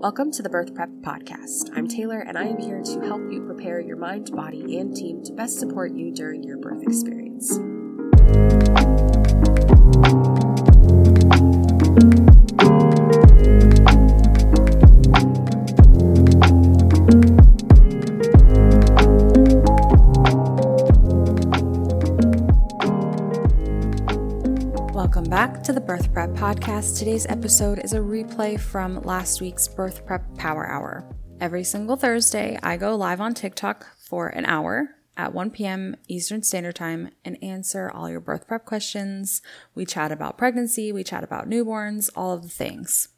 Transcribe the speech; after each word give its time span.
Welcome 0.00 0.30
to 0.32 0.42
the 0.42 0.48
Birth 0.48 0.74
Prep 0.74 0.88
Podcast. 1.02 1.76
I'm 1.76 1.86
Taylor, 1.86 2.20
and 2.20 2.38
I 2.38 2.44
am 2.44 2.56
here 2.56 2.80
to 2.80 3.00
help 3.02 3.20
you 3.30 3.44
prepare 3.44 3.80
your 3.80 3.98
mind, 3.98 4.34
body, 4.34 4.78
and 4.78 4.96
team 4.96 5.22
to 5.24 5.32
best 5.34 5.58
support 5.58 5.92
you 5.92 6.10
during 6.10 6.42
your 6.42 6.56
birth 6.56 6.82
experience. 6.82 7.58
To 25.64 25.74
the 25.74 25.80
Birth 25.80 26.10
Prep 26.14 26.30
Podcast. 26.30 26.98
Today's 26.98 27.26
episode 27.26 27.80
is 27.80 27.92
a 27.92 27.98
replay 27.98 28.58
from 28.58 29.02
last 29.02 29.42
week's 29.42 29.68
Birth 29.68 30.06
Prep 30.06 30.22
Power 30.38 30.66
Hour. 30.66 31.04
Every 31.38 31.64
single 31.64 31.96
Thursday, 31.96 32.58
I 32.62 32.78
go 32.78 32.96
live 32.96 33.20
on 33.20 33.34
TikTok 33.34 33.86
for 33.98 34.28
an 34.28 34.46
hour 34.46 34.96
at 35.18 35.34
1 35.34 35.50
p.m. 35.50 35.96
Eastern 36.08 36.42
Standard 36.42 36.76
Time 36.76 37.10
and 37.26 37.36
answer 37.42 37.90
all 37.90 38.08
your 38.08 38.20
birth 38.20 38.48
prep 38.48 38.64
questions. 38.64 39.42
We 39.74 39.84
chat 39.84 40.10
about 40.10 40.38
pregnancy, 40.38 40.92
we 40.92 41.04
chat 41.04 41.22
about 41.22 41.48
newborns, 41.48 42.08
all 42.16 42.32
of 42.32 42.42
the 42.42 42.48
things. 42.48 43.08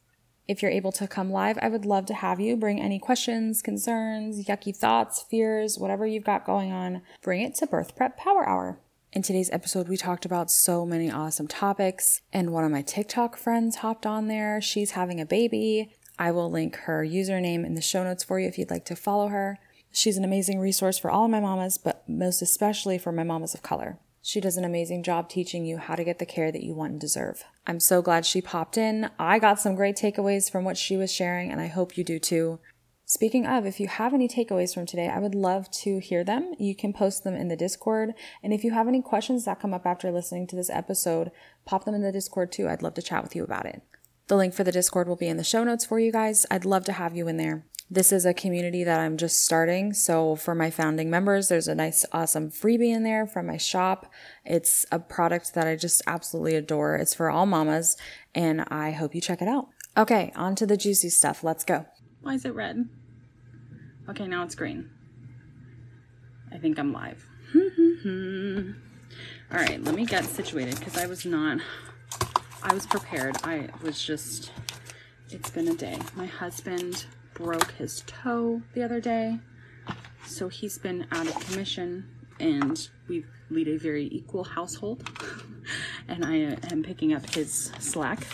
If 0.48 0.62
you're 0.62 0.70
able 0.72 0.92
to 0.92 1.06
come 1.06 1.30
live, 1.30 1.58
I 1.62 1.68
would 1.68 1.84
love 1.84 2.06
to 2.06 2.14
have 2.14 2.40
you 2.40 2.56
bring 2.56 2.80
any 2.80 2.98
questions, 2.98 3.62
concerns, 3.62 4.46
yucky 4.46 4.76
thoughts, 4.76 5.24
fears, 5.30 5.78
whatever 5.78 6.08
you've 6.08 6.24
got 6.24 6.44
going 6.44 6.72
on, 6.72 7.02
bring 7.22 7.42
it 7.42 7.54
to 7.56 7.68
Birth 7.68 7.94
Prep 7.94 8.16
Power 8.16 8.48
Hour. 8.48 8.80
In 9.14 9.20
today's 9.20 9.50
episode, 9.50 9.88
we 9.88 9.98
talked 9.98 10.24
about 10.24 10.50
so 10.50 10.86
many 10.86 11.10
awesome 11.10 11.46
topics, 11.46 12.22
and 12.32 12.50
one 12.50 12.64
of 12.64 12.70
my 12.70 12.80
TikTok 12.80 13.36
friends 13.36 13.76
hopped 13.76 14.06
on 14.06 14.26
there. 14.26 14.58
She's 14.62 14.92
having 14.92 15.20
a 15.20 15.26
baby. 15.26 15.92
I 16.18 16.30
will 16.30 16.50
link 16.50 16.76
her 16.76 17.04
username 17.04 17.66
in 17.66 17.74
the 17.74 17.82
show 17.82 18.04
notes 18.04 18.24
for 18.24 18.40
you 18.40 18.48
if 18.48 18.56
you'd 18.56 18.70
like 18.70 18.86
to 18.86 18.96
follow 18.96 19.28
her. 19.28 19.58
She's 19.92 20.16
an 20.16 20.24
amazing 20.24 20.60
resource 20.60 20.96
for 20.96 21.10
all 21.10 21.28
my 21.28 21.40
mamas, 21.40 21.76
but 21.76 22.08
most 22.08 22.40
especially 22.40 22.96
for 22.96 23.12
my 23.12 23.22
mamas 23.22 23.52
of 23.52 23.60
color. 23.60 23.98
She 24.22 24.40
does 24.40 24.56
an 24.56 24.64
amazing 24.64 25.02
job 25.02 25.28
teaching 25.28 25.66
you 25.66 25.76
how 25.76 25.94
to 25.94 26.04
get 26.04 26.18
the 26.18 26.24
care 26.24 26.50
that 26.50 26.62
you 26.62 26.72
want 26.72 26.92
and 26.92 27.00
deserve. 27.00 27.44
I'm 27.66 27.80
so 27.80 28.00
glad 28.00 28.24
she 28.24 28.40
popped 28.40 28.78
in. 28.78 29.10
I 29.18 29.38
got 29.38 29.60
some 29.60 29.74
great 29.74 29.96
takeaways 29.96 30.50
from 30.50 30.64
what 30.64 30.78
she 30.78 30.96
was 30.96 31.12
sharing, 31.12 31.52
and 31.52 31.60
I 31.60 31.66
hope 31.66 31.98
you 31.98 32.04
do 32.04 32.18
too. 32.18 32.60
Speaking 33.14 33.44
of, 33.46 33.66
if 33.66 33.78
you 33.78 33.88
have 33.88 34.14
any 34.14 34.26
takeaways 34.26 34.72
from 34.72 34.86
today, 34.86 35.06
I 35.06 35.18
would 35.18 35.34
love 35.34 35.70
to 35.82 35.98
hear 35.98 36.24
them. 36.24 36.54
You 36.58 36.74
can 36.74 36.94
post 36.94 37.24
them 37.24 37.34
in 37.34 37.48
the 37.48 37.56
Discord. 37.56 38.14
And 38.42 38.54
if 38.54 38.64
you 38.64 38.70
have 38.70 38.88
any 38.88 39.02
questions 39.02 39.44
that 39.44 39.60
come 39.60 39.74
up 39.74 39.84
after 39.84 40.10
listening 40.10 40.46
to 40.46 40.56
this 40.56 40.70
episode, 40.70 41.30
pop 41.66 41.84
them 41.84 41.94
in 41.94 42.00
the 42.00 42.10
Discord 42.10 42.50
too. 42.50 42.70
I'd 42.70 42.80
love 42.80 42.94
to 42.94 43.02
chat 43.02 43.22
with 43.22 43.36
you 43.36 43.44
about 43.44 43.66
it. 43.66 43.82
The 44.28 44.36
link 44.36 44.54
for 44.54 44.64
the 44.64 44.72
Discord 44.72 45.08
will 45.08 45.16
be 45.16 45.28
in 45.28 45.36
the 45.36 45.44
show 45.44 45.62
notes 45.62 45.84
for 45.84 46.00
you 46.00 46.10
guys. 46.10 46.46
I'd 46.50 46.64
love 46.64 46.86
to 46.86 46.92
have 46.92 47.14
you 47.14 47.28
in 47.28 47.36
there. 47.36 47.66
This 47.90 48.12
is 48.12 48.24
a 48.24 48.32
community 48.32 48.82
that 48.82 48.98
I'm 48.98 49.18
just 49.18 49.44
starting. 49.44 49.92
So 49.92 50.34
for 50.34 50.54
my 50.54 50.70
founding 50.70 51.10
members, 51.10 51.48
there's 51.48 51.68
a 51.68 51.74
nice, 51.74 52.06
awesome 52.12 52.50
freebie 52.50 52.96
in 52.96 53.02
there 53.02 53.26
from 53.26 53.46
my 53.46 53.58
shop. 53.58 54.10
It's 54.46 54.86
a 54.90 54.98
product 54.98 55.52
that 55.52 55.66
I 55.66 55.76
just 55.76 56.00
absolutely 56.06 56.54
adore. 56.54 56.96
It's 56.96 57.14
for 57.14 57.28
all 57.28 57.44
mamas, 57.44 57.94
and 58.34 58.62
I 58.68 58.92
hope 58.92 59.14
you 59.14 59.20
check 59.20 59.42
it 59.42 59.48
out. 59.48 59.68
Okay, 59.98 60.32
on 60.34 60.54
to 60.54 60.64
the 60.64 60.78
juicy 60.78 61.10
stuff. 61.10 61.44
Let's 61.44 61.62
go. 61.62 61.84
Why 62.22 62.36
is 62.36 62.46
it 62.46 62.54
red? 62.54 62.88
Okay, 64.08 64.26
now 64.26 64.42
it's 64.42 64.56
green. 64.56 64.90
I 66.50 66.58
think 66.58 66.78
I'm 66.78 66.92
live. 66.92 67.24
All 67.54 67.62
right, 69.58 69.82
let 69.84 69.94
me 69.94 70.04
get 70.04 70.24
situated 70.24 70.76
because 70.78 70.98
I 70.98 71.06
was 71.06 71.24
not, 71.24 71.60
I 72.64 72.74
was 72.74 72.84
prepared. 72.84 73.36
I 73.44 73.68
was 73.80 74.02
just, 74.02 74.50
it's 75.30 75.50
been 75.50 75.68
a 75.68 75.74
day. 75.74 75.98
My 76.16 76.26
husband 76.26 77.06
broke 77.34 77.70
his 77.72 78.02
toe 78.08 78.60
the 78.74 78.82
other 78.82 79.00
day, 79.00 79.38
so 80.26 80.48
he's 80.48 80.78
been 80.78 81.06
out 81.12 81.28
of 81.28 81.38
commission 81.46 82.08
and 82.40 82.88
we 83.08 83.24
lead 83.50 83.68
a 83.68 83.78
very 83.78 84.08
equal 84.10 84.42
household. 84.42 85.08
and 86.08 86.24
I 86.24 86.46
uh, 86.46 86.56
am 86.72 86.82
picking 86.82 87.14
up 87.14 87.32
his 87.34 87.70
slack 87.78 88.26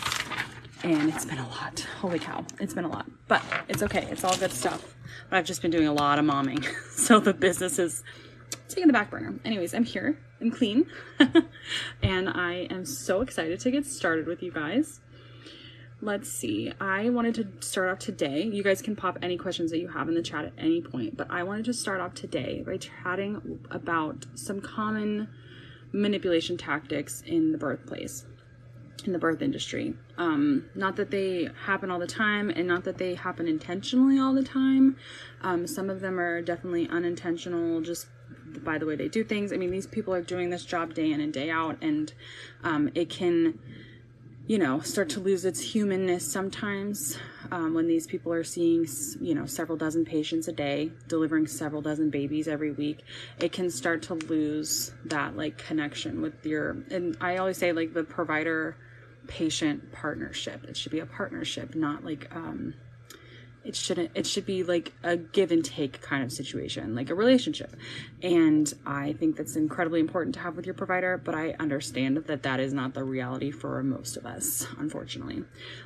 and 0.83 1.09
it's 1.09 1.25
been 1.25 1.37
a 1.37 1.47
lot. 1.49 1.85
Holy 1.99 2.17
cow, 2.17 2.43
it's 2.59 2.73
been 2.73 2.85
a 2.85 2.89
lot. 2.89 3.05
But 3.27 3.43
it's 3.67 3.83
okay, 3.83 4.07
it's 4.09 4.23
all 4.23 4.35
good 4.37 4.51
stuff. 4.51 4.95
But 5.29 5.37
I've 5.37 5.45
just 5.45 5.61
been 5.61 5.71
doing 5.71 5.87
a 5.87 5.93
lot 5.93 6.19
of 6.19 6.25
momming, 6.25 6.65
so 6.91 7.19
the 7.19 7.33
business 7.33 7.79
is 7.79 8.03
taking 8.67 8.87
the 8.87 8.93
back 8.93 9.09
burner. 9.09 9.35
Anyways, 9.45 9.73
I'm 9.73 9.83
here, 9.83 10.17
I'm 10.41 10.51
clean, 10.51 10.85
and 12.01 12.29
I 12.29 12.67
am 12.69 12.85
so 12.85 13.21
excited 13.21 13.59
to 13.61 13.71
get 13.71 13.85
started 13.85 14.27
with 14.27 14.41
you 14.41 14.51
guys. 14.51 15.01
Let's 16.01 16.31
see. 16.31 16.71
I 16.79 17.09
wanted 17.09 17.35
to 17.35 17.67
start 17.67 17.89
off 17.89 17.99
today. 17.99 18.43
You 18.43 18.63
guys 18.63 18.81
can 18.81 18.95
pop 18.95 19.17
any 19.21 19.37
questions 19.37 19.69
that 19.71 19.79
you 19.79 19.89
have 19.89 20.07
in 20.07 20.15
the 20.15 20.21
chat 20.21 20.45
at 20.45 20.53
any 20.57 20.81
point, 20.81 21.17
but 21.17 21.29
I 21.29 21.43
wanted 21.43 21.65
to 21.65 21.73
start 21.73 21.99
off 21.99 22.13
today 22.13 22.63
by 22.65 22.77
chatting 22.77 23.59
about 23.69 24.25
some 24.33 24.61
common 24.61 25.27
manipulation 25.91 26.55
tactics 26.57 27.21
in 27.25 27.51
the 27.51 27.57
birthplace 27.57 28.25
in 29.07 29.13
the 29.13 29.19
birth 29.19 29.41
industry. 29.41 29.95
Um, 30.17 30.65
not 30.75 30.95
that 30.97 31.11
they 31.11 31.49
happen 31.65 31.91
all 31.91 31.99
the 31.99 32.07
time 32.07 32.49
and 32.49 32.67
not 32.67 32.83
that 32.83 32.97
they 32.97 33.15
happen 33.15 33.47
intentionally 33.47 34.19
all 34.19 34.33
the 34.33 34.43
time. 34.43 34.97
Um, 35.41 35.67
some 35.67 35.89
of 35.89 36.01
them 36.01 36.19
are 36.19 36.41
definitely 36.41 36.87
unintentional, 36.89 37.81
just 37.81 38.07
by 38.63 38.77
the 38.77 38.85
way 38.85 38.95
they 38.95 39.07
do 39.07 39.23
things. 39.23 39.53
I 39.53 39.57
mean, 39.57 39.71
these 39.71 39.87
people 39.87 40.13
are 40.13 40.21
doing 40.21 40.49
this 40.49 40.65
job 40.65 40.93
day 40.93 41.11
in 41.11 41.21
and 41.21 41.31
day 41.31 41.49
out, 41.49 41.77
and 41.81 42.11
um, 42.63 42.89
it 42.95 43.09
can, 43.09 43.59
you 44.47 44.57
know, 44.57 44.79
start 44.79 45.09
to 45.09 45.19
lose 45.19 45.45
its 45.45 45.59
humanness 45.59 46.29
sometimes 46.29 47.17
um, 47.51 47.73
when 47.73 47.87
these 47.87 48.07
people 48.07 48.33
are 48.33 48.43
seeing, 48.43 48.87
you 49.21 49.35
know, 49.35 49.45
several 49.45 49.77
dozen 49.77 50.03
patients 50.05 50.47
a 50.47 50.51
day, 50.51 50.91
delivering 51.07 51.47
several 51.47 51.81
dozen 51.81 52.09
babies 52.09 52.47
every 52.47 52.71
week. 52.71 53.03
It 53.39 53.51
can 53.51 53.69
start 53.69 54.01
to 54.03 54.15
lose 54.15 54.91
that 55.05 55.37
like 55.37 55.57
connection 55.57 56.21
with 56.21 56.45
your, 56.45 56.77
and 56.89 57.15
I 57.21 57.37
always 57.37 57.57
say 57.57 57.71
like 57.71 57.93
the 57.93 58.03
provider 58.03 58.75
patient 59.29 59.91
partnership. 59.93 60.65
It 60.65 60.75
should 60.75 60.91
be 60.91 60.99
a 60.99 61.05
partnership, 61.05 61.75
not 61.75 62.03
like 62.03 62.27
um 62.35 62.73
it 63.65 63.75
shouldn't 63.75 64.09
it 64.15 64.25
should 64.25 64.45
be 64.45 64.63
like 64.63 64.93
a 65.03 65.17
give 65.17 65.51
and 65.51 65.63
take 65.63 66.01
kind 66.01 66.23
of 66.23 66.31
situation, 66.31 66.95
like 66.95 67.09
a 67.09 67.15
relationship. 67.15 67.75
And 68.23 68.73
I 68.85 69.13
think 69.13 69.35
that's 69.35 69.55
incredibly 69.55 69.99
important 69.99 70.33
to 70.35 70.41
have 70.41 70.55
with 70.55 70.65
your 70.65 70.73
provider, 70.73 71.17
but 71.17 71.35
I 71.35 71.55
understand 71.59 72.17
that 72.17 72.43
that 72.43 72.59
is 72.59 72.73
not 72.73 72.93
the 72.93 73.03
reality 73.03 73.51
for 73.51 73.83
most 73.83 74.17
of 74.17 74.25
us, 74.25 74.65
unfortunately. 74.79 75.43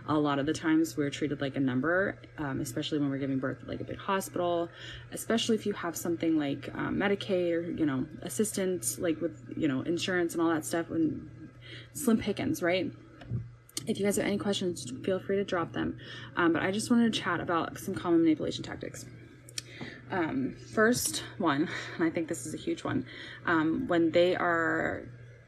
A 0.08 0.18
lot 0.18 0.40
of 0.40 0.46
the 0.46 0.54
times 0.54 0.96
we're 0.96 1.10
treated 1.10 1.42
like 1.42 1.56
a 1.56 1.60
number, 1.60 2.20
um, 2.38 2.62
especially 2.62 3.00
when 3.00 3.10
we're 3.10 3.18
giving 3.18 3.40
birth 3.40 3.58
at 3.64 3.68
like 3.68 3.82
a 3.82 3.86
big 3.86 3.98
hospital, 3.98 4.70
especially 5.12 5.56
if 5.56 5.66
you 5.66 5.74
have 5.74 5.98
something 5.98 6.38
like 6.38 6.70
um, 6.76 6.96
Medicaid 6.96 7.52
or, 7.54 7.62
you 7.72 7.86
know, 7.86 8.06
assistance, 8.22 9.00
like 9.00 9.20
with, 9.20 9.38
you 9.58 9.68
know, 9.68 9.82
insurance 9.82 10.34
and 10.34 10.42
all 10.42 10.50
that 10.50 10.64
stuff, 10.64 10.90
when 10.90 11.30
slim 11.94 12.18
pickings, 12.18 12.62
right? 12.62 12.92
If 13.86 14.00
you 14.00 14.06
guys 14.06 14.16
have 14.18 14.26
any 14.26 14.38
questions, 14.38 14.92
feel 15.04 15.20
free 15.20 15.36
to 15.38 15.44
drop 15.44 15.74
them. 15.74 15.98
Um, 16.36 16.54
but 16.54 16.64
I 16.64 16.72
just 16.72 16.90
wanted 16.90 17.14
to 17.14 17.20
chat 17.20 17.40
about 17.40 17.78
some 17.78 17.94
common 17.96 18.22
manipulation 18.24 18.64
tactics. 18.64 19.06
Um, 20.12 20.56
first 20.74 21.24
one, 21.38 21.70
and 21.96 22.04
I 22.04 22.10
think 22.10 22.28
this 22.28 22.46
is 22.46 22.54
a 22.54 22.58
huge 22.58 22.84
one, 22.84 23.06
um, 23.46 23.88
when 23.88 24.12
they 24.12 24.36
are 24.36 25.04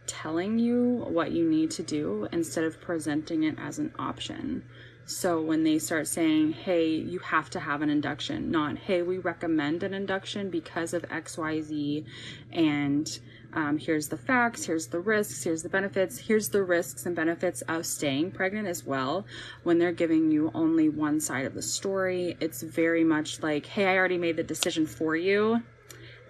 telling 0.08 0.60
you 0.60 1.06
what 1.10 1.32
you 1.32 1.50
need 1.50 1.72
to 1.72 1.84
do 1.84 2.28
instead 2.32 2.64
of 2.64 2.80
presenting 2.82 3.44
it 3.44 3.56
as 3.58 3.80
an 3.80 3.94
option. 3.98 4.64
So 5.08 5.40
when 5.40 5.64
they 5.64 5.78
start 5.78 6.08
saying, 6.08 6.54
hey, 6.54 6.88
you 6.88 7.20
have 7.20 7.52
to 7.52 7.60
have 7.60 7.84
an 7.84 7.92
induction, 7.92 8.50
not, 8.50 8.78
hey, 8.78 9.04
we 9.04 9.20
recommend 9.20 9.84
an 9.84 9.94
induction 9.94 10.50
because 10.50 10.94
of 10.94 11.04
XYZ 11.04 12.06
and 12.52 13.20
um, 13.54 13.78
here's 13.78 14.08
the 14.08 14.18
facts, 14.18 14.66
here's 14.66 14.88
the 14.88 15.00
risks, 15.00 15.44
here's 15.44 15.64
the 15.64 15.70
benefits, 15.70 16.18
here's 16.18 16.50
the 16.50 16.64
risks 16.64 17.06
and 17.06 17.16
benefits 17.16 17.62
of 17.64 17.86
staying 17.86 18.32
pregnant 18.32 18.68
as 18.68 18.86
well. 18.86 19.26
When 19.64 19.80
they're 19.80 19.92
giving 19.92 20.32
you 20.32 20.52
only 20.54 20.90
one 20.90 21.20
side 21.20 21.46
of 21.46 21.54
the 21.54 21.62
story, 21.62 22.38
it's 22.40 22.62
very 22.62 23.04
much 23.04 23.42
like, 23.42 23.66
hey, 23.66 23.88
I 23.88 23.98
already 23.98 24.18
made 24.18 24.38
the 24.38 24.44
decision 24.44 24.86
for 24.86 25.16
you, 25.16 25.62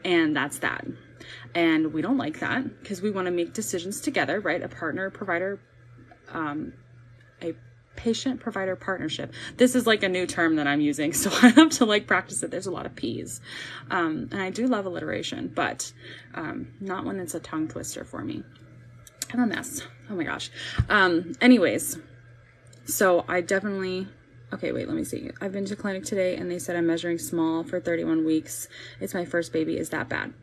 and 0.03 0.35
that's 0.35 0.59
that. 0.59 0.85
And 1.53 1.93
we 1.93 2.01
don't 2.01 2.17
like 2.17 2.39
that 2.39 2.81
because 2.81 3.01
we 3.01 3.11
want 3.11 3.25
to 3.25 3.31
make 3.31 3.53
decisions 3.53 4.01
together, 4.01 4.39
right? 4.39 4.61
A 4.61 4.67
partner, 4.67 5.09
provider, 5.09 5.59
um, 6.29 6.73
a 7.41 7.53
patient 7.95 8.39
provider 8.39 8.75
partnership. 8.75 9.33
This 9.57 9.75
is 9.75 9.87
like 9.87 10.03
a 10.03 10.09
new 10.09 10.25
term 10.25 10.55
that 10.57 10.67
I'm 10.67 10.81
using, 10.81 11.13
so 11.21 11.29
I 11.41 11.49
have 11.49 11.69
to 11.71 11.85
like 11.85 12.07
practice 12.07 12.43
it. 12.43 12.51
There's 12.51 12.67
a 12.67 12.71
lot 12.71 12.85
of 12.85 12.95
P's. 12.95 13.41
Um, 13.89 14.29
and 14.31 14.41
I 14.41 14.49
do 14.49 14.67
love 14.67 14.85
alliteration, 14.85 15.51
but 15.53 15.91
um, 16.33 16.73
not 16.79 17.05
when 17.05 17.19
it's 17.19 17.35
a 17.35 17.39
tongue 17.39 17.67
twister 17.67 18.03
for 18.03 18.23
me. 18.23 18.43
I'm 19.33 19.39
a 19.39 19.47
mess. 19.47 19.81
Oh 20.09 20.15
my 20.15 20.23
gosh. 20.23 20.51
Um, 20.89 21.33
anyways, 21.41 21.97
so 22.85 23.25
I 23.27 23.41
definitely. 23.41 24.07
Okay, 24.53 24.71
wait, 24.71 24.87
let 24.87 24.95
me 24.95 25.03
see. 25.03 25.31
I've 25.41 25.51
been 25.51 25.65
to 25.65 25.75
clinic 25.75 26.05
today 26.05 26.37
and 26.37 26.49
they 26.49 26.59
said 26.59 26.75
I'm 26.75 26.87
measuring 26.87 27.17
small 27.17 27.63
for 27.63 27.79
31 27.79 28.23
weeks. 28.23 28.69
It's 29.01 29.13
my 29.13 29.25
first 29.25 29.51
baby. 29.51 29.77
Is 29.77 29.89
that 29.89 30.07
bad? 30.07 30.33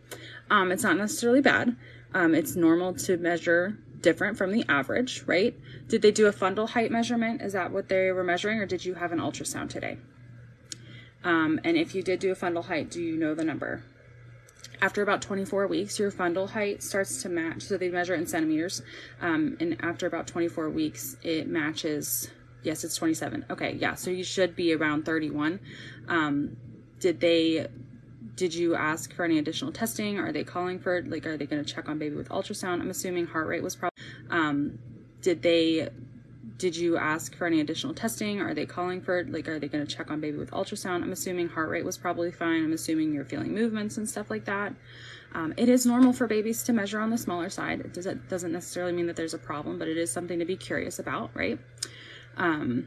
Um, 0.51 0.73
it's 0.73 0.83
not 0.83 0.97
necessarily 0.97 1.41
bad. 1.41 1.77
Um, 2.13 2.35
it's 2.35 2.57
normal 2.57 2.93
to 2.95 3.17
measure 3.17 3.79
different 4.03 4.37
from 4.37 4.53
the 4.53 4.65
average, 4.69 5.23
right? 5.27 5.55
Did 5.89 6.03
they 6.03 6.11
do 6.11 6.27
a 6.27 6.33
fundal 6.33 6.69
height 6.69 6.91
measurement? 6.91 7.41
Is 7.41 7.53
that 7.53 7.73
what 7.73 7.89
they 7.89 8.11
were 8.11 8.25
measuring, 8.25 8.59
or 8.59 8.67
did 8.67 8.85
you 8.85 8.95
have 8.95 9.13
an 9.13 9.19
ultrasound 9.19 9.71
today? 9.71 9.99
Um, 11.25 11.61
and 11.65 11.77
if 11.77 11.95
you 11.95 12.03
did 12.03 12.21
do 12.21 12.33
a 12.33 12.37
fundal 12.37 12.65
height, 12.65 12.91
do 12.91 13.01
you 13.01 13.17
know 13.17 13.35
the 13.35 13.45
number? 13.45 13.85
After 14.81 15.03
about 15.03 15.23
24 15.23 15.69
weeks, 15.69 15.99
your 15.99 16.11
fundal 16.11 16.51
height 16.51 16.83
starts 16.83 17.23
to 17.23 17.29
match. 17.29 17.63
So 17.63 17.77
they 17.77 17.89
measure 17.89 18.15
in 18.15 18.27
centimeters. 18.27 18.83
Um, 19.21 19.57
and 19.61 19.77
after 19.81 20.07
about 20.07 20.27
24 20.27 20.71
weeks, 20.71 21.17
it 21.23 21.47
matches. 21.47 22.31
Yes, 22.65 22.83
it's 22.83 22.97
27. 22.97 23.47
Okay, 23.49 23.77
yeah. 23.81 23.95
So 23.95 24.11
you 24.11 24.25
should 24.25 24.57
be 24.57 24.75
around 24.75 25.05
31. 25.05 25.61
Um, 26.09 26.57
did 26.99 27.21
they 27.21 27.69
did 28.37 28.55
you 28.55 28.75
ask 28.75 29.13
for 29.13 29.25
any 29.25 29.39
additional 29.39 29.73
testing? 29.73 30.19
Are 30.19 30.33
they 30.33 30.45
calling 30.45 30.79
for 30.79 31.03
like 31.03 31.27
are 31.27 31.37
they 31.37 31.47
going 31.47 31.65
to 31.65 31.75
check 31.75 31.89
on 31.89 31.99
baby 31.99 32.17
with 32.17 32.29
ultrasound? 32.29 32.81
I'm 32.81 32.91
assuming 32.91 33.27
heart 33.27 33.47
rate 33.47 33.63
was 33.63 33.77
probably 33.77 34.03
um 34.31 34.79
did 35.21 35.43
they 35.43 35.89
did 36.59 36.77
you 36.77 36.97
ask 36.97 37.35
for 37.35 37.47
any 37.47 37.61
additional 37.61 37.95
testing? 37.95 38.41
Are 38.41 38.55
they 38.55 38.67
calling 38.67 39.01
for 39.01 39.25
like 39.25 39.49
are 39.49 39.59
they 39.59 39.69
going 39.69 39.85
to 39.87 39.97
check 39.97 40.11
on 40.11 40.21
baby 40.21 40.39
with 40.39 40.51
ultrasound? 40.51 41.03
I'm 41.03 41.13
assuming 41.13 41.49
heart 41.49 41.71
rate 41.71 41.85
was 41.85 41.99
probably 41.99 42.31
fine. 42.31 42.65
I'm 42.65 42.73
assuming 42.73 43.13
you're 43.13 43.25
feeling 43.25 43.53
movements 43.53 43.97
and 43.97 44.09
stuff 44.09 44.31
like 44.31 44.45
that. 44.47 44.75
Um, 45.35 45.55
it 45.57 45.69
is 45.69 45.87
normal 45.87 46.13
for 46.13 46.27
babies 46.27 46.63
to 46.65 46.73
measure 46.73 47.01
on 47.01 47.11
the 47.11 47.17
smaller 47.17 47.49
side. 47.49 47.81
It, 47.81 47.95
does, 47.95 48.07
it 48.07 48.29
doesn't 48.29 48.53
necessarily 48.53 48.93
mean 48.93 49.07
that 49.07 49.17
there's 49.17 49.35
a 49.35 49.39
problem, 49.39 49.79
but 49.79 49.89
it 49.89 49.97
is 49.97 50.13
something 50.13 50.39
to 50.39 50.45
be 50.45 50.57
curious 50.57 50.99
about, 50.99 51.31
right? 51.35 51.59
Um, 52.37 52.87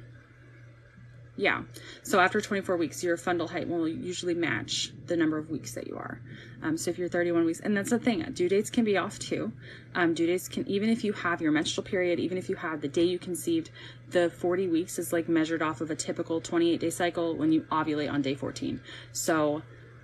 yeah. 1.38 1.64
So 2.04 2.20
after 2.20 2.40
24 2.40 2.78
weeks, 2.78 3.04
your 3.04 3.18
fundal 3.18 3.50
height 3.50 3.68
will 3.68 3.88
usually 3.88 4.34
match 4.34 4.94
the 5.06 5.18
number 5.18 5.38
of 5.38 5.50
weeks 5.50 5.74
that 5.74 5.86
you 5.88 5.98
are. 5.98 6.22
Um, 6.64 6.78
so 6.78 6.90
if 6.90 6.98
you're 6.98 7.10
31 7.10 7.46
weeks, 7.46 7.60
and 7.60 7.76
that's 7.76 7.90
the 7.90 8.00
thing, 8.00 8.24
due 8.34 8.48
dates 8.48 8.70
can 8.70 8.86
be 8.86 8.98
off 8.98 9.20
too. 9.20 9.52
Um, 9.96 10.14
due 10.14 10.28
dates 10.28 10.48
can, 10.48 10.66
even 10.68 10.90
if 10.90 11.04
you 11.04 11.12
have 11.14 11.42
your 11.42 11.52
menstrual 11.52 11.84
period, 11.84 12.20
even 12.20 12.38
if 12.38 12.48
you 12.48 12.56
have 12.56 12.80
the 12.80 12.88
day 12.88 13.04
you 13.04 13.20
conceived, 13.20 13.70
the 14.10 14.30
40 14.30 14.68
weeks 14.70 14.98
is 14.98 15.12
like 15.12 15.28
measured 15.28 15.62
off 15.62 15.82
of 15.82 15.92
a 15.92 15.96
typical 15.96 16.40
28 16.40 16.80
day 16.80 16.90
cycle 16.90 17.36
when 17.36 17.52
you 17.52 17.62
ovulate 17.64 18.12
on 18.12 18.22
day 18.22 18.36
14. 18.36 18.80
So 19.12 19.62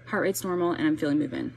heart 0.08 0.24
rate's 0.24 0.44
normal 0.44 0.72
and 0.74 0.86
I'm 0.86 0.98
feeling 0.98 1.20
movement. 1.20 1.54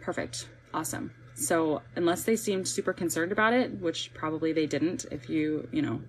Perfect. 0.00 0.48
Awesome. 0.72 1.12
So 1.34 1.82
unless 1.96 2.24
they 2.24 2.34
seemed 2.34 2.66
super 2.66 2.92
concerned 2.92 3.30
about 3.30 3.52
it, 3.52 3.78
which 3.78 4.12
probably 4.14 4.52
they 4.52 4.66
didn't, 4.66 5.04
if 5.12 5.28
you, 5.28 5.68
you 5.70 5.82
know, 5.82 6.00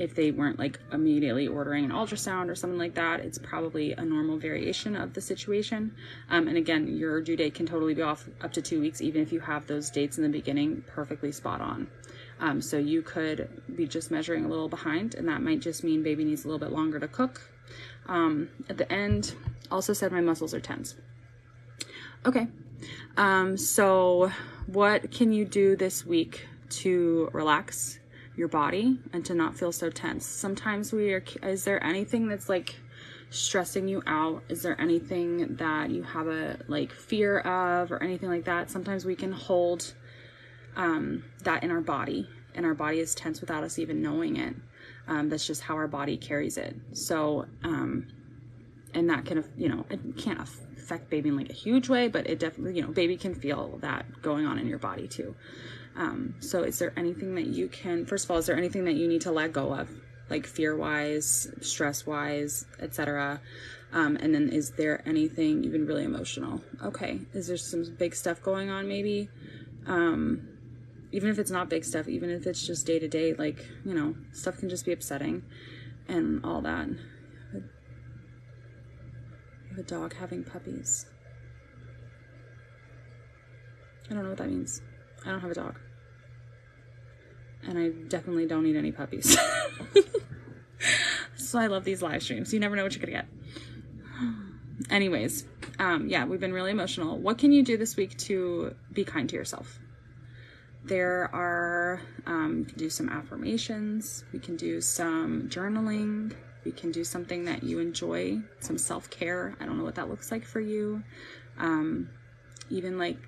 if 0.00 0.14
they 0.14 0.30
weren't 0.30 0.58
like 0.58 0.80
immediately 0.92 1.46
ordering 1.46 1.84
an 1.84 1.90
ultrasound 1.90 2.48
or 2.48 2.54
something 2.54 2.78
like 2.78 2.94
that, 2.94 3.20
it's 3.20 3.36
probably 3.36 3.92
a 3.92 4.02
normal 4.02 4.38
variation 4.38 4.96
of 4.96 5.12
the 5.12 5.20
situation. 5.20 5.94
Um, 6.30 6.48
and 6.48 6.56
again, 6.56 6.96
your 6.96 7.20
due 7.20 7.36
date 7.36 7.54
can 7.54 7.66
totally 7.66 7.92
be 7.92 8.00
off 8.00 8.26
up 8.40 8.50
to 8.54 8.62
two 8.62 8.80
weeks, 8.80 9.02
even 9.02 9.20
if 9.20 9.30
you 9.30 9.40
have 9.40 9.66
those 9.66 9.90
dates 9.90 10.16
in 10.16 10.22
the 10.22 10.30
beginning 10.30 10.82
perfectly 10.86 11.30
spot 11.30 11.60
on. 11.60 11.86
Um, 12.40 12.62
so 12.62 12.78
you 12.78 13.02
could 13.02 13.62
be 13.76 13.86
just 13.86 14.10
measuring 14.10 14.46
a 14.46 14.48
little 14.48 14.70
behind, 14.70 15.14
and 15.16 15.28
that 15.28 15.42
might 15.42 15.60
just 15.60 15.84
mean 15.84 16.02
baby 16.02 16.24
needs 16.24 16.46
a 16.46 16.48
little 16.48 16.58
bit 16.58 16.72
longer 16.72 16.98
to 16.98 17.06
cook. 17.06 17.52
Um, 18.06 18.48
at 18.70 18.78
the 18.78 18.90
end, 18.90 19.34
also 19.70 19.92
said 19.92 20.12
my 20.12 20.22
muscles 20.22 20.54
are 20.54 20.60
tense. 20.60 20.96
Okay, 22.24 22.48
um, 23.18 23.58
so 23.58 24.32
what 24.66 25.10
can 25.10 25.30
you 25.30 25.44
do 25.44 25.76
this 25.76 26.06
week 26.06 26.46
to 26.70 27.28
relax 27.34 27.99
your 28.40 28.48
body 28.48 28.98
and 29.12 29.24
to 29.26 29.34
not 29.34 29.54
feel 29.54 29.70
so 29.70 29.90
tense. 29.90 30.24
Sometimes 30.26 30.94
we 30.94 31.12
are, 31.12 31.22
is 31.42 31.64
there 31.64 31.84
anything 31.84 32.26
that's 32.26 32.48
like 32.48 32.74
stressing 33.28 33.86
you 33.86 34.02
out? 34.06 34.42
Is 34.48 34.62
there 34.62 34.80
anything 34.80 35.56
that 35.56 35.90
you 35.90 36.02
have 36.02 36.26
a 36.26 36.56
like 36.66 36.90
fear 36.90 37.40
of 37.40 37.92
or 37.92 38.02
anything 38.02 38.30
like 38.30 38.46
that? 38.46 38.70
Sometimes 38.70 39.04
we 39.04 39.14
can 39.14 39.30
hold 39.30 39.92
um, 40.74 41.22
that 41.44 41.62
in 41.62 41.70
our 41.70 41.82
body 41.82 42.26
and 42.54 42.64
our 42.64 42.72
body 42.72 42.98
is 42.98 43.14
tense 43.14 43.42
without 43.42 43.62
us 43.62 43.78
even 43.78 44.00
knowing 44.00 44.36
it. 44.36 44.56
Um, 45.06 45.28
that's 45.28 45.46
just 45.46 45.60
how 45.60 45.74
our 45.74 45.88
body 45.88 46.16
carries 46.16 46.56
it. 46.56 46.74
So, 46.94 47.44
um, 47.62 48.08
and 48.94 49.10
that 49.10 49.26
can, 49.26 49.44
you 49.56 49.68
know, 49.68 49.84
it 49.90 50.16
can't 50.16 50.40
affect 50.40 51.10
baby 51.10 51.28
in 51.28 51.36
like 51.36 51.50
a 51.50 51.54
huge 51.54 51.90
way, 51.90 52.08
but 52.08 52.26
it 52.26 52.38
definitely, 52.38 52.76
you 52.76 52.82
know, 52.82 52.88
baby 52.88 53.18
can 53.18 53.34
feel 53.34 53.78
that 53.82 54.22
going 54.22 54.46
on 54.46 54.58
in 54.58 54.66
your 54.66 54.78
body 54.78 55.06
too. 55.06 55.36
Um, 55.96 56.34
so, 56.40 56.62
is 56.62 56.78
there 56.78 56.92
anything 56.96 57.34
that 57.34 57.46
you 57.46 57.68
can, 57.68 58.06
first 58.06 58.24
of 58.24 58.30
all, 58.30 58.38
is 58.38 58.46
there 58.46 58.56
anything 58.56 58.84
that 58.84 58.94
you 58.94 59.08
need 59.08 59.22
to 59.22 59.32
let 59.32 59.52
go 59.52 59.74
of, 59.74 59.90
like 60.28 60.46
fear 60.46 60.76
wise, 60.76 61.48
stress 61.60 62.06
wise, 62.06 62.64
etc.? 62.78 63.40
Um, 63.92 64.16
and 64.16 64.34
then, 64.34 64.48
is 64.48 64.70
there 64.70 65.02
anything 65.06 65.64
even 65.64 65.86
really 65.86 66.04
emotional? 66.04 66.62
Okay, 66.82 67.20
is 67.34 67.48
there 67.48 67.56
some 67.56 67.84
big 67.98 68.14
stuff 68.14 68.40
going 68.42 68.70
on 68.70 68.86
maybe? 68.88 69.28
Um, 69.86 70.48
even 71.12 71.28
if 71.28 71.38
it's 71.38 71.50
not 71.50 71.68
big 71.68 71.84
stuff, 71.84 72.08
even 72.08 72.30
if 72.30 72.46
it's 72.46 72.66
just 72.66 72.86
day 72.86 72.98
to 72.98 73.08
day, 73.08 73.34
like, 73.34 73.66
you 73.84 73.94
know, 73.94 74.14
stuff 74.32 74.58
can 74.58 74.68
just 74.68 74.84
be 74.84 74.92
upsetting 74.92 75.42
and 76.08 76.44
all 76.44 76.60
that. 76.60 76.88
You 76.88 77.64
have 79.70 79.78
a 79.78 79.82
dog 79.82 80.14
having 80.14 80.44
puppies. 80.44 81.06
I 84.08 84.14
don't 84.14 84.24
know 84.24 84.30
what 84.30 84.38
that 84.38 84.48
means. 84.48 84.82
I 85.24 85.30
don't 85.30 85.40
have 85.40 85.50
a 85.50 85.54
dog. 85.54 85.76
And 87.62 87.78
I 87.78 87.88
definitely 88.08 88.46
don't 88.46 88.62
need 88.62 88.76
any 88.76 88.90
puppies. 88.90 89.36
so 91.36 91.58
I 91.58 91.66
love 91.66 91.84
these 91.84 92.02
live 92.02 92.22
streams. 92.22 92.52
You 92.54 92.60
never 92.60 92.74
know 92.74 92.84
what 92.84 92.94
you're 92.94 93.04
going 93.04 93.16
to 93.16 93.22
get. 93.22 94.90
Anyways, 94.90 95.44
um, 95.78 96.08
yeah, 96.08 96.24
we've 96.24 96.40
been 96.40 96.54
really 96.54 96.70
emotional. 96.70 97.18
What 97.18 97.38
can 97.38 97.52
you 97.52 97.62
do 97.62 97.76
this 97.76 97.96
week 97.96 98.16
to 98.18 98.74
be 98.92 99.04
kind 99.04 99.28
to 99.28 99.36
yourself? 99.36 99.78
There 100.84 101.28
are, 101.34 102.00
um, 102.26 102.60
you 102.60 102.64
can 102.64 102.78
do 102.78 102.90
some 102.90 103.10
affirmations. 103.10 104.24
We 104.32 104.38
can 104.38 104.56
do 104.56 104.80
some 104.80 105.48
journaling. 105.48 106.32
We 106.64 106.72
can 106.72 106.90
do 106.90 107.04
something 107.04 107.44
that 107.44 107.62
you 107.62 107.78
enjoy, 107.78 108.40
some 108.60 108.78
self 108.78 109.10
care. 109.10 109.54
I 109.60 109.66
don't 109.66 109.78
know 109.78 109.84
what 109.84 109.96
that 109.96 110.08
looks 110.08 110.30
like 110.30 110.44
for 110.44 110.60
you. 110.60 111.02
Um, 111.58 112.08
even 112.70 112.98
like 112.98 113.18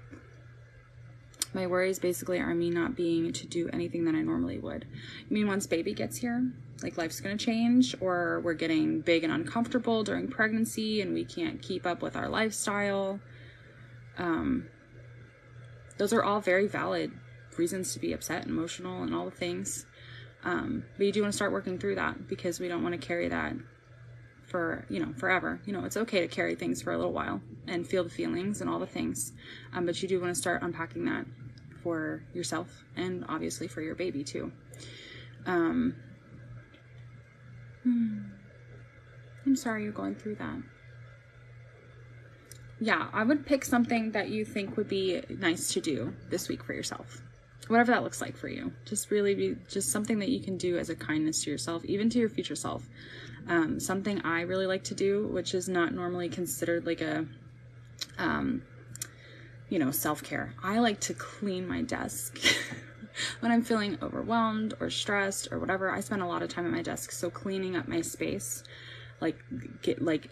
my 1.54 1.66
worries 1.66 1.99
basically 1.99 2.38
are 2.38 2.54
me 2.54 2.70
not 2.70 2.96
being 2.96 3.32
to 3.32 3.46
do 3.46 3.69
anything 3.72 4.04
that 4.06 4.14
I 4.14 4.22
normally 4.22 4.58
would. 4.58 4.84
I 4.84 5.32
mean, 5.32 5.46
once 5.46 5.66
baby 5.66 5.93
gets 5.93 6.16
here, 6.16 6.50
like 6.82 6.96
life's 6.96 7.20
gonna 7.20 7.37
change, 7.37 7.94
or 8.00 8.40
we're 8.40 8.54
getting 8.54 9.00
big 9.00 9.25
and 9.25 9.32
uncomfortable 9.32 10.02
during 10.02 10.28
pregnancy 10.28 11.00
and 11.00 11.12
we 11.12 11.25
can't 11.25 11.60
keep 11.60 11.87
up 11.87 12.02
with 12.02 12.16
our 12.16 12.28
lifestyle. 12.28 13.20
Um, 14.19 14.69
those 15.99 16.12
are 16.12 16.22
all 16.22 16.40
very 16.40 16.66
valid 16.66 17.12
reasons 17.58 17.93
to 17.93 18.00
be 18.00 18.12
upset 18.12 18.43
and 18.43 18.50
emotional 18.50 19.02
and 19.02 19.14
all 19.14 19.26
the 19.26 19.31
things. 19.31 19.87
Um, 20.44 20.84
but 20.96 21.06
you 21.06 21.12
do 21.12 21.22
want 21.22 21.32
to 21.32 21.37
start 21.37 21.52
working 21.52 21.78
through 21.78 21.96
that 21.96 22.26
because 22.28 22.58
we 22.58 22.69
don't 22.69 22.82
want 22.82 23.00
to 23.00 23.06
carry 23.06 23.28
that 23.28 23.54
for 24.52 24.84
you 24.90 25.00
know 25.00 25.12
forever 25.16 25.61
you 25.64 25.73
know 25.73 25.85
it's 25.85 25.97
okay 25.97 26.21
to 26.21 26.28
carry 26.28 26.54
things 26.54 26.82
for 26.82 26.92
a 26.92 26.97
little 26.97 27.12
while 27.12 27.40
and 27.66 27.87
feel 27.87 28.04
the 28.04 28.11
feelings 28.11 28.61
and 28.61 28.68
all 28.68 28.78
the 28.78 28.87
things 28.87 29.32
um, 29.73 29.87
but 29.87 30.00
you 30.02 30.09
do 30.09 30.21
want 30.21 30.32
to 30.32 30.38
start 30.38 30.62
unpacking 30.62 31.06
that 31.06 31.25
for 31.82 32.22
yourself 32.34 32.84
and 32.96 33.24
obviously 33.28 33.68
for 33.68 33.80
your 33.80 33.94
baby 33.94 34.24
too. 34.24 34.52
Um, 35.46 35.94
hmm. 37.82 38.20
I'm 39.44 39.56
sorry 39.56 39.82
you're 39.84 39.92
going 39.92 40.14
through 40.14 40.36
that. 40.36 40.56
Yeah, 42.80 43.08
I 43.12 43.22
would 43.22 43.46
pick 43.46 43.64
something 43.64 44.12
that 44.12 44.30
you 44.30 44.44
think 44.44 44.76
would 44.76 44.88
be 44.88 45.22
nice 45.28 45.72
to 45.74 45.80
do 45.80 46.14
this 46.30 46.48
week 46.48 46.64
for 46.64 46.72
yourself. 46.72 47.22
Whatever 47.68 47.92
that 47.92 48.02
looks 48.02 48.20
like 48.20 48.36
for 48.36 48.48
you. 48.48 48.72
Just 48.84 49.10
really 49.10 49.34
be 49.34 49.56
just 49.68 49.90
something 49.90 50.18
that 50.18 50.30
you 50.30 50.40
can 50.40 50.56
do 50.56 50.78
as 50.78 50.90
a 50.90 50.96
kindness 50.96 51.44
to 51.44 51.50
yourself, 51.50 51.84
even 51.84 52.10
to 52.10 52.18
your 52.18 52.28
future 52.28 52.56
self. 52.56 52.88
Um, 53.46 53.78
something 53.78 54.20
I 54.22 54.42
really 54.42 54.66
like 54.66 54.84
to 54.84 54.94
do, 54.94 55.28
which 55.28 55.54
is 55.54 55.68
not 55.68 55.94
normally 55.94 56.28
considered 56.28 56.84
like 56.84 57.00
a 57.00 57.24
um, 58.18 58.62
you 59.73 59.79
know, 59.79 59.91
self 59.91 60.23
care. 60.23 60.52
I 60.62 60.81
like 60.81 61.00
to 61.00 61.14
clean 61.14 61.67
my 61.67 61.81
desk. 61.81 62.38
when 63.41 63.50
I'm 63.50 63.62
feeling 63.62 63.97
overwhelmed 64.02 64.75
or 64.81 64.91
stressed 64.91 65.49
or 65.50 65.59
whatever, 65.59 65.91
I 65.91 66.00
spend 66.00 66.21
a 66.21 66.26
lot 66.26 66.43
of 66.43 66.50
time 66.50 66.67
at 66.67 66.73
my 66.73 66.83
desk. 66.83 67.11
So 67.11 67.31
cleaning 67.31 67.75
up 67.75 67.88
my 67.88 68.02
space, 68.02 68.64
like 69.23 69.43
get 69.81 70.02
like 70.02 70.29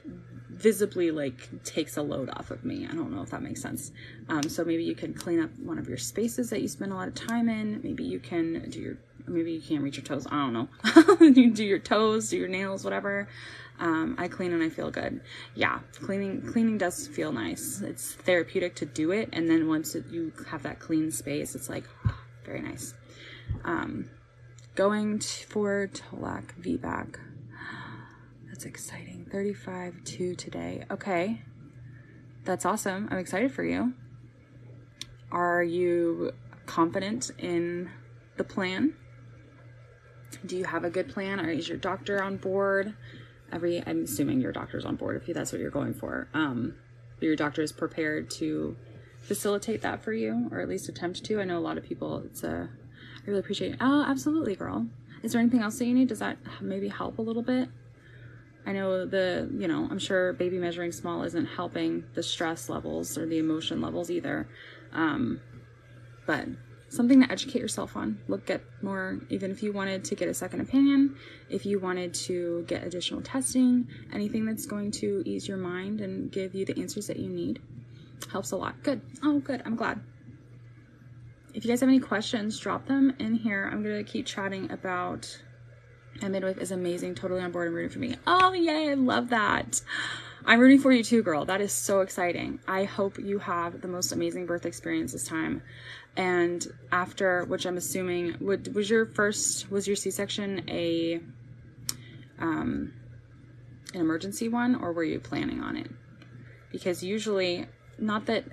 visibly 0.51 1.11
like 1.11 1.65
takes 1.65 1.97
a 1.97 2.03
load 2.03 2.29
off 2.35 2.51
of 2.51 2.67
me. 2.67 2.87
I 2.87 2.93
don't 2.93 3.15
know 3.15 3.23
if 3.23 3.31
that 3.31 3.41
makes 3.41 3.63
sense. 3.63 3.93
Um, 4.29 4.43
so 4.43 4.63
maybe 4.63 4.85
you 4.85 4.95
can 4.95 5.15
clean 5.15 5.41
up 5.41 5.49
one 5.59 5.79
of 5.79 5.89
your 5.89 5.97
spaces 5.97 6.51
that 6.51 6.61
you 6.61 6.69
spend 6.69 6.93
a 6.93 6.95
lot 6.95 7.09
of 7.09 7.15
time 7.15 7.49
in. 7.49 7.81
Maybe 7.83 8.05
you 8.05 8.21
can 8.21 8.69
do 8.69 8.79
your 8.79 8.99
maybe 9.27 9.53
you 9.53 9.63
can't 9.63 9.83
reach 9.83 9.97
your 9.97 10.05
toes. 10.05 10.27
I 10.31 10.37
don't 10.37 10.53
know. 10.53 10.69
you 11.21 11.51
do 11.51 11.65
your 11.65 11.79
toes, 11.79 12.29
do 12.29 12.37
your 12.37 12.49
nails, 12.49 12.85
whatever. 12.85 13.27
Um, 13.81 14.15
I 14.19 14.29
clean 14.29 14.53
and 14.53 14.63
I 14.63 14.69
feel 14.69 14.91
good. 14.91 15.23
Yeah, 15.55 15.81
cleaning 16.01 16.43
cleaning 16.43 16.77
does 16.77 17.09
feel 17.09 17.33
nice. 17.33 17.81
It's 17.81 18.13
therapeutic 18.13 18.77
to 18.77 18.87
do 18.87 19.11
it, 19.11 19.31
and 19.33 19.49
then 19.51 19.69
once 19.69 19.95
it, 19.95 20.05
you 20.11 20.33
have 20.49 20.63
that 20.65 20.79
clean 20.79 21.11
space, 21.11 21.55
it's 21.55 21.71
like 21.71 21.85
very 22.45 22.61
nice. 22.61 22.95
Um, 23.65 24.11
going 24.75 25.19
t- 25.19 25.45
for 25.45 25.89
TOLAC 25.89 26.45
VBAC. 26.61 27.17
That's 28.49 28.65
exciting. 28.65 29.27
35 29.33 30.05
2 30.05 30.35
today. 30.35 30.85
Okay. 30.91 31.43
That's 32.45 32.67
awesome. 32.67 33.09
I'm 33.11 33.19
excited 33.19 33.53
for 33.53 33.65
you. 33.65 33.95
Are 35.31 35.63
you 35.63 36.33
confident 36.67 37.31
in 37.39 37.91
the 38.37 38.45
plan? 38.45 38.95
Do 40.45 40.57
you 40.57 40.65
have 40.65 40.85
a 40.85 40.91
good 40.91 41.09
plan? 41.09 41.41
Or 41.41 41.51
is 41.51 41.69
your 41.69 41.79
doctor 41.79 42.23
on 42.23 42.37
board? 42.37 42.95
Every 43.53 43.83
I'm 43.87 44.05
assuming 44.05 44.41
your 44.41 44.53
doctor's 44.53 44.85
on 44.85 44.97
board 44.97 45.17
if 45.17 45.35
that's 45.35 45.53
what 45.53 45.61
you're 45.61 45.71
going 45.71 45.95
for. 45.95 46.29
Um, 46.35 46.75
your 47.21 47.37
doctor 47.37 47.63
is 47.63 47.73
prepared 47.73 48.31
to 48.31 48.77
facilitate 49.23 49.83
that 49.83 50.03
for 50.03 50.13
you, 50.13 50.49
or 50.51 50.61
at 50.61 50.69
least 50.69 50.89
attempt 50.89 51.25
to. 51.25 51.41
I 51.41 51.45
know 51.45 51.59
a 51.59 51.61
lot 51.61 51.77
of 51.79 51.85
people. 51.85 52.23
It's 52.25 52.43
a 52.43 52.69
I 53.21 53.27
really 53.27 53.41
appreciate 53.41 53.73
it. 53.73 53.79
Oh, 53.81 54.05
absolutely, 54.07 54.57
girl. 54.57 54.87
Is 55.23 55.33
there 55.33 55.41
anything 55.41 55.61
else 55.61 55.79
that 55.79 55.85
you 55.85 55.95
need? 55.95 56.09
Does 56.09 56.21
that 56.21 56.39
maybe 56.61 56.89
help 56.89 57.19
a 57.19 57.23
little 57.23 57.43
bit? 57.43 57.69
I 58.67 58.73
know 58.73 59.07
the, 59.07 59.51
you 59.57 59.69
know, 59.69 59.89
I'm 59.91 59.99
sure 59.99 60.33
baby 60.33 60.59
measuring 60.59 60.93
small 60.93 61.23
isn't 61.25 61.47
helping 61.47 62.05
the 62.15 62.23
stress 62.23 62.69
levels 62.69 63.17
or 63.19 63.27
the 63.27 63.39
emotion 63.39 63.81
levels 63.81 64.11
either. 64.11 64.49
Um, 64.93 65.41
but 66.27 66.47
something 66.91 67.23
to 67.23 67.33
educate 67.33 67.61
yourself 67.61 67.97
on. 67.97 68.19
Look 68.29 68.51
at 68.51 68.61
more, 68.83 69.21
even 69.31 69.51
if 69.51 69.63
you 69.63 69.73
wanted 69.73 70.05
to 70.05 70.15
get 70.15 70.29
a 70.29 70.35
second 70.35 70.61
opinion, 70.61 71.17
if 71.49 71.65
you 71.65 71.79
wanted 71.79 72.13
to 72.15 72.65
get 72.67 72.85
additional 72.85 73.23
testing, 73.23 73.89
anything 74.13 74.45
that's 74.45 74.67
going 74.67 74.91
to 74.93 75.23
ease 75.25 75.49
your 75.49 75.57
mind 75.57 76.01
and 76.01 76.31
give 76.31 76.55
you 76.55 76.67
the 76.67 76.79
answers 76.79 77.07
that 77.07 77.19
you 77.19 77.29
need 77.29 77.61
helps 78.31 78.51
a 78.51 78.57
lot. 78.57 78.83
Good. 78.83 79.01
Oh, 79.23 79.39
good. 79.39 79.63
I'm 79.65 79.77
glad. 79.77 80.01
If 81.55 81.65
you 81.65 81.71
guys 81.71 81.81
have 81.81 81.89
any 81.89 82.01
questions, 82.01 82.59
drop 82.59 82.87
them 82.87 83.15
in 83.19 83.35
here. 83.35 83.69
I'm 83.73 83.83
going 83.83 84.05
to 84.05 84.11
keep 84.11 84.27
chatting 84.27 84.71
about 84.71 85.41
my 86.21 86.29
midwife 86.29 86.59
is 86.59 86.71
amazing, 86.71 87.15
totally 87.15 87.41
on 87.41 87.51
board 87.51 87.69
and 87.69 87.77
rooting 87.77 87.91
for 87.91 87.99
me. 87.99 88.17
Oh, 88.27 88.53
yay, 88.53 88.91
I 88.91 88.95
love 88.95 89.31
that. 89.31 89.81
I'm 90.45 90.59
rooting 90.59 90.81
for 90.81 90.93
you 90.93 91.05
too, 91.05 91.23
girl. 91.23 91.45
That 91.45 91.61
is 91.61 91.73
so 91.73 92.01
exciting. 92.01 92.61
I 92.67 92.85
hope 92.85 93.19
you 93.19 93.39
have 93.39 93.81
the 93.81 93.89
most 93.89 94.13
amazing 94.13 94.47
birth 94.47 94.67
experience 94.67 95.13
this 95.13 95.25
time. 95.25 95.63
And 96.17 96.67
after, 96.93 97.45
which 97.45 97.67
I'm 97.67 97.77
assuming, 97.77 98.37
would 98.41 98.75
was 98.75 98.91
your 98.91 99.07
first 99.07 99.71
was 99.71 99.87
your 99.87 99.97
C-section 99.97 100.69
a 100.69 101.21
um, 102.39 102.93
an 103.95 104.01
emergency 104.01 104.49
one, 104.49 104.75
or 104.75 104.93
were 104.93 105.05
you 105.05 105.21
planning 105.21 105.61
on 105.61 105.77
it? 105.77 105.91
Because 106.73 107.03
usually, 107.03 107.67
not 107.99 108.27
that 108.27 108.45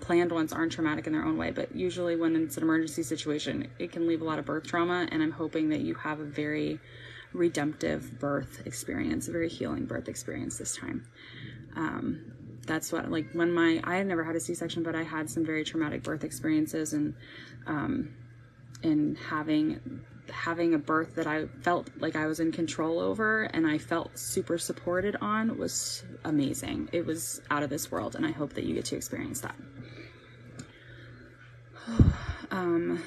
planned 0.00 0.32
ones 0.32 0.52
aren't 0.52 0.72
traumatic 0.72 1.06
in 1.06 1.12
their 1.12 1.24
own 1.24 1.36
way, 1.36 1.50
but 1.50 1.74
usually 1.74 2.16
when 2.16 2.36
it's 2.36 2.56
an 2.56 2.64
emergency 2.64 3.02
situation, 3.02 3.68
it 3.78 3.92
can 3.92 4.06
leave 4.06 4.20
a 4.20 4.24
lot 4.24 4.38
of 4.38 4.44
birth 4.44 4.66
trauma. 4.66 5.08
And 5.10 5.22
I'm 5.22 5.30
hoping 5.30 5.68
that 5.70 5.80
you 5.80 5.94
have 5.94 6.20
a 6.20 6.24
very 6.24 6.80
redemptive 7.32 8.18
birth 8.18 8.62
experience, 8.66 9.28
a 9.28 9.32
very 9.32 9.48
healing 9.48 9.86
birth 9.86 10.08
experience 10.08 10.58
this 10.58 10.76
time. 10.76 11.06
Um, 11.76 12.32
that's 12.66 12.92
what 12.92 13.10
like 13.10 13.32
when 13.32 13.52
my 13.52 13.80
I 13.84 13.96
had 13.96 14.06
never 14.06 14.24
had 14.24 14.36
a 14.36 14.40
C-section, 14.40 14.82
but 14.82 14.94
I 14.94 15.02
had 15.02 15.28
some 15.28 15.44
very 15.44 15.64
traumatic 15.64 16.02
birth 16.02 16.24
experiences, 16.24 16.92
and 16.92 17.14
um, 17.66 18.14
and 18.82 19.16
having 19.18 20.02
having 20.30 20.74
a 20.74 20.78
birth 20.78 21.14
that 21.16 21.26
I 21.26 21.46
felt 21.62 21.90
like 21.98 22.16
I 22.16 22.26
was 22.26 22.40
in 22.40 22.52
control 22.52 23.00
over 23.00 23.42
and 23.44 23.66
I 23.66 23.78
felt 23.78 24.16
super 24.16 24.56
supported 24.56 25.16
on 25.20 25.58
was 25.58 26.04
amazing. 26.24 26.88
It 26.92 27.04
was 27.04 27.42
out 27.50 27.62
of 27.62 27.70
this 27.70 27.90
world, 27.90 28.14
and 28.14 28.24
I 28.24 28.30
hope 28.30 28.52
that 28.54 28.64
you 28.64 28.74
get 28.74 28.84
to 28.86 28.96
experience 28.96 29.40
that. 29.40 29.56
um, 32.50 33.02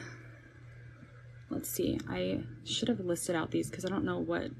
let's 1.50 1.69
see. 1.69 2.00
I 2.09 2.43
should 2.63 2.89
have 2.89 3.00
listed 3.00 3.35
out 3.35 3.51
these 3.51 3.69
because 3.69 3.85
I 3.85 3.89
don't 3.89 4.05
know 4.05 4.19
what 4.19 4.51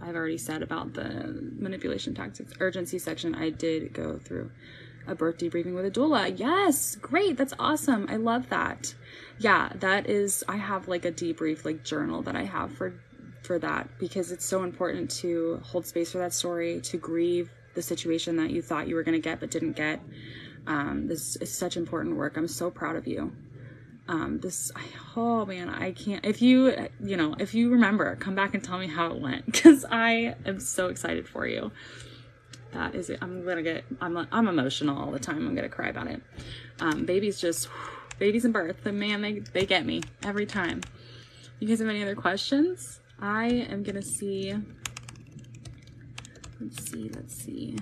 I've 0.00 0.14
already 0.14 0.38
said 0.38 0.62
about 0.62 0.94
the 0.94 1.50
manipulation 1.58 2.14
tactics 2.14 2.52
urgency 2.60 2.98
section. 2.98 3.34
I 3.34 3.50
did 3.50 3.92
go 3.92 4.18
through 4.18 4.50
a 5.06 5.14
birth 5.14 5.38
debriefing 5.38 5.74
with 5.74 5.84
a 5.84 5.90
doula. 5.90 6.38
Yes, 6.38 6.96
great. 6.96 7.36
That's 7.36 7.54
awesome. 7.58 8.06
I 8.08 8.16
love 8.16 8.48
that. 8.48 8.94
Yeah, 9.38 9.70
that 9.76 10.08
is 10.08 10.44
I 10.48 10.56
have 10.56 10.88
like 10.88 11.04
a 11.04 11.12
debrief 11.12 11.64
like 11.64 11.84
journal 11.84 12.22
that 12.22 12.36
I 12.36 12.44
have 12.44 12.72
for 12.72 12.94
for 13.42 13.58
that 13.58 13.88
because 13.98 14.32
it's 14.32 14.46
so 14.46 14.62
important 14.62 15.10
to 15.10 15.60
hold 15.64 15.86
space 15.86 16.12
for 16.12 16.18
that 16.18 16.32
story, 16.32 16.80
to 16.80 16.96
grieve 16.96 17.50
the 17.74 17.82
situation 17.82 18.36
that 18.36 18.50
you 18.50 18.62
thought 18.62 18.88
you 18.88 18.94
were 18.94 19.02
going 19.02 19.20
to 19.20 19.28
get 19.28 19.40
but 19.40 19.50
didn't 19.50 19.76
get. 19.76 20.00
Um, 20.66 21.06
this 21.08 21.36
is 21.36 21.52
such 21.52 21.76
important 21.76 22.16
work. 22.16 22.36
I'm 22.36 22.48
so 22.48 22.70
proud 22.70 22.96
of 22.96 23.06
you. 23.06 23.32
Um, 24.06 24.38
this, 24.40 24.70
oh 25.16 25.46
man, 25.46 25.70
I 25.70 25.92
can't. 25.92 26.24
If 26.24 26.42
you, 26.42 26.88
you 27.02 27.16
know, 27.16 27.34
if 27.38 27.54
you 27.54 27.70
remember, 27.70 28.16
come 28.16 28.34
back 28.34 28.54
and 28.54 28.62
tell 28.62 28.78
me 28.78 28.86
how 28.86 29.10
it 29.12 29.20
went 29.20 29.46
because 29.50 29.84
I 29.90 30.34
am 30.44 30.60
so 30.60 30.88
excited 30.88 31.28
for 31.28 31.46
you. 31.46 31.72
That 32.72 32.94
is 32.94 33.08
it. 33.08 33.20
I'm 33.22 33.44
gonna 33.46 33.62
get, 33.62 33.84
I'm, 34.00 34.26
I'm 34.30 34.48
emotional 34.48 34.98
all 34.98 35.10
the 35.10 35.18
time. 35.18 35.46
I'm 35.46 35.54
gonna 35.54 35.68
cry 35.68 35.88
about 35.88 36.08
it. 36.08 36.20
Um, 36.80 37.06
babies 37.06 37.40
just, 37.40 37.68
babies 38.18 38.44
and 38.44 38.52
birth, 38.52 38.82
the 38.84 38.92
man, 38.92 39.22
they, 39.22 39.38
they 39.38 39.64
get 39.64 39.86
me 39.86 40.02
every 40.22 40.46
time. 40.46 40.82
You 41.60 41.68
guys 41.68 41.78
have 41.78 41.88
any 41.88 42.02
other 42.02 42.16
questions? 42.16 43.00
I 43.20 43.46
am 43.46 43.84
gonna 43.84 44.02
see, 44.02 44.54
let's 46.60 46.90
see, 46.90 47.08
let's 47.14 47.34
see. 47.34 47.76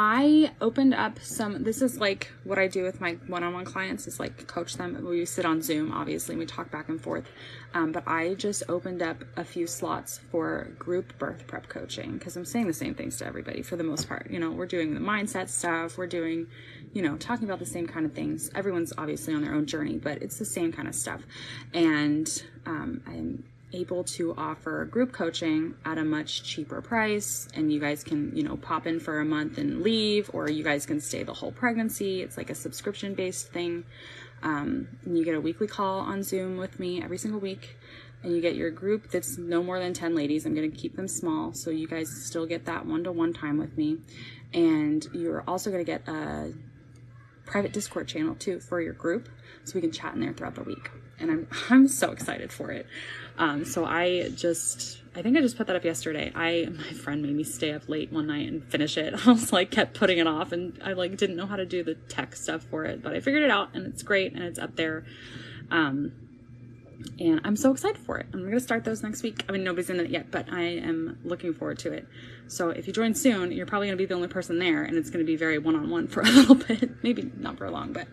I 0.00 0.52
opened 0.60 0.94
up 0.94 1.18
some, 1.18 1.64
this 1.64 1.82
is 1.82 1.98
like 1.98 2.30
what 2.44 2.56
I 2.56 2.68
do 2.68 2.84
with 2.84 3.00
my 3.00 3.14
one 3.26 3.42
on 3.42 3.52
one 3.52 3.64
clients 3.64 4.06
is 4.06 4.20
like 4.20 4.46
coach 4.46 4.74
them. 4.74 5.04
We 5.04 5.24
sit 5.24 5.44
on 5.44 5.60
Zoom, 5.60 5.90
obviously, 5.90 6.34
and 6.34 6.38
we 6.38 6.46
talk 6.46 6.70
back 6.70 6.88
and 6.88 7.02
forth. 7.02 7.24
Um, 7.74 7.90
but 7.90 8.06
I 8.06 8.34
just 8.34 8.62
opened 8.68 9.02
up 9.02 9.24
a 9.36 9.42
few 9.42 9.66
slots 9.66 10.20
for 10.30 10.68
group 10.78 11.18
birth 11.18 11.48
prep 11.48 11.68
coaching 11.68 12.12
because 12.12 12.36
I'm 12.36 12.44
saying 12.44 12.68
the 12.68 12.72
same 12.72 12.94
things 12.94 13.16
to 13.16 13.26
everybody 13.26 13.60
for 13.60 13.74
the 13.74 13.82
most 13.82 14.08
part. 14.08 14.30
You 14.30 14.38
know, 14.38 14.52
we're 14.52 14.66
doing 14.66 14.94
the 14.94 15.00
mindset 15.00 15.48
stuff, 15.48 15.98
we're 15.98 16.06
doing, 16.06 16.46
you 16.92 17.02
know, 17.02 17.16
talking 17.16 17.48
about 17.48 17.58
the 17.58 17.66
same 17.66 17.88
kind 17.88 18.06
of 18.06 18.12
things. 18.12 18.52
Everyone's 18.54 18.92
obviously 18.96 19.34
on 19.34 19.42
their 19.42 19.52
own 19.52 19.66
journey, 19.66 19.98
but 19.98 20.22
it's 20.22 20.38
the 20.38 20.44
same 20.44 20.70
kind 20.72 20.86
of 20.86 20.94
stuff. 20.94 21.22
And 21.74 22.40
um, 22.66 23.02
I'm 23.04 23.42
able 23.72 24.02
to 24.02 24.34
offer 24.36 24.84
group 24.86 25.12
coaching 25.12 25.74
at 25.84 25.98
a 25.98 26.04
much 26.04 26.42
cheaper 26.42 26.80
price 26.80 27.48
and 27.54 27.72
you 27.72 27.78
guys 27.78 28.02
can 28.02 28.34
you 28.34 28.42
know 28.42 28.56
pop 28.56 28.86
in 28.86 28.98
for 28.98 29.20
a 29.20 29.24
month 29.24 29.58
and 29.58 29.82
leave 29.82 30.30
or 30.32 30.48
you 30.48 30.64
guys 30.64 30.86
can 30.86 31.00
stay 31.00 31.22
the 31.22 31.34
whole 31.34 31.52
pregnancy. 31.52 32.22
It's 32.22 32.36
like 32.36 32.50
a 32.50 32.54
subscription 32.54 33.14
based 33.14 33.52
thing. 33.52 33.84
Um, 34.42 34.88
you 35.06 35.24
get 35.24 35.34
a 35.34 35.40
weekly 35.40 35.66
call 35.66 36.00
on 36.00 36.22
zoom 36.22 36.56
with 36.56 36.78
me 36.78 37.02
every 37.02 37.18
single 37.18 37.40
week 37.40 37.76
and 38.22 38.34
you 38.34 38.40
get 38.40 38.56
your 38.56 38.70
group 38.70 39.10
that's 39.10 39.36
no 39.36 39.62
more 39.62 39.78
than 39.78 39.92
10 39.92 40.14
ladies. 40.14 40.46
I'm 40.46 40.54
going 40.54 40.70
to 40.70 40.76
keep 40.76 40.96
them 40.96 41.08
small 41.08 41.52
so 41.52 41.70
you 41.70 41.86
guys 41.86 42.08
still 42.10 42.46
get 42.46 42.64
that 42.66 42.86
one-to-one 42.86 43.32
time 43.32 43.58
with 43.58 43.76
me. 43.76 43.98
And 44.54 45.06
you're 45.12 45.44
also 45.46 45.70
going 45.70 45.84
to 45.84 45.90
get 45.90 46.08
a 46.08 46.54
private 47.44 47.72
discord 47.72 48.08
channel 48.08 48.34
too 48.34 48.60
for 48.60 48.80
your 48.80 48.92
group 48.92 49.28
so 49.64 49.74
we 49.74 49.80
can 49.80 49.92
chat 49.92 50.14
in 50.14 50.20
there 50.20 50.32
throughout 50.32 50.54
the 50.54 50.62
week. 50.62 50.90
And 51.20 51.30
i'm 51.30 51.48
i'm 51.70 51.88
so 51.88 52.12
excited 52.12 52.52
for 52.52 52.70
it 52.70 52.86
um, 53.38 53.64
so 53.64 53.84
I 53.84 54.30
just, 54.30 55.00
I 55.14 55.22
think 55.22 55.36
I 55.36 55.40
just 55.40 55.56
put 55.56 55.68
that 55.68 55.76
up 55.76 55.84
yesterday. 55.84 56.32
I, 56.34 56.68
my 56.70 56.92
friend 56.92 57.22
made 57.22 57.34
me 57.34 57.44
stay 57.44 57.72
up 57.72 57.88
late 57.88 58.12
one 58.12 58.26
night 58.26 58.48
and 58.48 58.64
finish 58.64 58.98
it. 58.98 59.14
I 59.26 59.30
was 59.30 59.52
like, 59.52 59.70
kept 59.70 59.94
putting 59.94 60.18
it 60.18 60.26
off 60.26 60.52
and 60.52 60.78
I 60.84 60.92
like 60.92 61.16
didn't 61.16 61.36
know 61.36 61.46
how 61.46 61.56
to 61.56 61.64
do 61.64 61.82
the 61.82 61.94
tech 61.94 62.34
stuff 62.34 62.64
for 62.64 62.84
it, 62.84 63.02
but 63.02 63.14
I 63.14 63.20
figured 63.20 63.44
it 63.44 63.50
out 63.50 63.74
and 63.74 63.86
it's 63.86 64.02
great 64.02 64.32
and 64.34 64.42
it's 64.42 64.58
up 64.58 64.76
there. 64.76 65.04
Um, 65.70 66.12
and 67.20 67.40
I'm 67.44 67.56
so 67.56 67.70
excited 67.72 67.98
for 67.98 68.18
it. 68.18 68.26
I'm 68.32 68.40
to 68.50 68.60
start 68.60 68.84
those 68.84 69.04
next 69.04 69.22
week. 69.22 69.44
I 69.48 69.52
mean, 69.52 69.62
nobody's 69.62 69.88
in 69.88 70.00
it 70.00 70.10
yet, 70.10 70.32
but 70.32 70.52
I 70.52 70.62
am 70.62 71.18
looking 71.24 71.54
forward 71.54 71.78
to 71.80 71.92
it. 71.92 72.08
So 72.48 72.70
if 72.70 72.88
you 72.88 72.92
join 72.92 73.14
soon, 73.14 73.52
you're 73.52 73.66
probably 73.66 73.88
to 73.96 74.02
be 74.02 74.06
the 74.06 74.14
only 74.14 74.28
person 74.28 74.58
there, 74.58 74.82
and 74.82 74.96
it's 74.96 75.10
to 75.24 75.26
be 75.26 75.36
very 75.36 75.58
one 75.58 75.76
on 75.76 75.90
one 75.90 76.08
for 76.08 76.20
a 76.22 76.24
little 76.24 76.56
bit. 76.56 77.02
Maybe 77.04 77.30
not 77.36 77.58
for 77.58 77.70
long, 77.70 77.92
but 77.92 78.08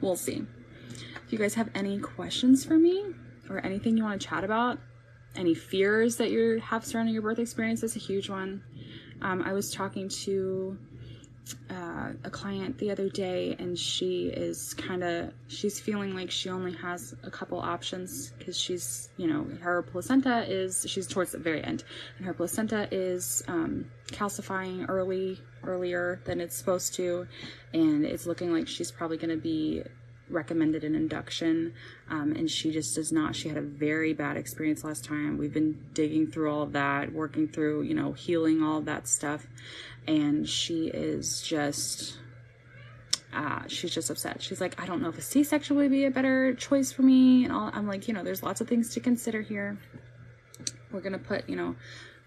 we'll 0.00 0.16
see. 0.16 0.46
If 1.26 1.32
you 1.32 1.38
guys 1.38 1.54
have 1.54 1.68
any 1.74 1.98
questions 1.98 2.64
for 2.64 2.78
me, 2.78 3.04
or 3.50 3.58
anything 3.58 3.96
you 3.96 4.04
want 4.04 4.20
to 4.20 4.26
chat 4.26 4.44
about, 4.44 4.78
any 5.36 5.54
fears 5.54 6.16
that 6.16 6.30
you 6.30 6.60
have 6.60 6.84
surrounding 6.84 7.14
your 7.14 7.22
birth 7.22 7.38
experience 7.38 7.82
is 7.82 7.96
a 7.96 7.98
huge 7.98 8.30
one. 8.30 8.62
Um, 9.20 9.42
I 9.42 9.52
was 9.52 9.70
talking 9.70 10.08
to 10.08 10.78
uh, 11.68 12.12
a 12.24 12.30
client 12.30 12.78
the 12.78 12.90
other 12.90 13.08
day, 13.08 13.56
and 13.58 13.78
she 13.78 14.26
is 14.26 14.74
kind 14.74 15.02
of 15.02 15.32
she's 15.48 15.80
feeling 15.80 16.14
like 16.14 16.30
she 16.30 16.48
only 16.48 16.72
has 16.74 17.14
a 17.22 17.30
couple 17.30 17.58
options 17.58 18.32
because 18.38 18.58
she's 18.58 19.08
you 19.16 19.26
know 19.26 19.46
her 19.60 19.82
placenta 19.82 20.44
is 20.48 20.84
she's 20.88 21.06
towards 21.06 21.32
the 21.32 21.38
very 21.38 21.62
end, 21.62 21.84
and 22.18 22.26
her 22.26 22.34
placenta 22.34 22.88
is 22.90 23.42
um, 23.48 23.86
calcifying 24.08 24.88
early 24.88 25.38
earlier 25.64 26.20
than 26.24 26.40
it's 26.40 26.56
supposed 26.56 26.94
to, 26.94 27.26
and 27.72 28.04
it's 28.04 28.26
looking 28.26 28.52
like 28.52 28.66
she's 28.66 28.90
probably 28.90 29.16
going 29.16 29.30
to 29.30 29.36
be 29.36 29.82
recommended 30.30 30.84
an 30.84 30.94
induction 30.94 31.74
um, 32.08 32.32
and 32.32 32.50
she 32.50 32.70
just 32.70 32.94
does 32.94 33.12
not 33.12 33.34
she 33.34 33.48
had 33.48 33.56
a 33.56 33.62
very 33.62 34.12
bad 34.12 34.36
experience 34.36 34.84
last 34.84 35.04
time. 35.04 35.38
We've 35.38 35.52
been 35.52 35.84
digging 35.92 36.26
through 36.26 36.50
all 36.50 36.62
of 36.62 36.72
that 36.72 37.12
working 37.12 37.48
through 37.48 37.82
you 37.82 37.94
know 37.94 38.12
healing 38.12 38.62
all 38.62 38.78
of 38.78 38.84
that 38.86 39.08
stuff 39.08 39.46
and 40.06 40.48
she 40.48 40.88
is 40.88 41.42
just 41.42 42.16
uh, 43.32 43.62
she's 43.68 43.94
just 43.94 44.10
upset. 44.10 44.42
She's 44.42 44.60
like 44.60 44.80
i 44.80 44.86
don't 44.86 45.02
know 45.02 45.08
if 45.08 45.18
a 45.18 45.22
c-section 45.22 45.76
would 45.76 45.90
be 45.90 46.04
a 46.04 46.10
better 46.10 46.54
choice 46.54 46.90
for 46.92 47.02
me 47.02 47.44
and 47.44 47.52
all 47.52 47.70
i'm 47.72 47.86
like 47.86 48.08
you 48.08 48.14
know 48.14 48.24
there's 48.24 48.42
lots 48.42 48.60
of 48.60 48.68
things 48.68 48.94
to 48.94 49.00
consider 49.00 49.42
here. 49.42 49.78
We're 50.92 51.00
gonna 51.00 51.18
put 51.18 51.48
you 51.48 51.56
know 51.56 51.76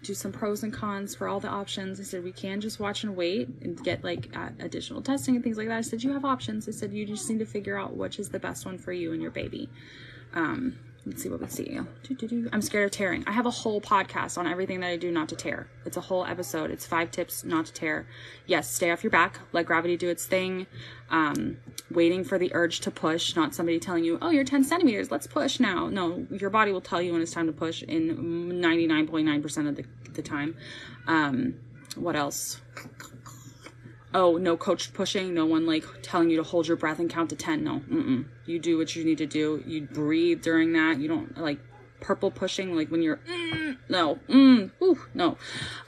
do 0.04 0.14
some 0.14 0.32
pros 0.32 0.62
and 0.62 0.72
cons 0.72 1.14
for 1.14 1.26
all 1.26 1.40
the 1.40 1.48
options. 1.48 1.98
I 1.98 2.02
said, 2.04 2.22
we 2.22 2.32
can 2.32 2.60
just 2.60 2.78
watch 2.78 3.02
and 3.04 3.16
wait 3.16 3.48
and 3.62 3.82
get 3.82 4.04
like 4.04 4.28
additional 4.60 5.02
testing 5.02 5.34
and 5.34 5.42
things 5.42 5.56
like 5.56 5.68
that. 5.68 5.78
I 5.78 5.80
said, 5.80 6.02
you 6.02 6.12
have 6.12 6.24
options. 6.24 6.68
I 6.68 6.72
said, 6.72 6.92
you 6.92 7.06
just 7.06 7.28
need 7.28 7.38
to 7.40 7.46
figure 7.46 7.76
out 7.78 7.96
which 7.96 8.18
is 8.18 8.28
the 8.28 8.38
best 8.38 8.66
one 8.66 8.78
for 8.78 8.92
you 8.92 9.12
and 9.12 9.20
your 9.20 9.30
baby. 9.30 9.68
Um, 10.34 10.78
Let's 11.06 11.22
see 11.22 11.28
what 11.28 11.40
we 11.40 11.48
see. 11.48 11.78
I'm 12.50 12.62
scared 12.62 12.86
of 12.86 12.90
tearing. 12.90 13.24
I 13.26 13.32
have 13.32 13.44
a 13.44 13.50
whole 13.50 13.78
podcast 13.80 14.38
on 14.38 14.46
everything 14.46 14.80
that 14.80 14.88
I 14.88 14.96
do 14.96 15.10
not 15.10 15.28
to 15.28 15.36
tear. 15.36 15.68
It's 15.84 15.98
a 15.98 16.00
whole 16.00 16.24
episode. 16.24 16.70
It's 16.70 16.86
five 16.86 17.10
tips 17.10 17.44
not 17.44 17.66
to 17.66 17.72
tear. 17.74 18.06
Yes, 18.46 18.70
stay 18.70 18.90
off 18.90 19.04
your 19.04 19.10
back. 19.10 19.38
Let 19.52 19.66
gravity 19.66 19.98
do 19.98 20.08
its 20.08 20.24
thing. 20.24 20.66
Um, 21.10 21.58
waiting 21.90 22.24
for 22.24 22.38
the 22.38 22.54
urge 22.54 22.80
to 22.80 22.90
push, 22.90 23.36
not 23.36 23.54
somebody 23.54 23.78
telling 23.78 24.04
you, 24.04 24.18
oh, 24.22 24.30
you're 24.30 24.44
10 24.44 24.64
centimeters. 24.64 25.10
Let's 25.10 25.26
push 25.26 25.60
now. 25.60 25.88
No, 25.88 26.26
your 26.30 26.48
body 26.48 26.72
will 26.72 26.80
tell 26.80 27.02
you 27.02 27.12
when 27.12 27.20
it's 27.20 27.32
time 27.32 27.46
to 27.46 27.52
push 27.52 27.82
in 27.82 28.16
99.9% 28.62 29.68
of 29.68 29.76
the, 29.76 29.84
the 30.12 30.22
time. 30.22 30.56
Um, 31.06 31.56
what 31.96 32.16
else? 32.16 32.62
Oh, 34.14 34.36
no 34.36 34.56
coached 34.56 34.94
pushing, 34.94 35.34
no 35.34 35.44
one 35.44 35.66
like 35.66 35.84
telling 36.02 36.30
you 36.30 36.36
to 36.36 36.42
hold 36.44 36.68
your 36.68 36.76
breath 36.76 37.00
and 37.00 37.10
count 37.10 37.30
to 37.30 37.36
10. 37.36 37.64
No, 37.64 37.80
mm-mm. 37.80 38.24
you 38.46 38.58
do 38.60 38.78
what 38.78 38.94
you 38.94 39.04
need 39.04 39.18
to 39.18 39.26
do. 39.26 39.62
You 39.66 39.82
breathe 39.82 40.40
during 40.42 40.72
that. 40.72 41.00
You 41.00 41.08
don't 41.08 41.36
like 41.36 41.58
purple 42.00 42.30
pushing, 42.30 42.76
like 42.76 42.88
when 42.90 43.02
you're, 43.02 43.16
mm, 43.16 43.76
no, 43.88 44.20
mm, 44.28 44.70
whew, 44.78 45.00
no. 45.14 45.36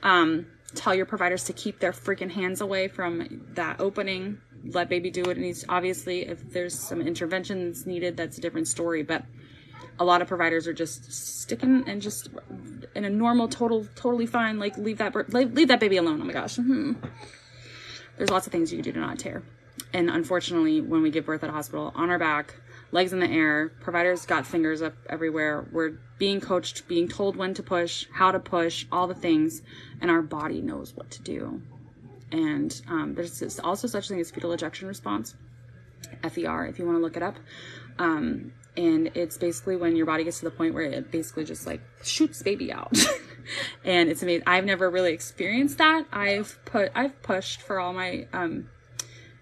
Um, 0.02 0.46
tell 0.74 0.94
your 0.94 1.06
providers 1.06 1.44
to 1.44 1.52
keep 1.52 1.78
their 1.78 1.92
freaking 1.92 2.30
hands 2.30 2.60
away 2.60 2.88
from 2.88 3.46
that 3.54 3.80
opening. 3.80 4.38
Let 4.64 4.88
baby 4.88 5.10
do 5.10 5.22
what 5.22 5.36
it. 5.36 5.40
needs. 5.40 5.64
obviously, 5.68 6.26
if 6.26 6.50
there's 6.50 6.76
some 6.76 7.00
interventions 7.00 7.86
needed, 7.86 8.16
that's 8.16 8.38
a 8.38 8.40
different 8.40 8.66
story. 8.66 9.04
But 9.04 9.24
a 10.00 10.04
lot 10.04 10.20
of 10.20 10.26
providers 10.26 10.66
are 10.66 10.72
just 10.72 11.12
sticking 11.12 11.84
and 11.86 12.02
just 12.02 12.28
in 12.96 13.04
a 13.04 13.10
normal, 13.10 13.46
total, 13.46 13.86
totally 13.94 14.26
fine. 14.26 14.58
Like 14.58 14.76
leave 14.76 14.98
that, 14.98 15.14
leave, 15.32 15.52
leave 15.52 15.68
that 15.68 15.78
baby 15.78 15.98
alone. 15.98 16.20
Oh 16.20 16.24
my 16.24 16.32
gosh. 16.32 16.56
Mm-hmm 16.56 16.94
there's 18.16 18.30
lots 18.30 18.46
of 18.46 18.52
things 18.52 18.72
you 18.72 18.78
can 18.78 18.84
do 18.84 18.92
to 18.92 19.00
not 19.00 19.18
tear. 19.18 19.42
And 19.92 20.10
unfortunately, 20.10 20.80
when 20.80 21.02
we 21.02 21.10
give 21.10 21.26
birth 21.26 21.44
at 21.44 21.50
a 21.50 21.52
hospital, 21.52 21.92
on 21.94 22.10
our 22.10 22.18
back, 22.18 22.54
legs 22.92 23.12
in 23.12 23.20
the 23.20 23.28
air, 23.28 23.68
providers 23.80 24.26
got 24.26 24.46
fingers 24.46 24.82
up 24.82 24.94
everywhere. 25.08 25.66
We're 25.70 25.98
being 26.18 26.40
coached, 26.40 26.88
being 26.88 27.08
told 27.08 27.36
when 27.36 27.54
to 27.54 27.62
push, 27.62 28.06
how 28.12 28.32
to 28.32 28.40
push, 28.40 28.86
all 28.90 29.06
the 29.06 29.14
things, 29.14 29.62
and 30.00 30.10
our 30.10 30.22
body 30.22 30.62
knows 30.62 30.94
what 30.94 31.10
to 31.12 31.22
do. 31.22 31.62
And 32.32 32.80
um, 32.88 33.14
there's 33.14 33.58
also 33.60 33.86
such 33.86 34.06
a 34.06 34.08
thing 34.08 34.20
as 34.20 34.30
fetal 34.30 34.52
ejection 34.52 34.88
response, 34.88 35.34
FER, 36.22 36.66
if 36.66 36.78
you 36.78 36.86
want 36.86 36.98
to 36.98 37.02
look 37.02 37.16
it 37.16 37.22
up. 37.22 37.36
Um, 37.98 38.52
and 38.76 39.10
it's 39.14 39.38
basically 39.38 39.76
when 39.76 39.96
your 39.96 40.06
body 40.06 40.24
gets 40.24 40.40
to 40.40 40.44
the 40.44 40.50
point 40.50 40.74
where 40.74 40.84
it 40.84 41.10
basically 41.10 41.44
just 41.44 41.66
like 41.66 41.80
shoots 42.02 42.42
baby 42.42 42.72
out. 42.72 42.96
and 43.84 44.08
it's 44.08 44.22
amazing. 44.22 44.44
I've 44.46 44.64
never 44.64 44.90
really 44.90 45.12
experienced 45.12 45.78
that. 45.78 46.06
I've 46.12 46.58
put 46.64 46.92
I've 46.94 47.20
pushed 47.22 47.62
for 47.62 47.80
all 47.80 47.92
my 47.92 48.26
um 48.32 48.68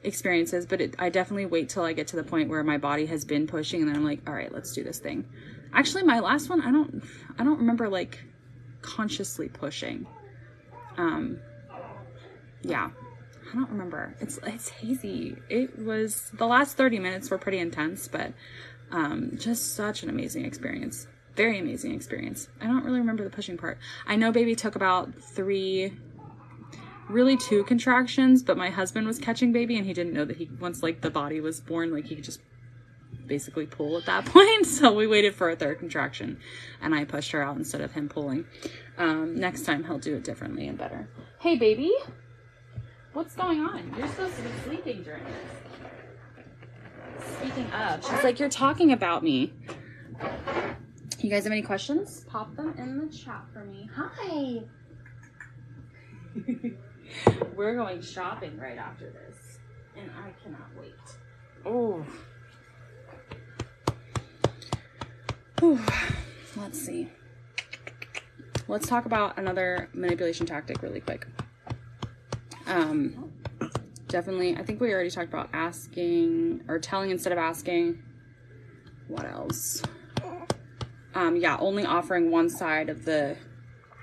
experiences, 0.02 0.66
but 0.66 0.80
it, 0.80 0.94
I 0.98 1.08
definitely 1.08 1.46
wait 1.46 1.68
till 1.70 1.82
I 1.82 1.92
get 1.92 2.08
to 2.08 2.16
the 2.16 2.24
point 2.24 2.50
where 2.50 2.62
my 2.62 2.78
body 2.78 3.06
has 3.06 3.24
been 3.24 3.46
pushing 3.46 3.80
and 3.80 3.88
then 3.88 3.96
I'm 3.96 4.04
like, 4.04 4.20
all 4.26 4.34
right, 4.34 4.52
let's 4.52 4.72
do 4.72 4.84
this 4.84 4.98
thing. 4.98 5.26
Actually, 5.72 6.02
my 6.02 6.20
last 6.20 6.48
one, 6.48 6.60
I 6.60 6.70
don't 6.70 7.02
I 7.38 7.44
don't 7.44 7.58
remember 7.58 7.88
like 7.88 8.20
consciously 8.82 9.48
pushing. 9.48 10.06
Um 10.96 11.38
yeah, 12.62 12.90
I 13.50 13.54
don't 13.54 13.70
remember. 13.70 14.16
It's 14.20 14.38
it's 14.44 14.68
hazy. 14.68 15.36
It 15.48 15.78
was 15.78 16.30
the 16.34 16.46
last 16.46 16.76
30 16.76 16.98
minutes 16.98 17.30
were 17.30 17.38
pretty 17.38 17.58
intense, 17.58 18.08
but 18.08 18.32
um, 18.90 19.32
just 19.36 19.74
such 19.74 20.02
an 20.02 20.08
amazing 20.08 20.44
experience. 20.44 21.06
Very 21.36 21.58
amazing 21.58 21.92
experience. 21.94 22.48
I 22.60 22.66
don't 22.66 22.84
really 22.84 23.00
remember 23.00 23.24
the 23.24 23.30
pushing 23.30 23.56
part. 23.56 23.78
I 24.06 24.16
know 24.16 24.30
baby 24.30 24.54
took 24.54 24.76
about 24.76 25.14
three, 25.20 25.92
really 27.08 27.36
two 27.36 27.64
contractions, 27.64 28.42
but 28.42 28.56
my 28.56 28.70
husband 28.70 29.06
was 29.06 29.18
catching 29.18 29.52
baby 29.52 29.76
and 29.76 29.84
he 29.86 29.92
didn't 29.92 30.12
know 30.12 30.24
that 30.24 30.36
he, 30.36 30.48
once 30.60 30.82
like 30.82 31.00
the 31.00 31.10
body 31.10 31.40
was 31.40 31.60
born, 31.60 31.92
like 31.92 32.06
he 32.06 32.14
could 32.14 32.24
just 32.24 32.40
basically 33.26 33.66
pull 33.66 33.96
at 33.96 34.06
that 34.06 34.24
point. 34.32 34.66
So 34.66 34.92
we 34.92 35.06
waited 35.06 35.34
for 35.34 35.50
a 35.50 35.56
third 35.56 35.80
contraction 35.80 36.38
and 36.80 36.94
I 36.94 37.04
pushed 37.04 37.32
her 37.32 37.42
out 37.42 37.56
instead 37.56 37.80
of 37.80 37.92
him 37.92 38.08
pulling. 38.08 38.46
Um, 38.96 39.34
next 39.34 39.62
time 39.62 39.84
he'll 39.84 39.98
do 39.98 40.14
it 40.16 40.24
differently 40.24 40.68
and 40.68 40.78
better. 40.78 41.08
Hey, 41.40 41.56
baby. 41.56 41.92
What's 43.12 43.34
going 43.34 43.60
on? 43.60 43.94
You're 43.96 44.08
supposed 44.08 44.36
to 44.36 44.42
be 44.42 44.48
sleeping 44.64 45.02
during 45.02 45.24
this. 45.24 45.34
Speaking 47.38 47.66
of, 47.72 48.04
she's 48.04 48.24
like, 48.24 48.38
You're 48.40 48.48
talking 48.48 48.92
about 48.92 49.22
me. 49.22 49.52
You 51.24 51.30
guys 51.30 51.44
have 51.44 51.52
any 51.52 51.62
questions? 51.62 52.26
Pop 52.28 52.54
them 52.54 52.74
in 52.76 52.98
the 52.98 53.06
chat 53.06 53.46
for 53.50 53.64
me. 53.64 53.88
Hi. 53.96 54.60
We're 57.56 57.76
going 57.76 58.02
shopping 58.02 58.58
right 58.58 58.76
after 58.76 59.10
this, 59.10 59.58
and 59.96 60.10
I 60.10 60.32
cannot 60.42 60.68
wait. 60.78 60.92
Oh. 61.64 62.04
Let's 66.56 66.78
see. 66.78 67.08
Let's 68.68 68.86
talk 68.86 69.06
about 69.06 69.38
another 69.38 69.88
manipulation 69.94 70.44
tactic 70.44 70.82
really 70.82 71.00
quick. 71.00 71.26
Um, 72.66 73.32
definitely, 74.08 74.58
I 74.58 74.62
think 74.62 74.78
we 74.78 74.92
already 74.92 75.08
talked 75.08 75.30
about 75.30 75.48
asking 75.54 76.64
or 76.68 76.78
telling 76.78 77.08
instead 77.08 77.32
of 77.32 77.38
asking. 77.38 78.02
What 79.08 79.24
else? 79.24 79.82
Um, 81.14 81.36
yeah, 81.36 81.56
only 81.58 81.84
offering 81.84 82.30
one 82.30 82.50
side 82.50 82.88
of 82.88 83.04
the 83.04 83.36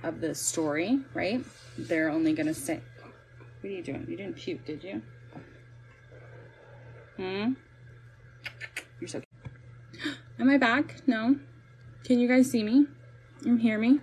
of 0.04 0.22
the 0.22 0.34
story, 0.34 1.00
right? 1.14 1.44
They're 1.78 2.10
only 2.10 2.34
gonna 2.34 2.54
say, 2.54 2.80
"What 3.60 3.70
are 3.70 3.74
you 3.74 3.84
doing? 3.84 4.06
You 4.10 4.18
didn't 4.18 4.36
puke, 4.36 4.66
did 4.66 4.84
you?" 4.84 5.02
Hmm. 7.18 7.54
You're 9.00 9.08
so. 9.08 9.22
Am 10.40 10.50
I 10.50 10.58
back? 10.58 11.08
No. 11.08 11.36
Can 12.04 12.20
you 12.20 12.28
guys 12.28 12.50
see 12.50 12.64
me? 12.64 12.88
You 13.44 13.56
hear 13.56 13.78
me? 13.78 14.00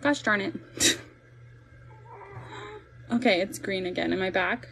Gosh 0.00 0.22
darn 0.22 0.40
it. 0.40 0.54
okay, 3.12 3.40
it's 3.40 3.58
green 3.58 3.86
again. 3.86 4.12
Am 4.12 4.22
I 4.22 4.30
back? 4.30 4.68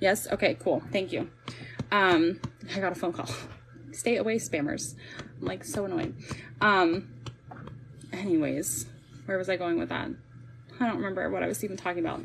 Yes? 0.00 0.26
Okay, 0.30 0.56
cool. 0.58 0.82
Thank 0.92 1.12
you. 1.12 1.30
Um, 1.92 2.40
I 2.74 2.80
got 2.80 2.92
a 2.92 2.94
phone 2.94 3.12
call. 3.12 3.28
Stay 3.92 4.16
away, 4.16 4.36
spammers. 4.36 4.94
Like 5.40 5.64
so 5.64 5.84
annoying. 5.84 6.14
Um, 6.60 7.08
anyways, 8.12 8.86
where 9.26 9.38
was 9.38 9.48
I 9.48 9.56
going 9.56 9.78
with 9.78 9.88
that? 9.88 10.10
I 10.78 10.86
don't 10.86 10.96
remember 10.96 11.28
what 11.30 11.42
I 11.42 11.46
was 11.46 11.62
even 11.64 11.76
talking 11.76 12.04
about. 12.04 12.22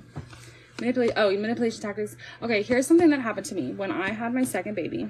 Manipulate. 0.80 1.12
Oh, 1.16 1.32
manipulation 1.32 1.82
tactics. 1.82 2.18
Okay, 2.42 2.62
here's 2.62 2.86
something 2.88 3.10
that 3.10 3.22
happened 3.22 3.46
to 3.48 3.56
me 3.56 3.72
when 3.72 3.92
I 3.92 4.12
had 4.12 4.34
my 4.34 4.44
second 4.44 4.76
baby. 4.76 5.10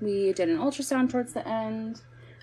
We 0.00 0.32
did 0.32 0.48
an 0.48 0.58
ultrasound 0.58 1.10
towards 1.10 1.34
the 1.34 1.46
end, 1.46 2.00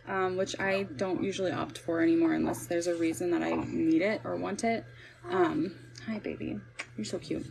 um, 0.07 0.37
which 0.37 0.59
I 0.59 0.83
don't 0.83 1.23
usually 1.23 1.51
opt 1.51 1.79
for 1.79 2.01
anymore 2.01 2.33
unless 2.33 2.67
there's 2.67 2.85
a 2.87 2.95
reason 2.95 3.31
that 3.31 3.41
I 3.41 3.53
need 3.53 4.01
it 4.03 4.21
or 4.23 4.35
want 4.35 4.63
it. 4.63 4.85
Um, 5.29 5.73
hi, 6.05 6.19
baby. 6.19 6.59
You're 6.95 7.05
so 7.05 7.17
cute. 7.17 7.45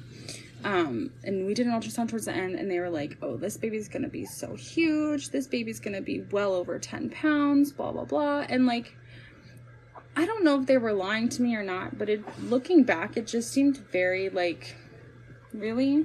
Um, 0.66 1.12
and 1.22 1.46
we 1.46 1.55
did 1.55 1.68
an 1.68 1.72
ultrasound 1.72 2.09
towards 2.09 2.24
the 2.24 2.33
end, 2.33 2.57
and 2.57 2.68
they 2.68 2.81
were 2.81 2.90
like, 2.90 3.18
"Oh, 3.22 3.37
this 3.37 3.57
baby's 3.57 3.88
gonna 3.88 4.09
be 4.09 4.24
so 4.24 4.57
huge. 4.57 5.31
This 5.31 5.46
baby's 5.46 5.79
gonna 5.79 6.00
be 6.00 6.22
well 6.33 6.55
over 6.55 6.76
ten 6.81 7.09
pounds." 7.09 7.70
Blah 7.70 7.92
blah 7.92 8.05
blah. 8.05 8.40
And 8.48 8.66
like, 8.66 8.96
I 10.16 10.26
don't 10.26 10.42
know 10.42 10.61
if 10.61 10.66
they 10.66 10.76
were 10.76 10.92
lying 10.92 11.29
to 11.31 11.42
me 11.42 11.55
or 11.55 11.62
not, 11.62 11.96
but 11.96 12.09
it 12.09 12.24
looking 12.42 12.83
back, 12.83 13.16
it 13.16 13.29
just 13.29 13.52
seemed 13.52 13.76
very 13.92 14.29
like, 14.29 14.74
really. 15.55 16.05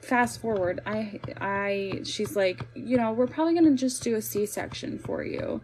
Fast 0.00 0.40
forward, 0.40 0.80
I 0.86 1.20
I 1.38 2.00
she's 2.04 2.34
like, 2.34 2.66
you 2.74 2.96
know, 2.96 3.12
we're 3.12 3.26
probably 3.26 3.54
gonna 3.54 3.74
just 3.74 4.02
do 4.02 4.16
a 4.16 4.22
C 4.22 4.46
section 4.46 4.98
for 4.98 5.22
you. 5.22 5.60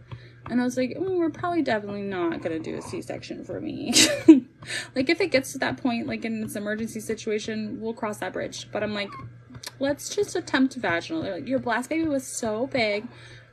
And 0.47 0.61
I 0.61 0.63
was 0.63 0.77
like, 0.77 0.95
oh, 0.95 1.17
we're 1.17 1.31
probably 1.31 1.63
definitely 1.63 2.03
not 2.03 2.43
gonna 2.43 2.59
do 2.59 2.75
a 2.77 2.83
C 2.83 3.01
section 3.01 3.43
for 3.43 3.59
me. 3.59 3.93
like 4.95 5.09
if 5.09 5.21
it 5.21 5.27
gets 5.27 5.51
to 5.53 5.57
that 5.59 5.77
point, 5.77 6.07
like 6.07 6.25
in 6.25 6.41
this 6.41 6.55
emergency 6.55 6.99
situation, 6.99 7.79
we'll 7.79 7.93
cross 7.93 8.17
that 8.17 8.33
bridge. 8.33 8.69
But 8.71 8.83
I'm 8.83 8.93
like, 8.93 9.09
let's 9.79 10.13
just 10.13 10.35
attempt 10.35 10.75
vaginal. 10.75 11.21
Like, 11.21 11.47
your 11.47 11.59
blast 11.59 11.89
baby 11.89 12.07
was 12.07 12.25
so 12.25 12.67
big. 12.67 13.07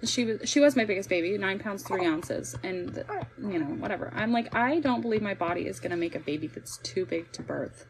She 0.05 0.25
was 0.25 0.49
she 0.49 0.61
was 0.61 0.77
my 0.77 0.85
biggest 0.85 1.09
baby, 1.09 1.37
nine 1.39 1.59
pounds 1.59 1.83
three 1.83 2.05
ounces, 2.05 2.55
and 2.63 3.03
you 3.41 3.59
know 3.59 3.67
whatever. 3.67 4.13
I'm 4.15 4.31
like, 4.31 4.55
I 4.55 4.81
don't 4.81 5.01
believe 5.01 5.23
my 5.23 5.35
body 5.35 5.67
is 5.67 5.81
gonna 5.81 5.97
make 5.97 6.15
a 6.15 6.21
baby 6.21 6.49
that's 6.49 6.77
too 6.79 7.07
big 7.07 7.33
to 7.33 7.43
birth. 7.43 7.87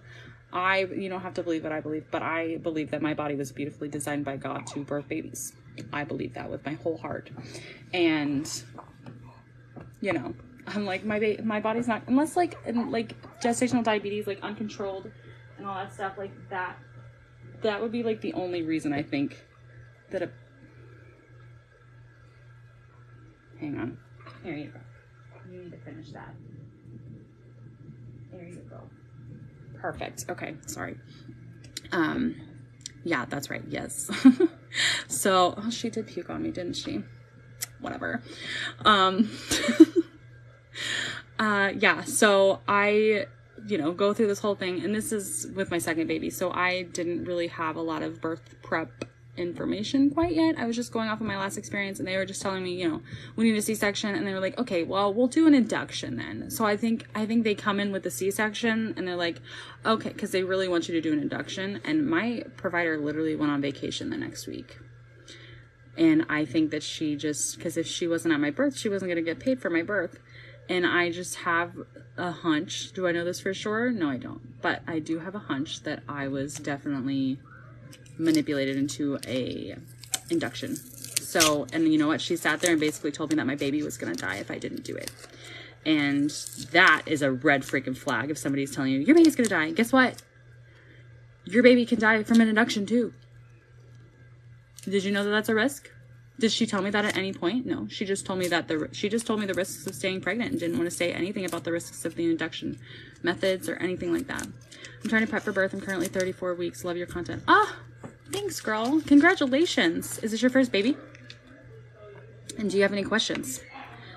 I 0.53 0.85
you 0.85 1.09
don't 1.09 1.23
have 1.23 1.35
to 1.35 1.43
believe 1.43 1.65
what 1.65 1.73
I 1.73 1.81
believe, 1.81 2.05
but 2.11 2.23
I 2.23 2.59
believe 2.59 2.93
that 2.93 3.03
my 3.03 3.13
body 3.13 3.35
was 3.35 3.51
beautifully 3.51 3.89
designed 3.89 4.25
by 4.25 4.37
God 4.37 4.67
to 4.69 4.85
birth 4.85 5.09
babies. 5.09 5.53
I 5.93 6.05
believe 6.05 6.35
that 6.35 6.49
with 6.49 6.65
my 6.65 6.75
whole 6.75 6.97
heart, 6.97 7.29
and 7.93 8.51
you 10.01 10.13
know, 10.13 10.35
I'm 10.67 10.85
like 10.85 11.05
my 11.05 11.19
ba- 11.19 11.43
my 11.43 11.61
body's 11.61 11.89
not 11.89 12.03
unless 12.07 12.37
like 12.37 12.57
like 12.67 13.15
gestational 13.41 13.85
diabetes 13.85 14.27
like 14.27 14.41
uncontrolled 14.43 15.11
and 15.59 15.67
all 15.67 15.75
that 15.75 15.93
stuff 15.93 16.15
like 16.19 16.33
that. 16.51 16.79
That 17.63 17.81
would 17.81 17.93
be 17.93 18.03
like 18.03 18.21
the 18.21 18.33
only 18.35 18.63
reason 18.63 18.93
I 18.93 19.03
think 19.03 19.45
that 20.11 20.23
a. 20.23 20.31
Hang 23.61 23.79
on. 23.79 23.99
Here 24.43 24.55
you 24.55 24.67
go. 24.67 24.81
You 25.51 25.63
need 25.63 25.71
to 25.71 25.79
finish 25.79 26.11
that. 26.11 26.35
There 28.33 28.45
you 28.45 28.61
go. 28.69 28.83
Perfect. 29.81 30.27
Okay. 30.29 30.57
Sorry. 30.67 30.99
Um. 31.93 32.35
Yeah, 33.05 33.25
that's 33.25 33.51
right. 33.51 33.63
Yes. 33.69 34.11
so 35.09 35.55
oh, 35.57 35.71
she 35.71 35.91
did 35.91 36.09
puke 36.09 36.29
on 36.29 36.43
me, 36.43 36.51
didn't 36.51 36.75
she? 36.75 37.05
whatever. 37.81 38.23
Um, 38.85 39.31
uh, 41.39 41.73
yeah, 41.79 42.05
so 42.05 42.61
I, 42.69 43.27
you 43.67 43.79
know, 43.79 43.93
go 43.93 44.15
through 44.15 44.29
this 44.29 44.41
whole 44.41 44.55
thing, 44.55 44.85
and 44.85 44.95
this 44.95 45.13
is 45.13 45.49
with 45.55 45.71
my 45.71 45.79
second 45.79 46.07
baby, 46.07 46.31
so 46.31 46.51
I 46.51 46.83
didn't 46.83 47.25
really 47.25 47.49
have 47.49 47.77
a 47.77 47.83
lot 47.83 48.03
of 48.03 48.21
birth 48.21 48.55
prep 48.63 49.05
information 49.39 50.11
quite 50.11 50.35
yet. 50.35 50.59
I 50.59 50.67
was 50.67 50.77
just 50.77 50.93
going 50.93 51.09
off 51.09 51.21
of 51.21 51.27
my 51.27 51.37
last 51.37 51.57
experience 51.57 51.99
and 51.99 52.09
they 52.09 52.17
were 52.17 52.25
just 52.25 52.43
telling 52.43 52.63
me, 52.63 52.75
you 52.75 52.89
know, 52.89 53.03
we 53.37 53.45
need 53.45 53.57
a 53.57 53.63
C-section 53.63 54.15
and 54.15 54.27
they 54.27 54.33
were 54.33 54.41
like, 54.41 54.59
"Okay, 54.59 54.83
well, 54.83 55.13
we'll 55.13 55.27
do 55.27 55.47
an 55.47 55.55
induction 55.55 56.17
then." 56.17 56.51
So 56.51 56.65
I 56.65 56.77
think 56.77 57.07
I 57.15 57.27
think 57.27 57.45
they 57.45 57.55
come 57.55 57.81
in 57.81 57.93
with 57.93 58.03
the 58.03 58.11
C-section 58.11 58.95
and 58.97 59.07
they're 59.07 59.17
like, 59.17 59.41
"Okay, 59.85 60.11
cuz 60.11 60.31
they 60.31 60.43
really 60.43 60.69
want 60.69 60.89
you 60.89 60.95
to 60.95 61.01
do 61.01 61.13
an 61.13 61.21
induction." 61.21 61.81
And 61.85 62.07
my 62.07 62.45
provider 62.57 62.99
literally 62.99 63.37
went 63.37 63.53
on 63.53 63.61
vacation 63.61 64.11
the 64.11 64.17
next 64.17 64.47
week. 64.47 64.79
And 65.97 66.27
I 66.29 66.45
think 66.45 66.71
that 66.73 66.83
she 66.83 67.17
just 67.17 67.61
cuz 67.61 67.77
if 67.77 67.87
she 67.87 68.07
wasn't 68.07 68.35
at 68.35 68.41
my 68.41 68.51
birth, 68.51 68.77
she 68.77 68.89
wasn't 68.89 69.11
going 69.11 69.25
to 69.25 69.31
get 69.31 69.41
paid 69.41 69.61
for 69.61 69.71
my 69.71 69.83
birth. 69.83 70.21
And 70.69 70.87
I 70.87 71.11
just 71.11 71.37
have 71.37 71.75
a 72.17 72.31
hunch. 72.33 72.93
Do 72.93 73.07
I 73.07 73.13
know 73.13 73.25
this 73.25 73.41
for 73.41 73.55
sure? 73.55 73.91
No, 73.91 74.11
I 74.11 74.17
don't. 74.17 74.61
But 74.61 74.83
I 74.87 74.99
do 74.99 75.21
have 75.21 75.35
a 75.35 75.41
hunch 75.41 75.83
that 75.85 76.03
I 76.09 76.29
was 76.29 76.57
definitely 76.57 77.39
manipulated 78.19 78.77
into 78.77 79.19
a 79.27 79.77
induction. 80.31 80.77
So, 80.77 81.67
and 81.73 81.93
you 81.93 81.99
know 81.99 82.09
what? 82.09 82.21
She 82.21 82.37
sat 82.37 82.61
there 82.61 82.73
and 82.73 82.81
basically 82.81 83.13
told 83.13 83.31
me 83.31 83.37
that 83.37 83.47
my 83.47 83.55
baby 83.55 83.83
was 83.83 83.97
going 83.97 84.15
to 84.15 84.21
die 84.21 84.37
if 84.37 84.51
I 84.51 84.59
didn't 84.59 84.85
do 84.85 84.97
it. 84.97 85.11
And 85.85 86.31
that 86.73 87.03
is 87.07 87.23
a 87.23 87.31
red 87.31 87.63
freaking 87.63 87.97
flag 87.97 88.31
if 88.31 88.39
somebody's 88.39 88.75
telling 88.75 88.91
you, 88.93 89.01
your 89.01 89.15
baby's 89.15 89.37
going 89.37 89.49
to 89.49 89.55
die. 89.55 89.71
Guess 89.71 89.93
what? 89.93 90.21
Your 91.45 91.63
baby 91.63 91.87
can 91.87 92.01
die 92.01 92.23
from 92.25 92.41
an 92.41 92.49
induction 92.49 92.87
too. 92.87 93.13
Did 94.85 95.05
you 95.05 95.13
know 95.13 95.25
that 95.25 95.31
that's 95.31 95.49
a 95.49 95.55
risk? 95.55 95.91
Did 96.39 96.53
she 96.53 96.67
tell 96.67 96.83
me 96.83 96.91
that 96.91 97.05
at 97.05 97.17
any 97.17 97.33
point? 97.33 97.65
No. 97.65 97.89
She 97.89 98.05
just 98.05 98.27
told 98.27 98.39
me 98.39 98.49
that 98.49 98.69
the 98.69 98.89
she 98.93 99.09
just 99.09 99.27
told 99.27 99.41
me 99.41 99.47
the 99.47 99.55
risks 99.55 99.87
of 99.87 99.95
staying 99.95 100.21
pregnant 100.21 100.51
and 100.51 100.61
didn't 100.61 100.77
want 100.77 100.91
to 100.91 100.95
say 100.95 101.13
anything 101.13 101.45
about 101.47 101.65
the 101.65 101.73
risks 101.73 102.05
of 102.05 102.15
the 102.15 102.31
induction 102.31 102.79
methods 103.23 103.69
or 103.69 103.77
anything 103.77 104.13
like 104.13 104.27
that. 104.27 104.47
I'm 105.03 105.09
trying 105.09 105.23
to 105.23 105.29
prep 105.29 105.43
for 105.43 105.53
birth. 105.53 105.73
I'm 105.73 105.81
currently 105.81 106.09
34 106.09 106.55
weeks. 106.55 106.85
Love 106.85 106.97
your 106.97 107.07
content. 107.07 107.43
Ah, 107.49 107.77
thanks, 108.31 108.61
girl. 108.61 109.01
Congratulations. 109.07 110.19
Is 110.19 110.33
this 110.33 110.43
your 110.43 110.51
first 110.51 110.73
baby? 110.73 110.97
And 112.59 112.71
do 112.71 112.77
you 112.77 112.83
have 112.83 112.93
any 112.93 113.05
questions? 113.05 113.61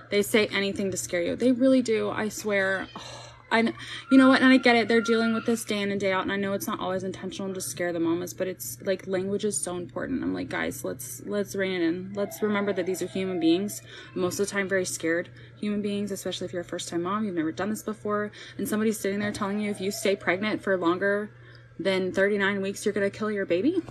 They 0.09 0.21
say 0.21 0.47
anything 0.47 0.91
to 0.91 0.97
scare 0.97 1.21
you. 1.21 1.35
They 1.35 1.51
really 1.51 1.81
do. 1.81 2.09
I 2.09 2.29
swear. 2.29 2.87
Oh, 2.95 3.28
I, 3.51 3.73
you 4.11 4.17
know 4.17 4.29
what, 4.29 4.41
and 4.41 4.51
I 4.51 4.57
get 4.57 4.75
it. 4.75 4.87
They're 4.87 5.01
dealing 5.01 5.33
with 5.33 5.45
this 5.45 5.63
day 5.63 5.81
in 5.81 5.91
and 5.91 5.99
day 5.99 6.11
out, 6.11 6.23
and 6.23 6.31
I 6.31 6.35
know 6.35 6.53
it's 6.53 6.67
not 6.67 6.79
always 6.79 7.03
intentional 7.03 7.53
to 7.53 7.61
scare 7.61 7.91
the 7.91 7.99
mamas, 7.99 8.33
but 8.33 8.47
it's 8.47 8.77
like 8.81 9.07
language 9.07 9.45
is 9.45 9.61
so 9.61 9.75
important. 9.75 10.23
I'm 10.23 10.33
like, 10.33 10.49
guys, 10.49 10.83
let's 10.83 11.21
let's 11.25 11.55
rein 11.55 11.81
it 11.81 11.81
in. 11.81 12.13
Let's 12.13 12.41
remember 12.41 12.73
that 12.73 12.85
these 12.85 13.01
are 13.01 13.07
human 13.07 13.39
beings. 13.39 13.81
Most 14.13 14.39
of 14.39 14.47
the 14.47 14.51
time, 14.51 14.69
very 14.69 14.85
scared 14.85 15.29
human 15.59 15.81
beings, 15.81 16.11
especially 16.11 16.45
if 16.45 16.53
you're 16.53 16.61
a 16.61 16.65
first 16.65 16.89
time 16.89 17.03
mom. 17.03 17.25
You've 17.25 17.35
never 17.35 17.51
done 17.51 17.69
this 17.69 17.83
before, 17.83 18.31
and 18.57 18.67
somebody's 18.67 18.99
sitting 18.99 19.19
there 19.19 19.31
telling 19.31 19.59
you 19.59 19.71
if 19.71 19.81
you 19.81 19.91
stay 19.91 20.15
pregnant 20.15 20.61
for 20.61 20.77
longer 20.77 21.31
than 21.79 22.11
39 22.11 22.61
weeks, 22.61 22.85
you're 22.85 22.93
gonna 22.93 23.09
kill 23.09 23.31
your 23.31 23.45
baby. 23.45 23.81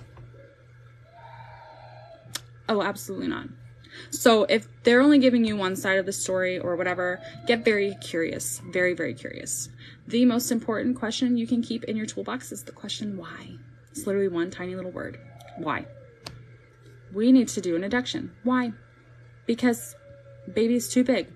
Oh, 2.68 2.82
absolutely 2.82 3.28
not. 3.28 3.48
So 4.10 4.44
if 4.44 4.66
they're 4.82 5.00
only 5.00 5.18
giving 5.18 5.44
you 5.44 5.56
one 5.56 5.76
side 5.76 5.98
of 5.98 6.06
the 6.06 6.12
story 6.12 6.58
or 6.58 6.76
whatever, 6.76 7.20
get 7.46 7.64
very 7.64 7.96
curious, 8.00 8.60
very, 8.70 8.94
very 8.94 9.14
curious. 9.14 9.68
The 10.06 10.24
most 10.24 10.50
important 10.50 10.96
question 10.96 11.36
you 11.36 11.46
can 11.46 11.62
keep 11.62 11.84
in 11.84 11.96
your 11.96 12.06
toolbox 12.06 12.52
is 12.52 12.64
the 12.64 12.72
question 12.72 13.16
why. 13.16 13.58
It's 13.90 14.06
literally 14.06 14.28
one 14.28 14.50
tiny 14.50 14.74
little 14.74 14.90
word. 14.90 15.18
Why? 15.58 15.86
We 17.12 17.32
need 17.32 17.48
to 17.48 17.60
do 17.60 17.76
an 17.76 17.84
induction. 17.84 18.32
Why? 18.42 18.72
Because 19.46 19.94
baby's 20.52 20.88
too 20.88 21.04
big. 21.04 21.28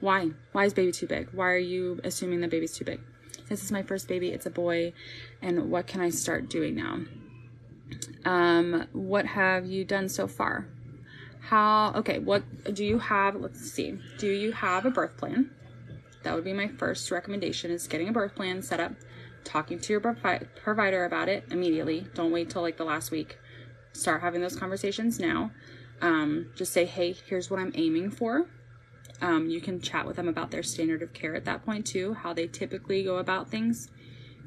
Why? 0.00 0.30
Why 0.52 0.64
is 0.64 0.74
baby 0.74 0.92
too 0.92 1.06
big? 1.06 1.28
Why 1.32 1.50
are 1.50 1.58
you 1.58 2.00
assuming 2.04 2.40
that 2.40 2.50
baby's 2.50 2.76
too 2.76 2.84
big? 2.84 3.00
This 3.48 3.62
is 3.62 3.70
my 3.70 3.82
first 3.82 4.08
baby. 4.08 4.30
It's 4.30 4.46
a 4.46 4.50
boy. 4.50 4.92
And 5.40 5.70
what 5.70 5.86
can 5.86 6.00
I 6.00 6.10
start 6.10 6.50
doing 6.50 6.74
now? 6.74 7.00
Um, 8.24 8.88
what 8.92 9.26
have 9.26 9.66
you 9.66 9.84
done 9.84 10.08
so 10.08 10.26
far? 10.26 10.66
How 11.46 11.92
okay 11.94 12.18
what 12.18 12.42
do 12.74 12.84
you 12.84 12.98
have 12.98 13.36
let's 13.36 13.60
see. 13.70 13.98
Do 14.18 14.28
you 14.28 14.52
have 14.52 14.84
a 14.84 14.90
birth 14.90 15.16
plan? 15.16 15.50
That 16.24 16.34
would 16.34 16.44
be 16.44 16.52
my 16.52 16.66
first 16.66 17.10
recommendation 17.12 17.70
is 17.70 17.86
getting 17.86 18.08
a 18.08 18.12
birth 18.12 18.34
plan 18.34 18.62
set 18.62 18.80
up 18.80 18.92
talking 19.44 19.78
to 19.78 19.92
your 19.92 20.00
provider 20.00 21.04
about 21.04 21.28
it 21.28 21.44
immediately. 21.52 22.04
Don't 22.14 22.32
wait 22.32 22.50
till 22.50 22.62
like 22.62 22.76
the 22.76 22.84
last 22.84 23.12
week. 23.12 23.38
Start 23.92 24.22
having 24.22 24.40
those 24.40 24.56
conversations 24.56 25.20
now. 25.20 25.52
Um, 26.02 26.50
just 26.56 26.72
say 26.72 26.84
hey 26.84 27.16
here's 27.26 27.48
what 27.48 27.60
i'm 27.60 27.72
aiming 27.76 28.10
for. 28.10 28.46
Um, 29.22 29.48
you 29.48 29.60
can 29.60 29.80
chat 29.80 30.04
with 30.04 30.16
them 30.16 30.28
about 30.28 30.50
their 30.50 30.64
standard 30.64 31.00
of 31.00 31.12
care 31.12 31.34
at 31.36 31.44
that 31.44 31.64
point 31.64 31.86
too 31.86 32.12
how 32.14 32.34
they 32.34 32.48
typically 32.48 33.04
go 33.04 33.18
about 33.18 33.48
things. 33.48 33.88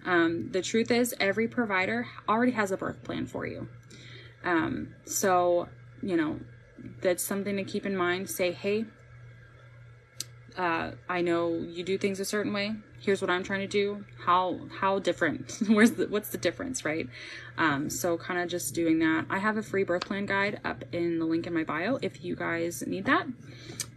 Um, 0.06 0.50
the 0.52 0.62
truth 0.62 0.92
is 0.92 1.16
every 1.20 1.48
provider 1.48 2.08
already 2.28 2.52
has 2.52 2.72
a 2.72 2.78
birth 2.78 3.04
plan 3.04 3.26
for 3.26 3.48
you. 3.48 3.70
Um, 4.44 4.96
so 5.06 5.70
you 6.04 6.18
know 6.18 6.40
that's 7.02 7.24
something 7.24 7.56
to 7.58 7.63
keep 7.63 7.86
in 7.86 7.96
mind. 7.96 8.30
Say, 8.30 8.52
hey, 8.52 8.86
uh, 10.58 10.92
I 11.08 11.22
know 11.22 11.54
you 11.54 11.84
do 11.84 11.98
things 11.98 12.20
a 12.20 12.26
certain 12.26 12.52
way. 12.52 12.74
Here's 13.00 13.22
what 13.22 13.30
I'm 13.30 13.44
trying 13.44 13.62
to 13.62 13.68
do. 13.68 14.04
How 14.26 14.60
how 14.80 15.00
different? 15.00 15.58
Where's 15.70 15.92
the 15.92 16.08
what's 16.08 16.30
the 16.30 16.38
difference, 16.38 16.84
right? 16.84 17.08
Um, 17.58 17.89
so 17.89 18.18
kind 18.18 18.42
of 18.42 18.50
just 18.50 18.76
doing 18.76 19.00
that. 19.00 19.26
I 19.30 19.39
have 19.39 19.56
a 19.56 19.63
free 19.63 19.84
birth 19.84 20.06
plan 20.06 20.26
guide 20.26 20.60
up 20.65 20.84
in 20.92 21.20
the 21.20 21.26
link 21.26 21.48
in 21.48 21.54
my 21.54 21.63
bio 21.63 21.98
if 22.02 22.24
you 22.26 22.36
guys 22.36 22.86
need 22.86 23.06
that. 23.06 23.26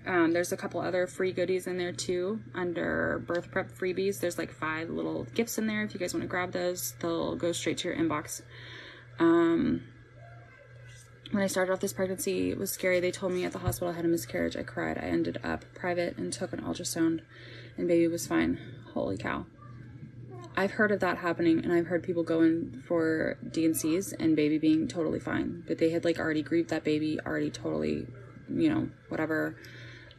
Um, 0.07 0.33
there's 0.33 0.53
a 0.53 0.57
couple 0.57 0.81
other 0.81 1.07
free 1.07 1.33
goodies 1.33 1.66
in 1.66 1.79
there 1.79 1.92
too 1.92 2.40
under 2.55 3.23
birth 3.27 3.51
prep 3.51 3.71
freebies. 3.73 4.21
There's 4.21 4.38
like 4.38 4.53
five 4.53 4.88
little 4.88 5.25
gifts 5.35 5.59
in 5.59 5.66
there. 5.66 5.83
If 5.83 5.95
you 5.95 6.01
guys 6.01 6.14
want 6.14 6.23
to 6.23 6.29
grab 6.29 6.53
those, 6.53 6.95
they'll 7.01 7.35
go 7.35 7.53
straight 7.53 7.79
to 7.79 7.88
your 7.88 7.97
inbox. 7.97 8.42
Um, 9.18 9.83
when 11.33 11.42
I 11.42 11.47
started 11.47 11.73
off 11.73 11.81
this 11.81 11.95
pregnancy, 11.95 12.51
it 12.51 12.59
was 12.59 12.71
scary. 12.71 13.01
They 13.01 13.11
told 13.11 13.33
me 13.33 13.45
at 13.45 13.53
the 13.53 13.59
hospital 13.59 13.88
I 13.88 13.97
had 13.97 14.05
a 14.05 14.09
miscarriage. 14.09 14.57
I 14.57 14.62
cried. 14.62 14.99
I 14.99 15.07
ended 15.07 15.40
up 15.42 15.64
private 15.75 16.18
and 16.18 16.31
took 16.31 16.53
an 16.53 16.61
ultrasound, 16.61 17.21
and 17.79 17.88
baby 17.88 18.07
was 18.07 18.27
fine. 18.27 18.61
Holy 18.92 19.16
cow. 19.16 19.47
I've 20.55 20.73
heard 20.73 20.92
of 20.92 21.01
that 21.01 21.18
happening, 21.18 21.64
and 21.64 21.73
I've 21.73 21.87
heard 21.87 22.03
people 22.03 22.23
going 22.23 22.83
for 22.87 23.38
D&Cs 23.51 24.12
and 24.12 24.37
baby 24.37 24.59
being 24.59 24.87
totally 24.87 25.18
fine. 25.18 25.64
But 25.66 25.79
they 25.79 25.88
had 25.88 26.05
like 26.05 26.18
already 26.18 26.42
grieved 26.42 26.68
that 26.68 26.85
baby, 26.85 27.18
already 27.25 27.51
totally, 27.51 28.07
you 28.55 28.68
know, 28.68 28.90
whatever. 29.09 29.57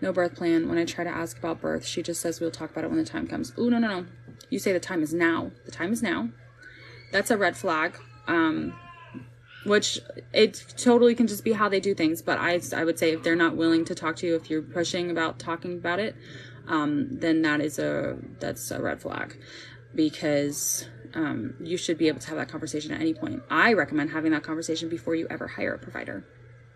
No 0.01 0.11
birth 0.11 0.35
plan. 0.35 0.67
When 0.67 0.79
I 0.79 0.85
try 0.85 1.03
to 1.03 1.11
ask 1.11 1.37
about 1.37 1.61
birth, 1.61 1.85
she 1.85 2.01
just 2.01 2.21
says 2.21 2.39
we'll 2.39 2.49
talk 2.49 2.71
about 2.71 2.85
it 2.85 2.89
when 2.89 2.97
the 2.97 3.05
time 3.05 3.27
comes. 3.27 3.53
Oh 3.55 3.69
no, 3.69 3.77
no, 3.77 3.87
no. 3.87 4.05
You 4.49 4.57
say 4.57 4.73
the 4.73 4.79
time 4.79 5.03
is 5.03 5.13
now. 5.13 5.51
The 5.65 5.71
time 5.71 5.93
is 5.93 6.01
now. 6.01 6.29
That's 7.11 7.29
a 7.29 7.37
red 7.37 7.55
flag. 7.55 7.99
Um, 8.27 8.73
which 9.65 9.99
it 10.33 10.65
totally 10.77 11.15
can 11.15 11.27
just 11.27 11.43
be 11.43 11.53
how 11.53 11.69
they 11.69 11.79
do 11.79 11.93
things 11.93 12.21
but 12.21 12.37
i 12.39 12.59
i 12.75 12.83
would 12.83 12.99
say 12.99 13.13
if 13.13 13.23
they're 13.23 13.35
not 13.35 13.55
willing 13.55 13.85
to 13.85 13.95
talk 13.95 14.15
to 14.15 14.27
you 14.27 14.35
if 14.35 14.49
you're 14.49 14.61
pushing 14.61 15.09
about 15.09 15.39
talking 15.39 15.73
about 15.73 15.99
it 15.99 16.15
um, 16.67 17.07
then 17.11 17.41
that 17.41 17.61
is 17.61 17.79
a 17.79 18.17
that's 18.39 18.71
a 18.71 18.81
red 18.81 19.01
flag. 19.01 19.37
Because 19.93 20.87
um, 21.13 21.55
you 21.59 21.77
should 21.77 21.97
be 21.97 22.07
able 22.07 22.19
to 22.19 22.27
have 22.27 22.37
that 22.37 22.49
conversation 22.49 22.91
at 22.91 23.01
any 23.01 23.13
point. 23.13 23.43
I 23.49 23.73
recommend 23.73 24.11
having 24.11 24.31
that 24.31 24.43
conversation 24.43 24.89
before 24.89 25.15
you 25.15 25.27
ever 25.29 25.47
hire 25.47 25.73
a 25.73 25.77
provider. 25.77 26.25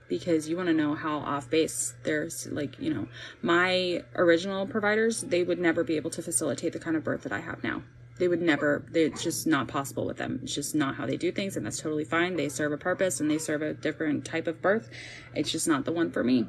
Because 0.08 0.48
you 0.48 0.56
want 0.56 0.68
to 0.68 0.74
know 0.74 0.96
how 0.96 1.18
off 1.18 1.50
base 1.50 1.96
there's 2.04 2.48
like 2.48 2.80
you 2.80 2.94
know 2.94 3.08
my 3.42 4.04
original 4.16 4.66
providers 4.66 5.22
they 5.22 5.44
would 5.44 5.60
never 5.60 5.84
be 5.84 5.98
able 5.98 6.10
to 6.12 6.22
facilitate 6.22 6.72
the 6.72 6.80
kind 6.80 6.96
of 6.96 7.04
birth 7.04 7.24
that 7.24 7.34
i 7.34 7.42
have 7.42 7.62
now 7.62 7.84
they 8.18 8.28
would 8.28 8.42
never 8.42 8.84
they, 8.92 9.04
it's 9.04 9.24
just 9.24 9.48
not 9.48 9.68
possible 9.68 10.06
with 10.06 10.18
them. 10.18 10.40
It's 10.44 10.54
just 10.54 10.76
not 10.76 10.96
how 10.96 11.06
they 11.06 11.18
do 11.18 11.32
things 11.32 11.56
and 11.56 11.66
that's 11.66 11.80
totally 11.80 12.04
fine. 12.04 12.36
They 12.36 12.50
serve 12.50 12.72
a 12.72 12.78
purpose 12.78 13.20
and 13.20 13.30
they 13.30 13.38
serve 13.38 13.62
a 13.62 13.74
different 13.74 14.26
type 14.26 14.48
of 14.48 14.62
birth. 14.62 14.90
It's 15.36 15.52
just 15.52 15.68
not 15.68 15.86
the 15.86 15.92
one 15.92 16.12
for 16.12 16.24
me. 16.24 16.48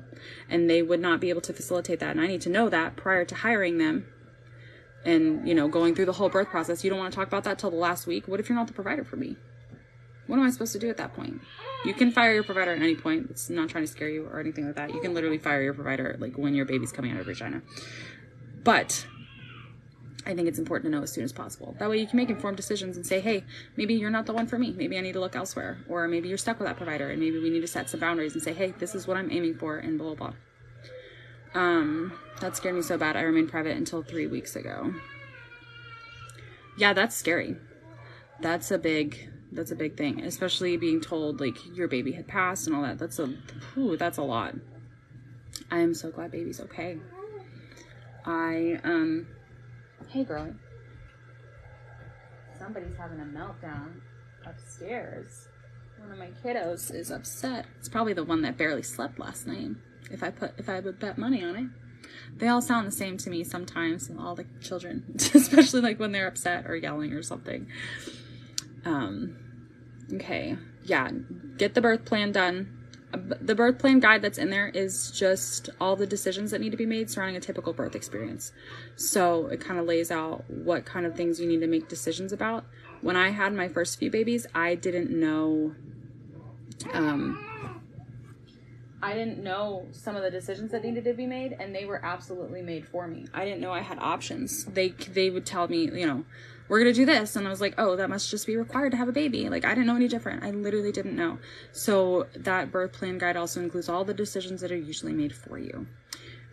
And 0.49 0.69
they 0.69 0.83
would 0.83 1.01
not 1.01 1.21
be 1.21 1.31
able 1.31 1.41
to 1.43 1.53
facilitate 1.53 2.01
that 2.01 2.11
and 2.11 2.21
i 2.21 2.27
need 2.27 2.41
to 2.43 2.51
know 2.51 2.69
that 2.69 2.97
prior 2.97 3.25
to 3.25 3.35
hiring 3.35 3.79
them 3.79 4.07
and 5.05 5.49
you 5.49 5.55
know 5.55 5.69
going 5.69 5.95
through 5.95 6.07
the 6.07 6.13
whole 6.13 6.29
birth 6.29 6.49
process. 6.49 6.85
You 6.85 6.91
don't 6.91 6.99
want 6.99 7.13
to 7.13 7.17
talk 7.17 7.29
about 7.29 7.45
that 7.45 7.59
till 7.59 7.71
the 7.71 7.77
last 7.77 8.07
week. 8.07 8.29
What 8.29 8.41
if 8.41 8.49
you're 8.49 8.57
not 8.57 8.67
the 8.67 8.73
provider 8.73 9.05
for 9.05 9.17
me? 9.17 9.37
What 10.27 10.39
am 10.39 10.45
i 10.45 10.51
supposed 10.51 10.73
to 10.75 10.79
do 10.79 10.91
at 10.91 10.99
that 10.99 11.15
point? 11.15 11.41
You 11.87 11.95
can 11.95 12.11
fire 12.11 12.35
your 12.35 12.43
provider 12.43 12.73
at 12.73 12.83
any 12.83 12.95
point. 12.95 13.29
It's 13.31 13.49
not 13.49 13.71
trying 13.71 13.85
to 13.85 13.89
scare 13.91 14.11
you 14.11 14.27
or 14.27 14.41
anything 14.41 14.67
like 14.67 14.75
that. 14.75 14.93
You 14.93 15.01
can 15.01 15.15
literally 15.15 15.39
fire 15.39 15.63
your 15.63 15.73
provider 15.73 16.17
like 16.19 16.37
when 16.37 16.55
your 16.55 16.67
baby's 16.67 16.93
coming 16.93 17.13
out 17.13 17.21
of 17.21 17.27
your 17.27 17.35
vagina 17.35 17.63
but 18.69 19.07
I 20.29 20.35
think 20.35 20.47
it's 20.47 20.59
important 20.59 20.93
to 20.93 20.97
know 20.97 21.03
as 21.03 21.11
soon 21.11 21.25
as 21.25 21.33
possible. 21.33 21.75
That 21.79 21.89
way 21.89 21.99
you 21.99 22.07
can 22.07 22.19
make 22.19 22.29
informed 22.29 22.59
decisions 22.59 22.97
and 22.97 23.07
say, 23.07 23.19
hey, 23.19 23.45
maybe 23.79 23.95
you're 23.95 24.11
not 24.11 24.27
the 24.27 24.35
one 24.35 24.47
for 24.47 24.59
me. 24.59 24.75
Maybe 24.77 24.99
I 24.99 25.01
need 25.01 25.15
to 25.15 25.21
look 25.21 25.35
elsewhere. 25.35 25.79
Or 25.89 26.07
maybe 26.07 26.29
you're 26.29 26.37
stuck 26.37 26.59
with 26.59 26.69
that 26.69 26.77
provider 26.77 27.09
and 27.09 27.19
maybe 27.19 27.39
we 27.39 27.49
need 27.49 27.63
to 27.63 27.67
set 27.67 27.89
some 27.89 27.99
boundaries 27.99 28.35
and 28.35 28.43
say, 28.43 28.53
hey, 28.53 28.75
this 28.79 28.95
is 28.95 29.07
what 29.07 29.17
I'm 29.17 29.33
aiming 29.33 29.55
for 29.55 29.79
and 29.79 29.99
blah, 29.99 30.15
blah, 30.15 30.33
blah. 31.55 31.61
Um, 31.61 32.13
that 32.41 32.57
scared 32.57 32.75
me 32.75 32.83
so 32.83 32.99
bad. 32.99 33.17
I 33.17 33.23
remained 33.23 33.49
private 33.49 33.75
until 33.75 34.03
three 34.03 34.27
weeks 34.27 34.55
ago. 34.55 34.93
Yeah, 36.77 36.93
that's 36.93 37.17
scary. 37.17 37.57
That's 38.41 38.71
a 38.71 38.77
big, 38.77 39.31
that's 39.51 39.71
a 39.71 39.77
big 39.77 39.97
thing, 39.97 40.21
especially 40.21 40.77
being 40.77 41.01
told 41.01 41.41
like 41.41 41.57
your 41.75 41.89
baby 41.89 42.13
had 42.13 42.29
passed 42.29 42.67
and 42.67 42.77
all 42.77 42.83
that. 42.83 42.99
That's 42.99 43.19
a, 43.19 43.29
whew, 43.73 43.97
that's 43.97 44.19
a 44.19 44.23
lot. 44.23 44.55
I 45.71 45.79
am 45.79 45.95
so 45.95 46.11
glad 46.11 46.33
baby's 46.33 46.61
okay. 46.61 46.99
I, 48.27 48.79
um, 48.85 49.27
hey 50.09 50.25
girl. 50.25 50.55
Somebody's 52.59 52.97
having 52.97 53.21
a 53.21 53.25
meltdown 53.25 54.01
upstairs. 54.47 55.49
One 55.99 56.13
of 56.13 56.19
my 56.19 56.31
kiddos 56.43 56.95
is 56.95 57.11
upset. 57.11 57.67
It's 57.79 57.89
probably 57.89 58.13
the 58.13 58.25
one 58.25 58.43
that 58.43 58.57
barely 58.57 58.83
slept 58.83 59.19
last 59.19 59.47
night. 59.47 59.71
If 60.11 60.23
I 60.23 60.31
put, 60.31 60.53
if 60.59 60.69
I 60.69 60.81
would 60.81 60.99
bet 60.99 61.19
money 61.19 61.45
on 61.45 61.57
it. 61.57 61.67
They 62.37 62.49
all 62.49 62.63
sound 62.63 62.87
the 62.87 62.93
same 62.93 63.17
to 63.19 63.31
me 63.31 63.45
sometimes, 63.45 64.11
all 64.19 64.35
the 64.35 64.47
children, 64.61 65.05
especially 65.35 65.81
like 65.81 65.99
when 65.99 66.13
they're 66.13 66.29
upset 66.29 66.67
or 66.67 66.77
yelling 66.77 67.13
or 67.13 67.23
something. 67.23 67.67
Um, 68.85 69.37
okay, 70.15 70.57
yeah, 70.85 71.11
get 71.57 71.75
the 71.75 71.81
birth 71.81 72.05
plan 72.05 72.33
done. 72.33 72.78
The 73.11 73.55
birth 73.55 73.79
plan 73.79 74.01
guide 74.01 74.21
that's 74.21 74.37
in 74.37 74.51
there 74.51 74.69
is 74.69 75.11
just 75.11 75.71
all 75.81 75.97
the 75.97 76.07
decisions 76.07 76.51
that 76.51 76.61
need 76.61 76.71
to 76.71 76.77
be 76.77 76.85
made 76.85 77.11
surrounding 77.11 77.37
a 77.37 77.41
typical 77.41 77.73
birth 77.73 77.95
experience. 77.95 78.53
So 78.97 79.47
it 79.47 79.61
kind 79.61 79.81
of 79.81 79.87
lays 79.87 80.11
out 80.11 80.45
what 80.49 80.85
kind 80.85 81.07
of 81.07 81.17
things 81.17 81.41
you 81.41 81.47
need 81.47 81.61
to 81.61 81.67
make 81.67 81.89
decisions 81.89 82.33
about. 82.33 82.65
When 83.01 83.17
I 83.17 83.31
had 83.31 83.55
my 83.55 83.69
first 83.69 83.99
few 83.99 84.11
babies, 84.11 84.47
I 84.55 84.75
didn't 84.75 85.11
know 85.11 85.75
um, 86.93 87.39
I 89.03 89.15
didn't 89.15 89.43
know 89.43 89.87
some 89.93 90.17
of 90.17 90.23
the 90.23 90.31
decisions 90.31 90.73
that 90.73 90.85
needed 90.85 91.05
to 91.05 91.15
be 91.15 91.27
made, 91.27 91.57
and 91.59 91.75
they 91.75 91.85
were 91.85 92.05
absolutely 92.05 92.63
made 92.63 92.87
for 92.87 93.07
me. 93.07 93.27
I 93.33 93.45
didn't 93.45 93.61
know 93.61 93.73
I 93.73 93.81
had 93.81 93.99
options. 94.01 94.65
They 94.65 94.89
they 94.89 95.31
would 95.31 95.47
tell 95.47 95.69
me, 95.69 95.85
you 95.85 96.07
know, 96.07 96.25
we're 96.69 96.79
gonna 96.79 96.93
do 96.93 97.07
this, 97.07 97.37
and 97.37 97.47
I 97.47 97.51
was 97.51 97.61
like, 97.61 97.75
oh, 97.79 97.97
that 97.97 98.11
must 98.11 98.31
just 98.31 98.47
be 98.47 98.57
required 98.57 98.91
to 98.91 98.97
have 98.97 99.09
a 99.09 99.13
baby. 99.13 99.49
Like 99.49 99.65
I 99.65 99.71
didn't 99.71 99.87
know 99.87 99.97
any 99.97 100.09
different. 100.09 100.45
I 100.45 100.51
literally 100.51 100.93
didn't 100.93 101.17
know. 101.17 101.39
So 101.73 102.27
that 102.37 102.71
birth 102.71 102.93
plan 102.93 103.19
guide 103.19 103.37
also 103.37 103.61
includes 103.61 103.89
all 103.89 104.05
the 104.05 104.15
decisions 104.15 104.61
that 104.61 104.71
are 104.71 104.77
usually 104.77 105.13
made 105.13 105.35
for 105.35 105.59
you, 105.59 105.87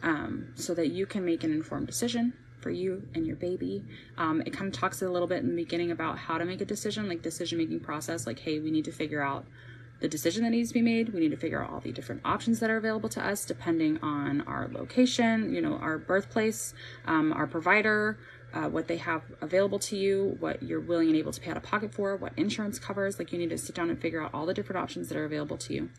um, 0.04 0.50
so 0.56 0.74
that 0.74 0.90
you 0.90 1.06
can 1.06 1.26
make 1.26 1.44
an 1.44 1.52
informed 1.52 1.88
decision 1.88 2.34
for 2.60 2.72
you 2.72 3.08
and 3.14 3.28
your 3.28 3.36
baby. 3.36 3.84
Um, 4.18 4.42
it 4.42 4.52
kind 4.52 4.74
of 4.74 4.80
talks 4.80 5.02
a 5.02 5.10
little 5.10 5.28
bit 5.28 5.44
in 5.44 5.50
the 5.50 5.56
beginning 5.56 5.92
about 5.92 6.18
how 6.18 6.38
to 6.38 6.46
make 6.46 6.62
a 6.62 6.66
decision, 6.66 7.08
like 7.08 7.22
decision 7.22 7.60
making 7.60 7.82
process. 7.82 8.26
Like, 8.26 8.40
hey, 8.40 8.60
we 8.60 8.72
need 8.72 8.86
to 8.86 8.92
figure 8.92 9.22
out 9.22 9.46
the 10.00 10.08
decision 10.08 10.44
that 10.44 10.50
needs 10.50 10.70
to 10.70 10.74
be 10.74 10.82
made. 10.82 11.14
We 11.14 11.20
need 11.20 11.32
to 11.32 11.38
figure 11.38 11.64
out 11.64 11.72
all 11.72 11.80
the 11.80 11.92
different 11.92 12.22
options 12.26 12.60
that 12.60 12.70
are 12.70 12.78
available 12.78 13.10
to 13.10 13.26
us 13.26 13.46
depending 13.46 14.00
on 14.02 14.42
our 14.42 14.68
location, 14.72 15.54
you 15.54 15.62
know, 15.62 15.78
our 15.78 15.98
birthplace, 15.98 16.74
um, 17.06 17.32
our 17.34 17.48
provider, 17.48 18.18
uh, 18.56 18.70
what 18.70 18.88
they 18.88 18.96
have 18.98 19.22
available 19.42 19.78
to 19.78 19.98
you, 19.98 20.38
what 20.40 20.64
you're 20.64 20.80
willing 20.80 21.10
and 21.10 21.18
able 21.18 21.34
to 21.34 21.42
pay 21.42 21.52
out 21.52 21.58
of 21.58 21.64
pocket 21.64 21.94
for, 21.94 22.16
what 22.16 22.32
insurance 22.38 22.80
covers. 22.80 23.20
Like 23.20 23.34
you 23.34 23.38
need 23.38 23.50
to 23.50 23.58
sit 23.58 23.76
down 23.76 23.90
and 23.90 24.02
figure 24.02 24.24
out 24.24 24.32
all 24.34 24.46
the 24.46 24.54
different 24.54 24.82
options 24.82 25.10
that 25.10 25.18
are 25.18 25.26
available 25.26 25.58
to 25.58 25.74
you. 25.74 25.90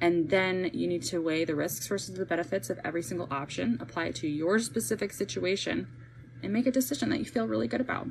And 0.00 0.30
then 0.30 0.70
you 0.72 0.86
need 0.86 1.02
to 1.04 1.20
weigh 1.20 1.44
the 1.44 1.56
risks 1.56 1.88
versus 1.88 2.14
the 2.14 2.24
benefits 2.24 2.70
of 2.70 2.78
every 2.84 3.02
single 3.02 3.26
option, 3.32 3.78
apply 3.80 4.06
it 4.06 4.14
to 4.16 4.28
your 4.28 4.60
specific 4.60 5.12
situation, 5.12 5.88
and 6.42 6.52
make 6.52 6.66
a 6.66 6.70
decision 6.70 7.10
that 7.10 7.18
you 7.18 7.24
feel 7.24 7.48
really 7.48 7.66
good 7.66 7.80
about. 7.80 8.06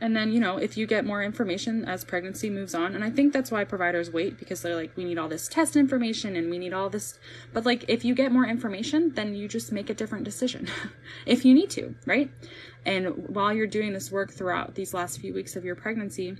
And 0.00 0.16
then, 0.16 0.32
you 0.32 0.40
know, 0.40 0.56
if 0.56 0.78
you 0.78 0.86
get 0.86 1.04
more 1.04 1.22
information 1.22 1.84
as 1.84 2.04
pregnancy 2.04 2.48
moves 2.48 2.74
on, 2.74 2.94
and 2.94 3.04
I 3.04 3.10
think 3.10 3.32
that's 3.32 3.50
why 3.50 3.64
providers 3.64 4.10
wait 4.10 4.38
because 4.38 4.62
they're 4.62 4.74
like, 4.74 4.96
we 4.96 5.04
need 5.04 5.18
all 5.18 5.28
this 5.28 5.46
test 5.46 5.76
information 5.76 6.36
and 6.36 6.50
we 6.50 6.58
need 6.58 6.72
all 6.72 6.88
this. 6.88 7.18
But 7.52 7.66
like, 7.66 7.84
if 7.88 8.04
you 8.04 8.14
get 8.14 8.32
more 8.32 8.46
information, 8.46 9.12
then 9.14 9.34
you 9.34 9.46
just 9.46 9.72
make 9.72 9.90
a 9.90 9.94
different 9.94 10.24
decision 10.24 10.68
if 11.26 11.44
you 11.44 11.52
need 11.52 11.68
to, 11.70 11.94
right? 12.06 12.30
And 12.86 13.28
while 13.28 13.52
you're 13.52 13.66
doing 13.66 13.92
this 13.92 14.10
work 14.10 14.32
throughout 14.32 14.74
these 14.74 14.94
last 14.94 15.20
few 15.20 15.34
weeks 15.34 15.54
of 15.54 15.64
your 15.64 15.76
pregnancy, 15.76 16.38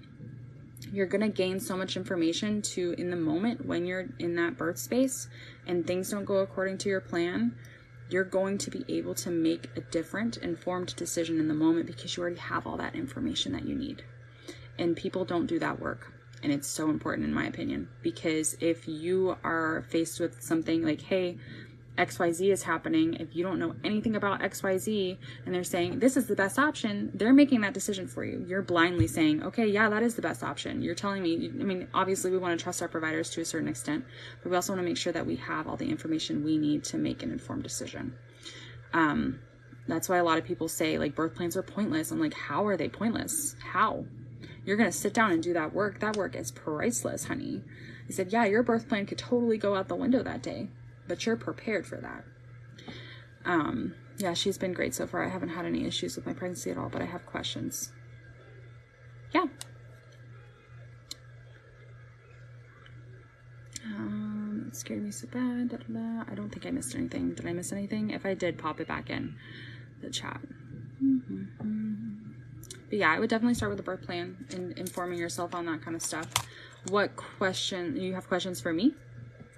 you're 0.93 1.07
going 1.07 1.21
to 1.21 1.29
gain 1.29 1.61
so 1.61 1.77
much 1.77 1.97
information 1.97 2.63
to 2.63 2.95
in 2.97 3.11
the 3.11 3.17
moment 3.17 3.67
when 3.67 3.85
you're 3.85 4.07
in 4.19 4.35
that 4.37 4.57
birth 4.57 4.79
space 4.79 5.29
and 5.67 5.87
things 5.87 6.11
don't 6.11 6.25
go 6.25 6.39
according 6.39 6.79
to 6.79 6.89
your 6.89 7.01
plan 7.01 7.55
you're 8.11 8.25
going 8.25 8.59
to 8.59 8.71
be 8.71 8.85
able 8.89 9.15
to 9.15 9.31
make 9.31 9.69
a 9.77 9.81
different 9.81 10.37
informed 10.39 10.95
decision 10.97 11.39
in 11.39 11.49
the 11.49 11.55
moment 11.55 11.87
because 11.87 12.17
you 12.17 12.23
already 12.23 12.39
have 12.39 12.67
all 12.67 12.77
that 12.77 12.95
information 12.95 13.53
that 13.53 13.67
you 13.67 13.75
need. 13.75 14.03
And 14.79 14.97
people 14.97 15.25
don't 15.25 15.47
do 15.47 15.59
that 15.59 15.81
work. 15.81 16.13
And 16.43 16.53
it's 16.53 16.69
so 16.69 16.89
important 16.89 17.27
in 17.27 17.35
my 17.35 17.47
opinion 17.47 17.89
because 18.03 18.57
if 18.61 18.89
you 18.89 19.37
are 19.45 19.85
faced 19.89 20.21
with 20.21 20.43
something 20.43 20.83
like 20.83 21.03
hey 21.03 21.37
xyz 22.07 22.53
is 22.53 22.63
happening. 22.63 23.15
If 23.15 23.37
you 23.37 23.43
don't 23.45 23.59
know 23.59 23.75
anything 23.85 24.17
about 24.17 24.41
xyz 24.41 25.19
and 25.45 25.55
they're 25.55 25.65
saying 25.65 25.99
this 25.99 26.17
is 26.17 26.27
the 26.27 26.37
best 26.37 26.59
option 26.59 27.11
they're 27.15 27.33
making 27.33 27.61
that 27.61 27.75
decision 27.75 28.07
for 28.07 28.25
you. 28.25 28.45
You're 28.49 28.63
blindly 28.63 29.07
saying 29.07 29.43
okay 29.43 29.67
yeah 29.67 29.89
that 29.89 30.03
is 30.03 30.15
the 30.15 30.23
best 30.23 30.43
option. 30.43 30.83
You're 30.83 30.95
telling 30.95 31.23
me 31.23 31.49
i 31.49 31.65
mean 31.65 31.89
obviously 31.95 32.31
we 32.31 32.39
want 32.39 32.59
to 32.59 32.63
trust 32.63 32.83
our 32.83 32.89
providers 32.89 33.31
to 33.31 33.41
a 33.41 33.45
certain 33.45 33.69
extent 33.69 34.05
but 34.43 34.51
we 34.51 34.57
also 34.57 34.73
want 34.73 34.83
to 34.83 34.89
make 34.89 34.97
sure 34.97 35.13
that 35.13 35.27
we 35.27 35.37
have 35.37 35.69
all 35.69 35.77
the 35.77 35.91
information 35.91 36.45
we 36.45 36.59
need 36.59 36.85
to 36.85 36.99
make 36.99 37.23
an 37.23 37.31
informed 37.31 37.63
decision. 37.63 38.15
Um, 38.93 39.41
that's 39.87 40.09
why 40.09 40.19
a 40.19 40.25
lot 40.25 40.39
of 40.39 40.45
people 40.45 40.69
say 40.69 40.99
like 40.99 41.15
birth 41.15 41.35
plans 41.35 41.57
are 41.57 41.63
pointless. 41.63 42.11
I'm 42.11 42.21
like 42.21 42.35
how 42.35 42.67
are 42.67 42.77
they 42.77 42.89
pointless? 42.89 43.57
How? 43.63 44.05
You're 44.65 44.77
going 44.77 44.91
to 44.91 44.97
sit 44.97 45.15
down 45.15 45.33
and 45.33 45.43
do 45.43 45.55
that 45.55 45.73
work. 45.73 46.01
That 46.01 46.17
work 46.17 46.37
is 46.37 46.51
priceless 46.51 47.25
honey. 47.25 47.63
He 48.07 48.13
said 48.13 48.33
yeah 48.33 48.45
your 48.45 48.63
birth 48.63 48.89
plan 48.89 49.07
could 49.07 49.19
totally 49.19 49.59
go 49.59 49.75
out 49.77 49.89
the 49.89 49.97
window 49.97 50.23
that 50.23 50.43
day 50.43 50.69
but 51.11 51.27
you're 51.27 51.35
prepared 51.35 51.85
for 51.85 51.97
that. 51.97 52.25
Um, 53.45 53.95
yeah, 54.19 54.33
she's 54.33 54.57
been 54.57 54.73
great 54.73 54.95
so 54.95 55.09
far. 55.09 55.25
I 55.25 55.29
haven't 55.29 55.49
had 55.49 55.65
any 55.65 55.85
issues 55.85 56.15
with 56.15 56.25
my 56.25 56.33
pregnancy 56.33 56.71
at 56.71 56.79
all, 56.79 56.89
but 56.89 57.03
I 57.03 57.05
have 57.05 57.27
questions. 57.27 57.91
Yeah. 59.35 59.47
Um, 63.87 64.67
it 64.69 64.77
scared 64.77 65.03
me 65.03 65.11
so 65.11 65.27
bad. 65.27 65.71
Da, 65.71 65.79
da, 65.79 65.85
da. 65.93 66.25
I 66.31 66.35
don't 66.37 66.51
think 66.51 66.65
I 66.65 66.71
missed 66.71 66.95
anything. 66.95 67.35
Did 67.35 67.45
I 67.45 67.55
miss 67.55 67.73
anything? 67.73 68.11
If 68.11 68.25
I 68.25 68.35
did, 68.35 68.57
pop 68.57 68.79
it 68.79 68.87
back 68.87 69.11
in 69.11 69.35
the 70.03 70.11
chat. 70.11 70.41
But 72.89 72.99
yeah, 72.99 73.11
I 73.11 73.19
would 73.19 73.31
definitely 73.31 73.55
start 73.55 73.71
with 73.71 73.79
the 73.79 73.83
birth 73.83 74.03
plan 74.03 74.47
and 74.51 74.79
informing 74.79 75.19
yourself 75.19 75.57
on 75.57 75.67
that 75.67 75.83
kind 75.83 75.97
of 75.97 76.03
stuff. 76.03 76.29
What 76.89 77.17
question? 77.17 77.97
You 77.97 78.15
have 78.15 78.29
questions 78.29 78.61
for 78.61 78.73
me? 78.73 78.95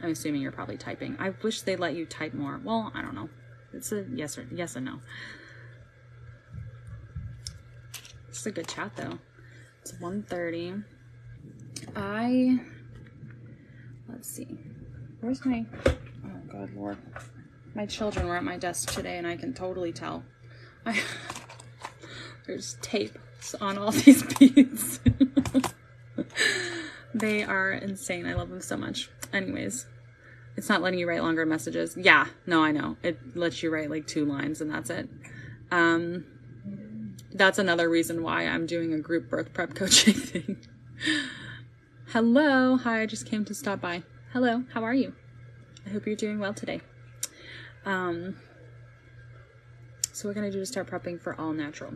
I'm 0.03 0.11
assuming 0.11 0.43
you're 0.43 0.53
probably 0.53 0.77
typing. 0.77 1.17
I 1.19 1.31
wish 1.43 1.63
they 1.63 1.77
let 1.77 1.95
you 1.95 2.07
type 2.07 2.35
more. 2.35 2.61
Well, 2.63 2.91
I 2.95 3.03
don't 3.03 3.15
know. 3.15 3.29
It's 3.73 3.93
a 3.93 4.05
yes 4.13 4.37
or 4.37 4.47
yes 4.53 4.77
and 4.77 4.87
no. 4.87 5.01
It's 8.29 8.45
a 8.47 8.51
good 8.51 8.67
chat 8.69 8.97
though. 8.97 9.19
It's 9.81 9.93
1:30. 9.93 10.85
I 11.97 12.61
let's 14.09 14.29
see. 14.29 14.59
Where's 15.21 15.45
my 15.45 15.65
Oh 15.87 16.41
god 16.51 16.71
lord. 16.75 16.99
My 17.75 17.87
children 17.87 18.27
were 18.27 18.37
at 18.37 18.45
my 18.45 18.59
desk 18.59 18.93
today 18.93 19.19
and 19.19 19.27
I 19.27 19.37
can 19.37 19.55
totally 19.55 19.93
tell. 19.93 20.25
I 20.85 21.01
there's 22.47 22.77
tape 22.83 23.19
on 23.61 23.79
all 23.79 23.91
these 23.93 24.23
beads. 24.23 25.01
they 27.15 27.43
are 27.45 27.73
insane. 27.73 28.27
I 28.27 28.35
love 28.35 28.51
them 28.51 28.61
so 28.61 28.77
much. 28.77 29.11
Anyways, 29.33 29.87
it's 30.57 30.69
not 30.69 30.83
letting 30.83 30.99
you 30.99 31.09
write 31.09 31.23
longer 31.23 31.47
messages. 31.47 31.97
Yeah, 31.97 32.27
no, 32.47 32.63
I 32.63 32.73
know. 32.73 32.97
It 33.03 33.37
lets 33.37 33.63
you 33.63 33.73
write 33.73 33.91
like 33.91 34.07
two 34.07 34.25
lines 34.25 34.61
and 34.61 34.71
that's 34.71 34.91
it. 34.91 35.09
Um, 35.71 36.25
that's 37.33 37.59
another 37.59 37.89
reason 37.89 38.23
why 38.23 38.47
I'm 38.47 38.67
doing 38.67 38.93
a 38.93 38.99
group 38.99 39.31
birth 39.31 39.53
prep 39.53 39.75
coaching 39.75 40.15
thing. 40.15 40.59
Hello. 42.09 42.77
Hi, 42.77 43.03
I 43.03 43.07
just 43.07 43.27
came 43.27 43.45
to 43.47 43.55
stop 43.55 43.81
by. 43.81 44.03
Hello, 44.33 44.65
how 44.75 44.85
are 44.85 44.95
you? 44.95 45.15
I 45.87 45.91
hope 45.91 46.07
you're 46.07 46.17
doing 46.17 46.39
well 46.39 46.55
today. 46.55 46.81
Um, 47.85 48.37
so 50.13 50.29
we're 50.29 50.35
going 50.35 50.47
to 50.47 50.53
do 50.53 50.61
to 50.61 50.67
start 50.67 50.89
prepping 50.89 51.21
for 51.21 51.39
all 51.41 51.53
natural 51.53 51.95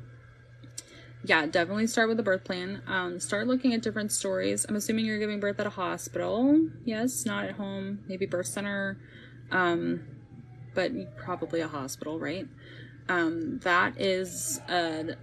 yeah, 1.27 1.47
definitely 1.47 1.89
start 1.89 2.09
with 2.09 2.17
the 2.17 2.23
birth 2.23 2.45
plan. 2.45 2.83
Um, 2.87 3.19
start 3.19 3.47
looking 3.47 3.75
at 3.75 3.83
different 3.83 4.13
stories. 4.13 4.65
I'm 4.69 4.77
assuming 4.77 5.05
you're 5.05 5.19
giving 5.19 5.41
birth 5.41 5.59
at 5.59 5.67
a 5.67 5.71
hospital. 5.71 6.69
Yes, 6.85 7.27
not 7.27 7.45
at 7.45 7.53
home, 7.53 8.01
maybe 8.07 8.27
birth 8.27 8.47
center, 8.47 8.99
um, 9.51 10.07
but 10.75 10.93
probably 11.17 11.61
a 11.61 11.69
hospital, 11.69 12.21
right? 12.21 12.47
Um, 13.09 13.59
that 13.61 14.01
is 14.01 14.61
a. 14.69 15.17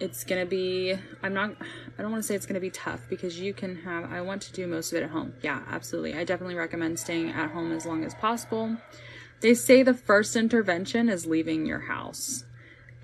It's 0.00 0.24
gonna 0.24 0.46
be. 0.46 0.94
I'm 1.22 1.34
not. 1.34 1.54
I 1.96 2.02
don't 2.02 2.10
want 2.10 2.22
to 2.22 2.26
say 2.26 2.34
it's 2.34 2.46
gonna 2.46 2.58
be 2.60 2.70
tough 2.70 3.00
because 3.08 3.38
you 3.38 3.54
can 3.54 3.76
have. 3.82 4.12
I 4.12 4.20
want 4.22 4.42
to 4.42 4.52
do 4.52 4.66
most 4.66 4.92
of 4.92 4.98
it 4.98 5.04
at 5.04 5.10
home. 5.10 5.34
Yeah, 5.42 5.62
absolutely. 5.68 6.14
I 6.14 6.24
definitely 6.24 6.56
recommend 6.56 6.98
staying 6.98 7.30
at 7.30 7.52
home 7.52 7.72
as 7.72 7.86
long 7.86 8.02
as 8.04 8.14
possible. 8.14 8.76
They 9.40 9.54
say 9.54 9.82
the 9.82 9.94
first 9.94 10.34
intervention 10.34 11.08
is 11.08 11.26
leaving 11.26 11.64
your 11.64 11.80
house. 11.80 12.44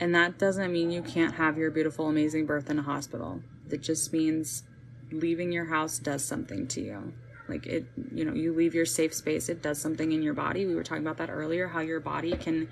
And 0.01 0.15
that 0.15 0.39
doesn't 0.39 0.73
mean 0.73 0.91
you 0.91 1.03
can't 1.03 1.35
have 1.35 1.59
your 1.59 1.71
beautiful, 1.71 2.09
amazing 2.09 2.47
birth 2.47 2.71
in 2.71 2.79
a 2.79 2.83
hospital. 2.83 3.43
It 3.71 3.83
just 3.83 4.13
means 4.13 4.65
leaving 5.13 5.53
your 5.53 5.67
house 5.67 5.99
does 5.99 6.25
something 6.25 6.67
to 6.69 6.81
you. 6.81 7.13
Like 7.49 7.67
it, 7.67 7.85
you 8.13 8.25
know, 8.25 8.33
you 8.33 8.55
leave 8.55 8.75
your 8.75 8.87
safe 8.87 9.13
space, 9.13 9.49
it 9.49 9.61
does 9.61 9.79
something 9.79 10.13
in 10.13 10.23
your 10.23 10.35
body. 10.35 10.65
We 10.65 10.75
were 10.75 10.85
talking 10.85 11.03
about 11.03 11.19
that 11.19 11.31
earlier, 11.31 11.69
how 11.69 11.81
your 11.81 12.01
body 12.01 12.33
can, 12.33 12.69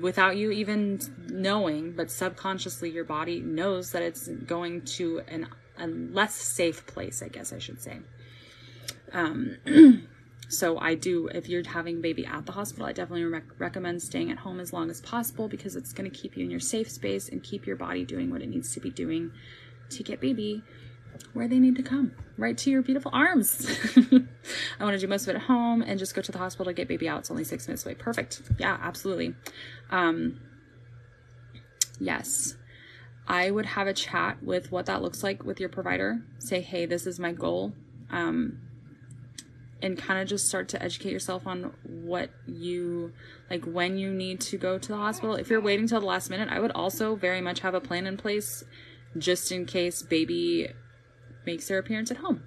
without 0.00 0.36
you 0.36 0.50
even 0.50 1.00
knowing, 1.28 1.92
but 1.92 2.10
subconsciously, 2.10 2.90
your 2.90 3.04
body 3.04 3.40
knows 3.40 3.92
that 3.92 4.02
it's 4.02 4.26
going 4.26 4.82
to 4.82 5.20
an, 5.28 5.48
a 5.78 5.86
less 5.86 6.34
safe 6.34 6.86
place, 6.86 7.22
I 7.22 7.28
guess 7.28 7.52
I 7.52 7.58
should 7.58 7.80
say. 7.80 7.98
Um, 9.12 9.58
so 10.48 10.78
I 10.78 10.94
do, 10.94 11.28
if 11.28 11.48
you're 11.48 11.66
having 11.66 12.00
baby 12.00 12.24
at 12.24 12.46
the 12.46 12.52
hospital, 12.52 12.86
I 12.86 12.92
definitely 12.92 13.24
rec- 13.24 13.58
recommend 13.58 14.00
staying 14.02 14.30
at 14.30 14.38
home 14.38 14.60
as 14.60 14.72
long 14.72 14.90
as 14.90 15.00
possible 15.00 15.48
because 15.48 15.74
it's 15.74 15.92
going 15.92 16.08
to 16.10 16.16
keep 16.16 16.36
you 16.36 16.44
in 16.44 16.50
your 16.50 16.60
safe 16.60 16.88
space 16.88 17.28
and 17.28 17.42
keep 17.42 17.66
your 17.66 17.76
body 17.76 18.04
doing 18.04 18.30
what 18.30 18.42
it 18.42 18.48
needs 18.48 18.72
to 18.74 18.80
be 18.80 18.90
doing 18.90 19.32
to 19.90 20.02
get 20.02 20.20
baby 20.20 20.62
where 21.32 21.48
they 21.48 21.58
need 21.58 21.76
to 21.76 21.82
come, 21.82 22.12
right 22.36 22.56
to 22.58 22.70
your 22.70 22.82
beautiful 22.82 23.10
arms. 23.14 23.66
I 24.78 24.84
want 24.84 24.94
to 24.94 24.98
do 24.98 25.06
most 25.06 25.22
of 25.22 25.30
it 25.30 25.36
at 25.36 25.42
home 25.42 25.82
and 25.82 25.98
just 25.98 26.14
go 26.14 26.22
to 26.22 26.32
the 26.32 26.38
hospital 26.38 26.66
to 26.66 26.74
get 26.74 26.88
baby 26.88 27.08
out. 27.08 27.20
It's 27.20 27.30
only 27.30 27.44
six 27.44 27.66
minutes 27.66 27.84
away. 27.84 27.94
Perfect. 27.94 28.42
Yeah, 28.58 28.76
absolutely. 28.80 29.34
Um, 29.90 30.40
yes. 31.98 32.56
I 33.26 33.50
would 33.50 33.66
have 33.66 33.86
a 33.86 33.92
chat 33.92 34.42
with 34.42 34.70
what 34.70 34.86
that 34.86 35.02
looks 35.02 35.22
like 35.22 35.42
with 35.44 35.58
your 35.58 35.68
provider. 35.68 36.22
Say, 36.38 36.60
hey, 36.60 36.86
this 36.86 37.06
is 37.06 37.18
my 37.18 37.32
goal. 37.32 37.72
Um, 38.10 38.60
and 39.82 39.98
kind 39.98 40.20
of 40.20 40.28
just 40.28 40.48
start 40.48 40.68
to 40.70 40.82
educate 40.82 41.12
yourself 41.12 41.46
on 41.46 41.72
what 41.84 42.30
you 42.46 43.12
like 43.50 43.64
when 43.64 43.98
you 43.98 44.12
need 44.12 44.40
to 44.40 44.56
go 44.56 44.78
to 44.78 44.88
the 44.88 44.96
hospital. 44.96 45.34
If 45.34 45.50
you're 45.50 45.60
waiting 45.60 45.86
till 45.86 46.00
the 46.00 46.06
last 46.06 46.30
minute, 46.30 46.48
I 46.50 46.60
would 46.60 46.72
also 46.72 47.14
very 47.14 47.40
much 47.40 47.60
have 47.60 47.74
a 47.74 47.80
plan 47.80 48.06
in 48.06 48.16
place 48.16 48.64
just 49.18 49.52
in 49.52 49.66
case 49.66 50.02
baby 50.02 50.68
makes 51.44 51.68
their 51.68 51.78
appearance 51.78 52.10
at 52.10 52.18
home. 52.18 52.42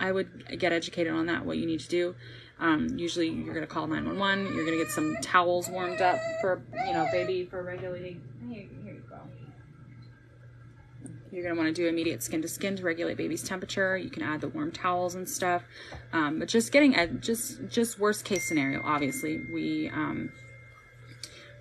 I 0.00 0.12
would 0.12 0.58
get 0.58 0.72
educated 0.72 1.12
on 1.12 1.26
that, 1.26 1.44
what 1.44 1.58
you 1.58 1.66
need 1.66 1.80
to 1.80 1.88
do. 1.88 2.14
Um, 2.58 2.96
usually 2.96 3.28
you're 3.28 3.54
going 3.54 3.66
to 3.66 3.72
call 3.72 3.86
911. 3.86 4.54
You're 4.54 4.64
going 4.64 4.78
to 4.78 4.84
get 4.84 4.92
some 4.92 5.16
towels 5.20 5.68
warmed 5.68 6.00
up 6.00 6.18
for, 6.40 6.62
you 6.86 6.92
know, 6.92 7.06
baby 7.10 7.44
for 7.44 7.62
regulating. 7.62 8.22
Hey, 8.48 8.68
here 8.84 8.94
you 8.94 9.02
go. 9.08 9.18
You're 11.32 11.42
going 11.42 11.54
to 11.54 11.60
want 11.60 11.74
to 11.74 11.82
do 11.82 11.88
immediate 11.88 12.22
skin 12.22 12.42
to 12.42 12.48
skin 12.48 12.76
to 12.76 12.82
regulate 12.82 13.16
baby's 13.16 13.42
temperature. 13.42 13.96
You 13.96 14.10
can 14.10 14.22
add 14.22 14.42
the 14.42 14.48
warm 14.48 14.70
towels 14.70 15.14
and 15.14 15.26
stuff. 15.26 15.62
Um, 16.12 16.38
but 16.38 16.46
just 16.46 16.70
getting 16.72 16.94
ed- 16.94 17.22
just 17.22 17.68
just 17.68 17.98
worst 17.98 18.26
case 18.26 18.46
scenario. 18.46 18.82
Obviously, 18.84 19.40
we 19.50 19.88
um, 19.88 20.30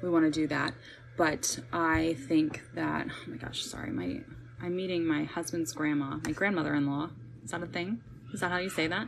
we 0.04 0.10
want 0.10 0.26
to 0.26 0.32
do 0.32 0.46
that. 0.48 0.74
But 1.16 1.58
I 1.72 2.18
think 2.28 2.62
that 2.74 3.08
oh 3.10 3.30
my 3.30 3.38
gosh, 3.38 3.64
sorry, 3.64 3.92
my 3.92 4.20
I'm 4.62 4.76
meeting 4.76 5.06
my 5.06 5.24
husband's 5.24 5.72
grandma, 5.72 6.18
my 6.26 6.34
grandmother-in-law. 6.34 7.10
Is 7.46 7.52
that 7.52 7.64
a 7.64 7.68
thing? 7.68 8.02
Is 8.34 8.42
that 8.42 8.52
how 8.52 8.58
you 8.58 8.70
say 8.70 8.88
that? 8.88 9.08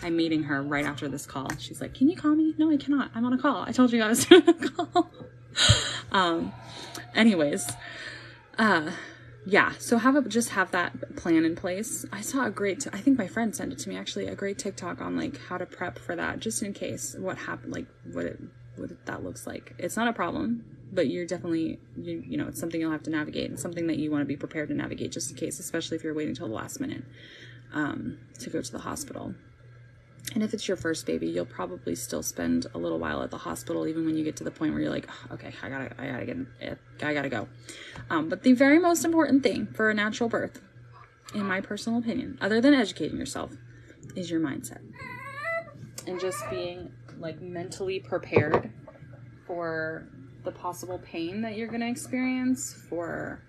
I'm 0.00 0.16
meeting 0.16 0.44
her 0.44 0.62
right 0.62 0.84
after 0.84 1.08
this 1.08 1.26
call. 1.26 1.50
She's 1.58 1.80
like, 1.80 1.92
"Can 1.92 2.08
you 2.08 2.16
call 2.16 2.36
me?" 2.36 2.54
No, 2.56 2.70
I 2.70 2.76
cannot. 2.76 3.10
I'm 3.16 3.24
on 3.24 3.32
a 3.32 3.38
call. 3.38 3.62
I 3.62 3.72
told 3.72 3.92
you 3.92 4.00
I 4.00 4.08
was 4.08 4.24
doing 4.26 4.48
a 4.48 4.54
call. 4.54 5.10
um, 6.12 6.52
anyways, 7.16 7.68
uh, 8.58 8.92
yeah. 9.46 9.72
So 9.78 9.98
have 9.98 10.16
a 10.16 10.22
just 10.22 10.50
have 10.50 10.70
that 10.70 11.16
plan 11.16 11.44
in 11.44 11.54
place. 11.56 12.06
I 12.12 12.20
saw 12.20 12.46
a 12.46 12.50
great. 12.50 12.86
I 12.92 12.98
think 12.98 13.18
my 13.18 13.26
friend 13.26 13.54
sent 13.54 13.72
it 13.72 13.78
to 13.80 13.88
me 13.88 13.96
actually. 13.96 14.26
A 14.26 14.34
great 14.34 14.58
TikTok 14.58 15.00
on 15.00 15.16
like 15.16 15.38
how 15.38 15.58
to 15.58 15.66
prep 15.66 15.98
for 15.98 16.16
that, 16.16 16.40
just 16.40 16.62
in 16.62 16.72
case 16.72 17.14
what 17.18 17.38
happened, 17.38 17.72
like 17.72 17.86
what 18.12 18.24
it 18.24 18.40
what 18.76 19.06
that 19.06 19.22
looks 19.22 19.46
like. 19.46 19.74
It's 19.78 19.96
not 19.96 20.08
a 20.08 20.12
problem, 20.12 20.64
but 20.92 21.08
you're 21.08 21.26
definitely 21.26 21.78
you, 21.96 22.22
you 22.26 22.36
know 22.36 22.48
it's 22.48 22.58
something 22.58 22.80
you'll 22.80 22.92
have 22.92 23.02
to 23.04 23.10
navigate 23.10 23.50
and 23.50 23.60
something 23.60 23.86
that 23.88 23.98
you 23.98 24.10
want 24.10 24.22
to 24.22 24.26
be 24.26 24.36
prepared 24.36 24.68
to 24.68 24.74
navigate 24.74 25.12
just 25.12 25.30
in 25.30 25.36
case, 25.36 25.58
especially 25.58 25.96
if 25.96 26.04
you're 26.04 26.14
waiting 26.14 26.34
till 26.34 26.48
the 26.48 26.54
last 26.54 26.80
minute 26.80 27.04
um, 27.74 28.18
to 28.38 28.50
go 28.50 28.62
to 28.62 28.72
the 28.72 28.78
hospital. 28.78 29.34
And 30.32 30.42
if 30.42 30.54
it's 30.54 30.66
your 30.66 30.76
first 30.76 31.06
baby, 31.06 31.26
you'll 31.26 31.44
probably 31.44 31.94
still 31.94 32.22
spend 32.22 32.66
a 32.74 32.78
little 32.78 32.98
while 32.98 33.22
at 33.22 33.30
the 33.30 33.38
hospital, 33.38 33.86
even 33.86 34.06
when 34.06 34.16
you 34.16 34.24
get 34.24 34.36
to 34.36 34.44
the 34.44 34.50
point 34.50 34.72
where 34.72 34.80
you're 34.80 34.90
like, 34.90 35.06
okay, 35.30 35.52
I 35.62 35.68
gotta, 35.68 35.94
I 36.00 36.06
gotta 36.06 36.24
get, 36.24 36.78
I 37.02 37.14
gotta 37.14 37.28
go. 37.28 37.48
Um, 38.10 38.28
but 38.28 38.42
the 38.42 38.52
very 38.54 38.78
most 38.78 39.04
important 39.04 39.42
thing 39.42 39.66
for 39.66 39.90
a 39.90 39.94
natural 39.94 40.28
birth, 40.28 40.60
in 41.34 41.46
my 41.46 41.60
personal 41.60 41.98
opinion, 41.98 42.38
other 42.40 42.60
than 42.60 42.74
educating 42.74 43.18
yourself, 43.18 43.52
is 44.16 44.30
your 44.30 44.40
mindset 44.40 44.80
and 46.06 46.20
just 46.20 46.48
being 46.50 46.90
like 47.18 47.40
mentally 47.40 48.00
prepared 48.00 48.70
for 49.46 50.08
the 50.44 50.52
possible 50.52 50.98
pain 50.98 51.40
that 51.42 51.56
you're 51.56 51.68
gonna 51.68 51.88
experience, 51.88 52.74
for 52.88 53.42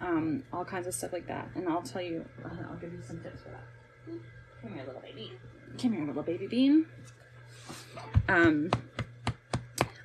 um, 0.00 0.42
all 0.52 0.64
kinds 0.64 0.86
of 0.86 0.94
stuff 0.94 1.12
like 1.12 1.26
that. 1.26 1.48
And 1.54 1.68
I'll 1.68 1.82
tell 1.82 2.02
you, 2.02 2.24
I'll 2.44 2.76
give 2.76 2.92
you 2.92 3.02
some 3.02 3.22
tips 3.22 3.42
for 3.42 3.50
that. 3.50 3.64
Come 4.60 4.74
here, 4.74 4.84
little 4.84 5.00
baby. 5.00 5.32
Come 5.80 5.92
here, 5.92 6.04
little 6.04 6.22
baby 6.22 6.46
bean. 6.46 6.86
Um, 8.28 8.70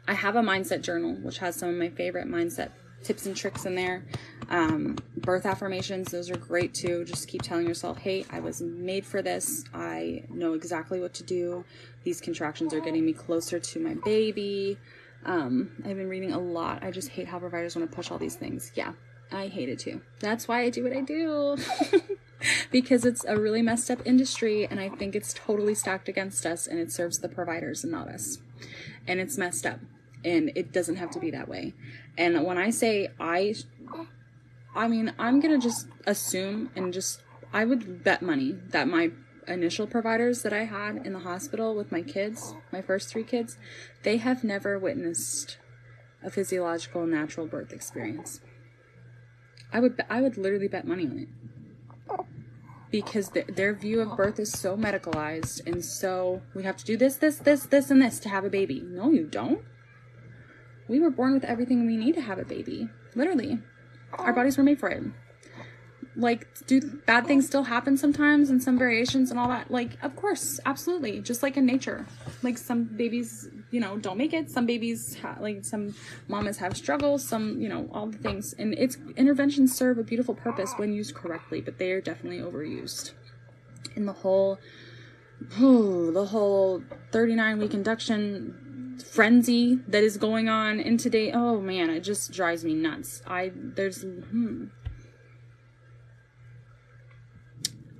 I 0.08 0.13
have 0.13 0.36
a 0.36 0.41
mindset 0.41 0.82
journal, 0.82 1.15
which 1.15 1.39
has 1.39 1.56
some 1.56 1.69
of 1.69 1.75
my 1.75 1.89
favorite 1.89 2.27
mindset 2.27 2.71
tips 3.03 3.25
and 3.25 3.36
tricks 3.36 3.65
in 3.65 3.75
there. 3.75 4.03
Um, 4.49 4.97
birth 5.17 5.45
affirmations, 5.45 6.12
those 6.12 6.32
are 6.32 6.38
great 6.38 6.73
too. 6.73 7.03
Just 7.06 7.27
keep 7.27 7.41
telling 7.41 7.67
yourself, 7.67 7.97
hey, 7.97 8.25
I 8.30 8.39
was 8.39 8.62
made 8.62 9.06
for 9.06 9.21
this. 9.21 9.65
I 9.73 10.23
know 10.30 10.53
exactly 10.53 10.99
what 10.99 11.13
to 11.15 11.23
do. 11.23 11.65
These 12.03 12.21
contractions 12.21 12.73
are 12.73 12.80
getting 12.80 13.06
me 13.06 13.13
closer 13.13 13.60
to 13.60 13.80
my 13.80 13.95
baby. 14.06 14.77
Um, 15.25 15.71
I've 15.86 15.97
been 15.97 16.10
reading 16.10 16.32
a 16.32 16.39
lot. 16.39 16.84
I 16.84 16.91
just 16.91 17.10
hate 17.10 17.27
how 17.27 17.39
providers 17.39 17.75
want 17.75 17.89
to 17.89 17.95
push 17.95 18.12
all 18.12 18.17
these 18.17 18.36
things. 18.36 18.71
Yeah, 18.75 18.93
I 19.32 19.47
hate 19.47 19.69
it 19.69 19.80
too. 19.80 20.01
That's 20.19 20.47
why 20.47 20.62
I 20.62 20.69
do 20.69 20.84
what 20.84 20.93
I 20.93 21.01
do. 21.01 21.58
because 22.71 23.06
it's 23.06 23.26
a 23.26 23.38
really 23.38 23.62
messed 23.62 23.89
up 23.89 24.00
industry 24.06 24.67
and 24.69 24.80
I 24.80 24.89
think 24.89 25.15
it's 25.15 25.34
totally 25.34 25.76
stacked 25.76 26.10
against 26.10 26.45
us 26.45 26.67
and 26.67 26.80
it 26.80 26.91
serves 26.91 27.19
the 27.19 27.30
providers 27.30 27.84
and 27.84 27.91
not 27.91 28.08
us. 28.08 28.39
And 29.08 29.19
it's 29.19 29.38
messed 29.38 29.65
up 29.65 29.80
and 30.23 30.52
it 30.56 30.71
doesn't 30.71 30.97
have 30.97 31.12
to 31.12 31.19
be 31.19 31.32
that 31.32 31.47
way. 31.47 31.73
And 32.17 32.43
when 32.45 32.58
I 32.58 32.69
say 32.69 33.10
I 33.19 33.56
I 34.76 34.88
mean, 34.88 35.13
I'm 35.17 35.39
going 35.39 35.60
to 35.60 35.65
just 35.65 35.88
assume 36.06 36.69
and 36.76 36.93
just 36.93 37.21
I 37.52 37.65
would 37.65 38.04
bet 38.04 38.21
money 38.21 38.52
that 38.69 38.88
my 38.88 39.12
initial 39.47 39.88
providers 39.88 40.43
that 40.43 40.54
I 40.54 40.65
had 40.65 41.06
in 41.06 41.13
the 41.13 41.19
hospital 41.19 41.73
with 41.73 41.91
my 41.91 42.02
kids, 42.02 42.54
my 42.71 42.82
first 42.82 43.10
3 43.10 43.23
kids, 43.23 43.58
they 44.04 44.17
have 44.17 44.43
never 44.43 44.78
witnessed 44.78 45.58
a 46.21 46.30
physiological 46.30 47.08
natural 47.08 47.47
birth 47.47 47.71
experience. 47.71 48.41
I 49.71 49.80
would 49.80 50.02
I 50.10 50.21
would 50.21 50.38
literally 50.38 50.67
bet 50.67 50.86
money 50.86 51.06
on 51.06 51.19
it 51.19 51.46
because 52.91 53.30
th- 53.30 53.47
their 53.47 53.73
view 53.73 54.02
of 54.02 54.15
birth 54.15 54.39
is 54.39 54.52
so 54.52 54.78
medicalized 54.78 55.65
and 55.65 55.84
so 55.84 56.41
we 56.54 56.63
have 56.63 56.78
to 56.78 56.86
do 56.86 56.97
this, 56.97 57.17
this, 57.17 57.38
this, 57.38 57.65
this, 57.65 57.91
and 57.91 58.02
this 58.02 58.19
to 58.19 58.30
have 58.30 58.45
a 58.45 58.50
baby. 58.50 58.82
No, 58.86 59.12
you 59.12 59.26
don't. 59.26 59.62
We 60.88 61.00
were 61.00 61.10
born 61.10 61.34
with 61.34 61.43
everything 61.43 61.86
we 61.86 61.97
need 61.97 62.15
to 62.15 62.21
have 62.21 62.39
a 62.39 62.45
baby. 62.45 62.89
Literally, 63.15 63.60
our 64.13 64.34
bodies 64.34 64.58
were 64.58 64.63
made 64.63 64.80
for 64.80 64.89
it. 64.89 65.04
Like, 66.17 66.47
do 66.65 66.82
bad 66.82 67.27
things 67.27 67.45
still 67.45 67.63
happen 67.63 67.95
sometimes 67.95 68.49
and 68.49 68.62
some 68.62 68.75
variations 68.77 69.30
and 69.30 69.39
all 69.39 69.47
that? 69.49 69.69
Like, 69.69 70.03
of 70.03 70.15
course, 70.15 70.60
absolutely. 70.65 71.21
Just 71.21 71.43
like 71.43 71.58
in 71.58 71.65
nature. 71.67 72.08
Like, 72.41 72.58
some 72.58 72.86
babies, 72.86 73.49
you 73.69 73.80
know, 73.80 73.97
don't 73.97 74.17
make 74.17 74.34
it. 74.34 74.49
Some 74.49 74.65
babies, 74.65 75.19
ha- 75.21 75.38
like, 75.39 75.63
some 75.63 75.93
mamas 76.27 76.58
have 76.58 76.75
struggles, 76.75 77.23
some, 77.23 77.62
you 77.62 77.69
know, 77.69 77.88
all 77.93 78.08
the 78.08 78.17
things. 78.17 78.53
And 78.53 78.73
it's 78.73 78.97
interventions 79.15 79.77
serve 79.77 79.99
a 79.99 80.03
beautiful 80.03 80.34
purpose 80.34 80.73
when 80.77 80.91
used 80.91 81.13
correctly, 81.13 81.62
but 81.62 81.77
they 81.77 81.91
are 81.91 82.01
definitely 82.01 82.39
overused. 82.39 83.12
In 83.95 84.08
the 84.08 84.13
whole, 84.13 84.58
oh, 85.60 86.12
the 86.19 86.25
whole 86.25 86.82
39 87.12 87.60
week 87.60 87.75
induction 87.75 89.03
frenzy 89.06 89.75
that 89.88 90.03
is 90.03 90.17
going 90.17 90.49
on 90.49 90.80
in 90.80 90.97
today, 90.97 91.32
oh 91.32 91.62
man, 91.62 91.89
it 91.91 92.01
just 92.01 92.32
drives 92.32 92.65
me 92.65 92.73
nuts. 92.73 93.21
I, 93.27 93.51
there's, 93.53 94.01
hmm. 94.01 94.65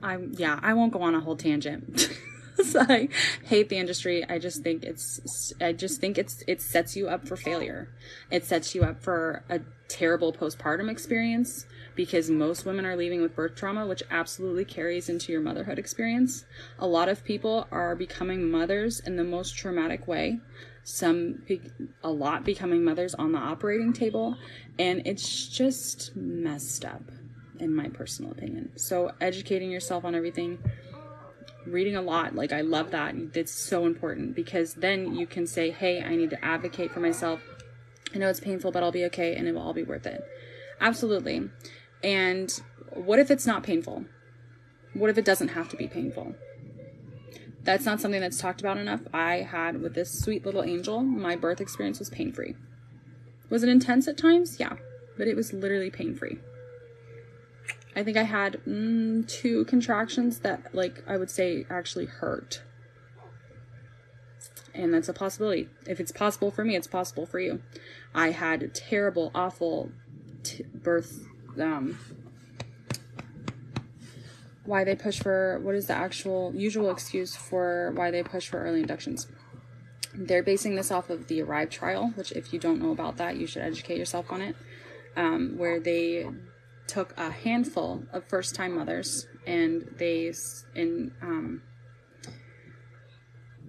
I 0.02 0.18
yeah, 0.32 0.60
I 0.62 0.74
won't 0.74 0.94
go 0.94 1.02
on 1.02 1.16
a 1.16 1.20
whole 1.20 1.36
tangent. 1.36 2.10
I 2.76 3.10
hate 3.44 3.70
the 3.70 3.78
industry. 3.78 4.26
I 4.28 4.40
just 4.40 4.64
think 4.64 4.84
it's 4.84 5.54
I 5.62 5.74
just 5.74 6.00
think 6.02 6.18
it's 6.18 6.44
it 6.48 6.62
sets 6.62 6.96
you 6.96 7.08
up 7.08 7.28
for 7.28 7.36
failure. 7.36 7.90
It 8.32 8.46
sets 8.46 8.74
you 8.74 8.84
up 8.84 9.02
for 9.02 9.44
a 9.50 9.62
terrible 9.88 10.34
postpartum 10.34 10.90
experience 10.90 11.66
because 11.96 12.30
most 12.30 12.66
women 12.66 12.86
are 12.86 12.96
leaving 12.96 13.22
with 13.22 13.36
birth 13.36 13.56
trauma, 13.56 13.86
which 13.86 14.04
absolutely 14.12 14.66
carries 14.66 15.10
into 15.10 15.32
your 15.32 15.42
motherhood 15.42 15.80
experience. 15.80 16.46
A 16.80 16.88
lot 16.88 17.10
of 17.10 17.24
people 17.24 17.68
are 17.72 17.96
becoming 17.96 18.52
mothers 18.52 19.00
in 19.00 19.16
the 19.16 19.24
most 19.24 19.58
traumatic 19.58 20.08
way. 20.08 20.40
Some, 20.84 21.42
a 22.04 22.10
lot 22.10 22.46
becoming 22.46 22.84
mothers 22.84 23.14
on 23.16 23.34
the 23.34 23.40
operating 23.40 23.92
table, 23.92 24.38
and 24.80 25.02
it's 25.06 25.48
just 25.48 26.16
messed 26.16 26.86
up 26.86 27.02
in 27.60 27.74
my 27.74 27.90
personal 27.90 28.32
opinion. 28.32 28.72
So 28.78 29.12
educating 29.22 29.72
yourself 29.72 30.06
on 30.06 30.16
everything, 30.16 30.60
reading 31.66 31.96
a 31.96 32.02
lot, 32.02 32.36
like 32.36 32.52
I 32.52 32.62
love 32.62 32.92
that. 32.92 33.16
It's 33.34 33.52
so 33.52 33.86
important 33.86 34.36
because 34.36 34.76
then 34.76 35.16
you 35.16 35.28
can 35.28 35.46
say, 35.48 35.72
"Hey, 35.72 36.02
I 36.02 36.16
need 36.16 36.30
to 36.32 36.46
advocate 36.46 36.92
for 36.92 37.00
myself. 37.00 37.42
I 38.14 38.18
know 38.18 38.30
it's 38.30 38.40
painful, 38.40 38.72
but 38.72 38.84
I'll 38.84 38.92
be 38.92 39.06
okay 39.06 39.36
and 39.36 39.48
it 39.48 39.54
will 39.54 39.62
all 39.62 39.74
be 39.74 39.84
worth 39.84 40.06
it." 40.06 40.24
Absolutely. 40.80 41.50
And 42.04 42.52
what 42.94 43.20
if 43.20 43.32
it's 43.32 43.46
not 43.46 43.64
painful? 43.64 44.06
What 44.94 45.10
if 45.10 45.18
it 45.18 45.26
doesn't 45.26 45.50
have 45.50 45.70
to 45.70 45.76
be 45.76 45.88
painful? 45.88 46.36
That's 47.64 47.86
not 47.86 48.00
something 48.00 48.22
that's 48.22 48.40
talked 48.40 48.62
about 48.62 48.78
enough. 48.78 49.02
I 49.14 49.42
had 49.42 49.82
with 49.82 49.94
this 49.94 50.10
sweet 50.10 50.46
little 50.46 50.64
angel, 50.64 51.02
my 51.02 51.36
birth 51.36 51.60
experience 51.60 52.00
was 52.00 52.10
pain 52.10 52.32
free. 52.32 52.56
Was 53.50 53.62
it 53.62 53.70
intense 53.70 54.08
at 54.08 54.18
times? 54.18 54.58
Yeah, 54.60 54.78
but 55.18 55.28
it 55.28 55.36
was 55.36 55.52
literally 55.52 55.90
pain 55.90 56.16
free. 56.16 56.38
I 57.98 58.04
think 58.04 58.16
I 58.16 58.24
had 58.24 58.62
mm, 58.68 59.28
two 59.28 59.66
contractions 59.66 60.40
that, 60.40 60.76
like, 60.76 61.04
I 61.08 61.18
would 61.18 61.32
say 61.32 61.66
actually 61.68 62.06
hurt. 62.06 62.62
and 64.78 64.94
that's 64.94 65.10
a 65.10 65.14
possibility. 65.14 65.68
If 65.88 66.00
it's 66.00 66.12
possible 66.12 66.52
for 66.52 66.64
me, 66.64 66.76
it's 66.76 66.88
possible 66.88 67.26
for 67.26 67.40
you. 67.40 67.62
I 68.14 68.32
had 68.32 68.74
terrible, 68.74 69.32
awful 69.34 69.92
t- 70.44 70.64
birth. 70.74 71.26
Um, 71.60 71.98
why 74.64 74.84
they 74.84 74.96
push 74.96 75.20
for 75.20 75.60
what 75.64 75.74
is 75.74 75.88
the 75.88 75.94
actual 75.94 76.54
usual 76.54 76.92
excuse 76.92 77.36
for 77.36 77.92
why 77.96 78.12
they 78.12 78.22
push 78.22 78.48
for 78.48 78.62
early 78.62 78.82
inductions? 78.82 79.28
They're 80.14 80.44
basing 80.44 80.76
this 80.76 80.92
off 80.92 81.10
of 81.10 81.28
the 81.28 81.42
Arrive 81.42 81.70
trial, 81.70 82.12
which, 82.16 82.32
if 82.32 82.54
you 82.54 82.60
don't 82.60 82.82
know 82.82 82.92
about 82.92 83.18
that, 83.18 83.38
you 83.38 83.48
should 83.48 83.64
educate 83.64 83.98
yourself 83.98 84.32
on 84.32 84.42
it. 84.42 84.56
Um, 85.16 85.58
where 85.58 85.80
they 85.80 86.28
took 86.88 87.14
a 87.18 87.32
handful 87.32 88.04
of 88.12 88.28
first 88.28 88.56
time 88.56 88.76
mothers 88.76 89.28
and 89.46 89.90
they 89.98 90.34
in 90.76 91.12
um, 91.22 91.62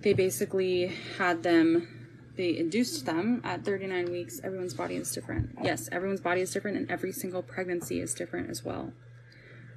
they 0.01 0.13
basically 0.13 0.93
had 1.19 1.43
them 1.43 1.89
they 2.37 2.57
induced 2.57 3.05
them 3.05 3.41
at 3.43 3.65
39 3.65 4.13
weeks. 4.13 4.41
Everyone's 4.45 4.73
body 4.73 4.95
is 4.95 5.13
different. 5.13 5.51
Yes 5.63 5.89
everyone's 5.91 6.21
body 6.21 6.41
is 6.41 6.51
different 6.53 6.77
and 6.77 6.91
every 6.91 7.13
single 7.13 7.43
pregnancy 7.43 8.01
is 8.01 8.15
different 8.15 8.51
as 8.51 8.65
well 8.65 8.93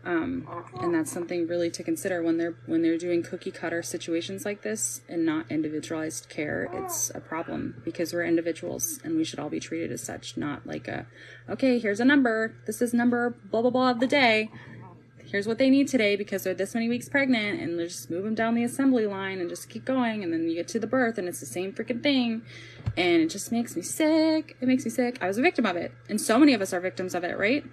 um, 0.05 0.47
and 0.79 0.93
that's 0.93 1.11
something 1.11 1.47
really 1.47 1.69
to 1.71 1.83
consider 1.83 2.23
when 2.23 2.37
they're 2.37 2.55
when 2.65 2.81
they're 2.81 2.97
doing 2.97 3.23
cookie 3.23 3.51
cutter 3.51 3.81
situations 3.81 4.45
like 4.45 4.61
this 4.61 5.01
and 5.09 5.25
not 5.25 5.45
individualized 5.49 6.29
care 6.29 6.69
it's 6.73 7.11
a 7.13 7.19
problem 7.19 7.81
because 7.83 8.13
we're 8.13 8.23
individuals 8.23 8.99
and 9.03 9.17
we 9.17 9.23
should 9.23 9.39
all 9.39 9.49
be 9.49 9.59
treated 9.59 9.91
as 9.91 10.01
such 10.01 10.37
not 10.37 10.65
like 10.65 10.87
a 10.87 11.05
okay 11.49 11.79
here's 11.79 11.99
a 11.99 12.05
number. 12.05 12.55
This 12.65 12.81
is 12.81 12.93
number 12.93 13.35
blah 13.49 13.61
blah 13.61 13.71
blah 13.71 13.91
of 13.91 13.99
the 13.99 14.07
day. 14.07 14.49
Here's 15.25 15.47
what 15.47 15.59
they 15.59 15.69
need 15.69 15.87
today 15.87 16.17
because 16.17 16.43
they're 16.43 16.53
this 16.53 16.73
many 16.73 16.89
weeks 16.89 17.07
pregnant 17.07 17.61
and 17.61 17.79
they 17.79 17.85
just 17.87 18.11
move 18.11 18.25
them 18.25 18.35
down 18.35 18.53
the 18.53 18.65
assembly 18.65 19.07
line 19.07 19.39
and 19.39 19.49
just 19.49 19.69
keep 19.69 19.85
going. 19.85 20.23
And 20.23 20.33
then 20.33 20.49
you 20.49 20.55
get 20.55 20.67
to 20.69 20.79
the 20.79 20.87
birth 20.87 21.17
and 21.17 21.25
it's 21.25 21.39
the 21.39 21.45
same 21.45 21.71
freaking 21.71 22.03
thing. 22.03 22.41
And 22.97 23.21
it 23.21 23.29
just 23.29 23.49
makes 23.49 23.77
me 23.77 23.81
sick. 23.81 24.57
It 24.59 24.67
makes 24.67 24.83
me 24.83 24.91
sick. 24.91 25.17
I 25.21 25.27
was 25.27 25.37
a 25.37 25.41
victim 25.41 25.65
of 25.65 25.77
it. 25.77 25.93
And 26.09 26.19
so 26.19 26.37
many 26.37 26.53
of 26.53 26.61
us 26.61 26.73
are 26.73 26.81
victims 26.81 27.15
of 27.15 27.23
it 27.23 27.37
right 27.37 27.63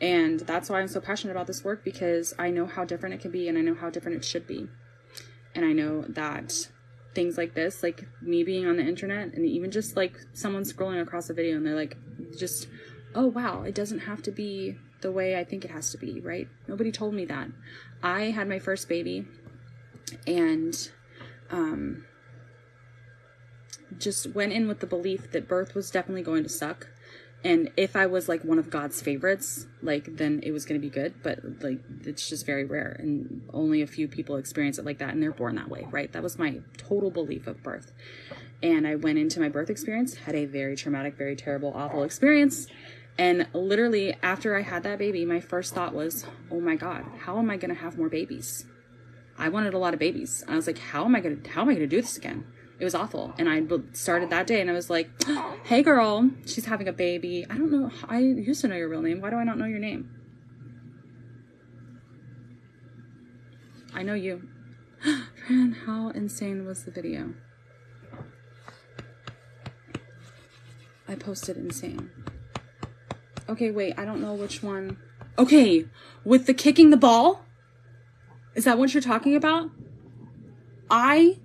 and 0.00 0.40
that's 0.40 0.68
why 0.68 0.80
I'm 0.80 0.88
so 0.88 1.00
passionate 1.00 1.32
about 1.32 1.46
this 1.46 1.64
work 1.64 1.82
because 1.84 2.34
I 2.38 2.50
know 2.50 2.66
how 2.66 2.84
different 2.84 3.14
it 3.14 3.20
can 3.20 3.30
be 3.30 3.48
and 3.48 3.56
I 3.56 3.62
know 3.62 3.74
how 3.74 3.90
different 3.90 4.18
it 4.18 4.24
should 4.24 4.46
be. 4.46 4.68
And 5.54 5.64
I 5.64 5.72
know 5.72 6.02
that 6.08 6.68
things 7.14 7.38
like 7.38 7.54
this, 7.54 7.82
like 7.82 8.06
me 8.20 8.44
being 8.44 8.66
on 8.66 8.76
the 8.76 8.82
internet 8.82 9.32
and 9.32 9.46
even 9.46 9.70
just 9.70 9.96
like 9.96 10.18
someone 10.34 10.64
scrolling 10.64 11.00
across 11.00 11.30
a 11.30 11.34
video 11.34 11.56
and 11.56 11.66
they're 11.66 11.74
like, 11.74 11.96
just, 12.36 12.68
oh 13.14 13.26
wow, 13.26 13.62
it 13.62 13.74
doesn't 13.74 14.00
have 14.00 14.22
to 14.22 14.30
be 14.30 14.76
the 15.00 15.10
way 15.10 15.38
I 15.38 15.44
think 15.44 15.64
it 15.64 15.70
has 15.70 15.90
to 15.92 15.98
be, 15.98 16.20
right? 16.20 16.46
Nobody 16.68 16.92
told 16.92 17.14
me 17.14 17.24
that. 17.26 17.48
I 18.02 18.24
had 18.24 18.48
my 18.48 18.58
first 18.58 18.90
baby 18.90 19.26
and 20.26 20.90
um, 21.50 22.04
just 23.98 24.34
went 24.34 24.52
in 24.52 24.68
with 24.68 24.80
the 24.80 24.86
belief 24.86 25.30
that 25.30 25.48
birth 25.48 25.74
was 25.74 25.90
definitely 25.90 26.22
going 26.22 26.42
to 26.42 26.50
suck 26.50 26.88
and 27.44 27.70
if 27.76 27.94
I 27.96 28.06
was 28.06 28.28
like 28.28 28.42
one 28.42 28.58
of 28.58 28.70
God's 28.70 29.00
favorites, 29.00 29.66
like 29.82 30.16
then 30.16 30.40
it 30.42 30.50
was 30.50 30.64
going 30.64 30.80
to 30.80 30.84
be 30.84 30.92
good. 30.92 31.14
But 31.22 31.40
like 31.62 31.80
it's 32.04 32.28
just 32.28 32.46
very 32.46 32.64
rare, 32.64 32.96
and 32.98 33.48
only 33.52 33.82
a 33.82 33.86
few 33.86 34.08
people 34.08 34.36
experience 34.36 34.78
it 34.78 34.84
like 34.84 34.98
that, 34.98 35.10
and 35.10 35.22
they're 35.22 35.32
born 35.32 35.54
that 35.56 35.68
way, 35.68 35.86
right? 35.90 36.12
That 36.12 36.22
was 36.22 36.38
my 36.38 36.60
total 36.76 37.10
belief 37.10 37.46
of 37.46 37.62
birth. 37.62 37.92
And 38.62 38.86
I 38.86 38.94
went 38.94 39.18
into 39.18 39.38
my 39.38 39.48
birth 39.48 39.70
experience, 39.70 40.16
had 40.16 40.34
a 40.34 40.46
very 40.46 40.76
traumatic, 40.76 41.16
very 41.16 41.36
terrible, 41.36 41.72
awful 41.74 42.02
experience. 42.02 42.68
And 43.18 43.46
literally 43.52 44.16
after 44.22 44.56
I 44.56 44.62
had 44.62 44.82
that 44.82 44.98
baby, 44.98 45.24
my 45.24 45.40
first 45.40 45.74
thought 45.74 45.94
was, 45.94 46.26
"Oh 46.50 46.60
my 46.60 46.76
God, 46.76 47.04
how 47.20 47.38
am 47.38 47.50
I 47.50 47.56
going 47.56 47.74
to 47.74 47.80
have 47.80 47.98
more 47.98 48.08
babies?" 48.08 48.66
I 49.38 49.50
wanted 49.50 49.74
a 49.74 49.78
lot 49.78 49.92
of 49.92 50.00
babies. 50.00 50.42
I 50.48 50.56
was 50.56 50.66
like, 50.66 50.78
"How 50.78 51.04
am 51.04 51.14
I 51.14 51.20
going 51.20 51.42
to? 51.42 51.50
How 51.50 51.62
am 51.62 51.68
I 51.68 51.74
going 51.74 51.88
to 51.88 51.96
do 51.96 52.00
this 52.00 52.16
again?" 52.16 52.44
It 52.78 52.84
was 52.84 52.94
awful. 52.94 53.34
And 53.38 53.48
I 53.48 53.62
started 53.92 54.30
that 54.30 54.46
day 54.46 54.60
and 54.60 54.68
I 54.70 54.74
was 54.74 54.90
like, 54.90 55.10
hey 55.64 55.82
girl, 55.82 56.30
she's 56.44 56.66
having 56.66 56.88
a 56.88 56.92
baby. 56.92 57.46
I 57.48 57.56
don't 57.56 57.72
know. 57.72 57.90
I 58.08 58.18
used 58.18 58.60
to 58.62 58.68
know 58.68 58.76
your 58.76 58.88
real 58.88 59.02
name. 59.02 59.20
Why 59.20 59.30
do 59.30 59.36
I 59.36 59.44
not 59.44 59.58
know 59.58 59.64
your 59.64 59.78
name? 59.78 60.10
I 63.94 64.02
know 64.02 64.14
you. 64.14 64.46
Fran, 65.02 65.72
how 65.86 66.10
insane 66.10 66.66
was 66.66 66.84
the 66.84 66.90
video? 66.90 67.32
I 71.08 71.14
posted 71.14 71.56
insane. 71.56 72.10
Okay, 73.48 73.70
wait, 73.70 73.94
I 73.96 74.04
don't 74.04 74.20
know 74.20 74.34
which 74.34 74.62
one. 74.62 74.98
Okay, 75.38 75.86
with 76.24 76.46
the 76.46 76.54
kicking 76.54 76.90
the 76.90 76.96
ball? 76.96 77.44
Is 78.54 78.64
that 78.64 78.76
what 78.76 78.92
you're 78.92 79.02
talking 79.02 79.36
about? 79.36 79.70
I 80.90 81.38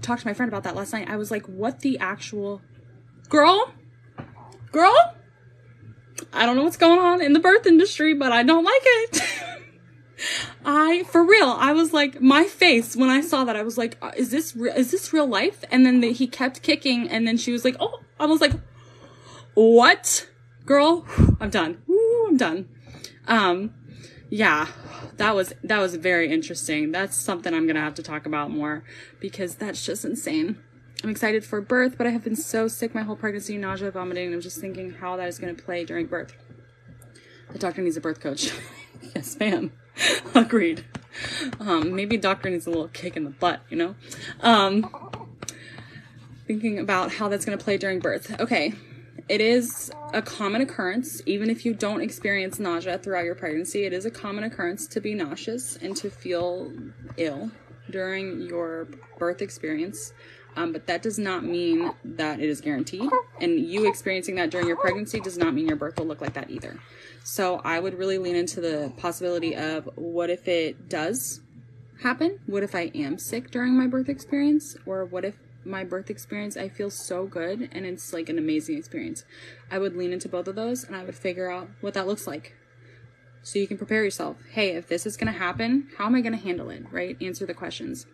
talked 0.00 0.22
to 0.22 0.26
my 0.26 0.34
friend 0.34 0.50
about 0.50 0.64
that 0.64 0.76
last 0.76 0.92
night. 0.92 1.08
I 1.08 1.16
was 1.16 1.30
like, 1.30 1.46
what 1.46 1.80
the 1.80 1.98
actual 1.98 2.60
girl? 3.28 3.72
Girl? 4.72 5.14
I 6.32 6.46
don't 6.46 6.56
know 6.56 6.64
what's 6.64 6.76
going 6.76 6.98
on 6.98 7.20
in 7.20 7.32
the 7.32 7.40
birth 7.40 7.66
industry, 7.66 8.14
but 8.14 8.32
I 8.32 8.42
don't 8.42 8.64
like 8.64 8.82
it. 8.84 9.22
I, 10.64 11.02
for 11.04 11.24
real, 11.24 11.50
I 11.50 11.72
was 11.72 11.92
like, 11.92 12.20
my 12.20 12.44
face 12.44 12.96
when 12.96 13.10
I 13.10 13.20
saw 13.20 13.44
that, 13.44 13.56
I 13.56 13.62
was 13.62 13.76
like, 13.76 13.98
uh, 14.00 14.12
is 14.16 14.30
this, 14.30 14.56
re- 14.56 14.72
is 14.74 14.90
this 14.90 15.12
real 15.12 15.26
life? 15.26 15.64
And 15.70 15.84
then 15.84 16.00
the, 16.00 16.12
he 16.12 16.26
kept 16.26 16.62
kicking 16.62 17.08
and 17.08 17.26
then 17.26 17.36
she 17.36 17.52
was 17.52 17.64
like, 17.64 17.76
oh, 17.80 18.00
I 18.18 18.26
was 18.26 18.40
like, 18.40 18.52
what? 19.54 20.28
Girl, 20.64 21.06
I'm 21.40 21.50
done. 21.50 21.82
Woo, 21.86 22.26
I'm 22.28 22.36
done. 22.36 22.68
Um, 23.26 23.74
yeah, 24.30 24.68
that 25.16 25.34
was 25.34 25.52
that 25.62 25.78
was 25.78 25.94
very 25.96 26.30
interesting. 26.30 26.92
That's 26.92 27.16
something 27.16 27.54
I'm 27.54 27.66
gonna 27.66 27.80
have 27.80 27.94
to 27.94 28.02
talk 28.02 28.26
about 28.26 28.50
more 28.50 28.84
because 29.20 29.56
that's 29.56 29.84
just 29.84 30.04
insane. 30.04 30.58
I'm 31.02 31.10
excited 31.10 31.44
for 31.44 31.60
birth, 31.60 31.98
but 31.98 32.06
I 32.06 32.10
have 32.10 32.24
been 32.24 32.36
so 32.36 32.66
sick 32.66 32.94
my 32.94 33.02
whole 33.02 33.16
pregnancy, 33.16 33.58
nausea, 33.58 33.90
vomiting, 33.90 34.26
and 34.26 34.34
I'm 34.34 34.40
just 34.40 34.60
thinking 34.60 34.92
how 34.92 35.16
that 35.16 35.28
is 35.28 35.38
gonna 35.38 35.54
play 35.54 35.84
during 35.84 36.06
birth. 36.06 36.34
The 37.50 37.58
doctor 37.58 37.82
needs 37.82 37.96
a 37.96 38.00
birth 38.00 38.20
coach. 38.20 38.52
yes, 39.14 39.38
ma'am. 39.38 39.72
Agreed. 40.34 40.84
Um, 41.60 41.94
maybe 41.94 42.16
doctor 42.16 42.50
needs 42.50 42.66
a 42.66 42.70
little 42.70 42.88
kick 42.88 43.16
in 43.16 43.24
the 43.24 43.30
butt, 43.30 43.60
you 43.68 43.76
know? 43.76 43.94
Um, 44.40 44.90
thinking 46.46 46.78
about 46.78 47.12
how 47.12 47.28
that's 47.28 47.44
gonna 47.44 47.58
play 47.58 47.76
during 47.76 48.00
birth. 48.00 48.40
Okay, 48.40 48.74
it 49.28 49.40
is 49.40 49.90
a 50.12 50.20
common 50.20 50.60
occurrence, 50.60 51.22
even 51.26 51.48
if 51.48 51.64
you 51.64 51.74
don't 51.74 52.00
experience 52.00 52.58
nausea 52.58 52.98
throughout 52.98 53.24
your 53.24 53.34
pregnancy, 53.34 53.84
it 53.84 53.92
is 53.92 54.04
a 54.04 54.10
common 54.10 54.44
occurrence 54.44 54.86
to 54.88 55.00
be 55.00 55.14
nauseous 55.14 55.76
and 55.76 55.96
to 55.96 56.10
feel 56.10 56.72
ill 57.16 57.50
during 57.90 58.42
your 58.42 58.86
birth 59.18 59.40
experience. 59.40 60.12
Um, 60.56 60.72
but 60.72 60.86
that 60.86 61.02
does 61.02 61.18
not 61.18 61.42
mean 61.44 61.92
that 62.04 62.38
it 62.38 62.48
is 62.48 62.60
guaranteed. 62.60 63.10
And 63.40 63.58
you 63.58 63.88
experiencing 63.88 64.36
that 64.36 64.50
during 64.50 64.68
your 64.68 64.76
pregnancy 64.76 65.18
does 65.20 65.36
not 65.36 65.52
mean 65.52 65.66
your 65.66 65.76
birth 65.76 65.98
will 65.98 66.06
look 66.06 66.20
like 66.20 66.34
that 66.34 66.50
either. 66.50 66.78
So 67.24 67.60
I 67.64 67.80
would 67.80 67.98
really 67.98 68.18
lean 68.18 68.36
into 68.36 68.60
the 68.60 68.92
possibility 68.96 69.56
of 69.56 69.88
what 69.96 70.30
if 70.30 70.46
it 70.46 70.88
does 70.88 71.40
happen? 72.02 72.38
What 72.46 72.62
if 72.62 72.74
I 72.74 72.92
am 72.94 73.18
sick 73.18 73.50
during 73.50 73.76
my 73.76 73.86
birth 73.86 74.08
experience? 74.08 74.76
Or 74.86 75.04
what 75.04 75.24
if 75.24 75.34
my 75.64 75.84
birth 75.84 76.10
experience, 76.10 76.56
I 76.56 76.68
feel 76.68 76.90
so 76.90 77.26
good 77.26 77.68
and 77.72 77.86
it's 77.86 78.12
like 78.12 78.28
an 78.28 78.38
amazing 78.38 78.78
experience. 78.78 79.24
I 79.70 79.78
would 79.78 79.96
lean 79.96 80.12
into 80.12 80.28
both 80.28 80.48
of 80.48 80.54
those 80.54 80.84
and 80.84 80.94
I 80.94 81.04
would 81.04 81.14
figure 81.14 81.50
out 81.50 81.68
what 81.80 81.94
that 81.94 82.06
looks 82.06 82.26
like. 82.26 82.54
So 83.42 83.58
you 83.58 83.66
can 83.66 83.76
prepare 83.76 84.02
yourself. 84.02 84.38
Hey, 84.52 84.70
if 84.70 84.88
this 84.88 85.04
is 85.04 85.18
going 85.18 85.30
to 85.30 85.38
happen, 85.38 85.88
how 85.98 86.06
am 86.06 86.14
I 86.14 86.22
going 86.22 86.32
to 86.32 86.38
handle 86.38 86.70
it? 86.70 86.84
Right? 86.90 87.16
Answer 87.20 87.44
the 87.44 87.52
questions. 87.52 88.06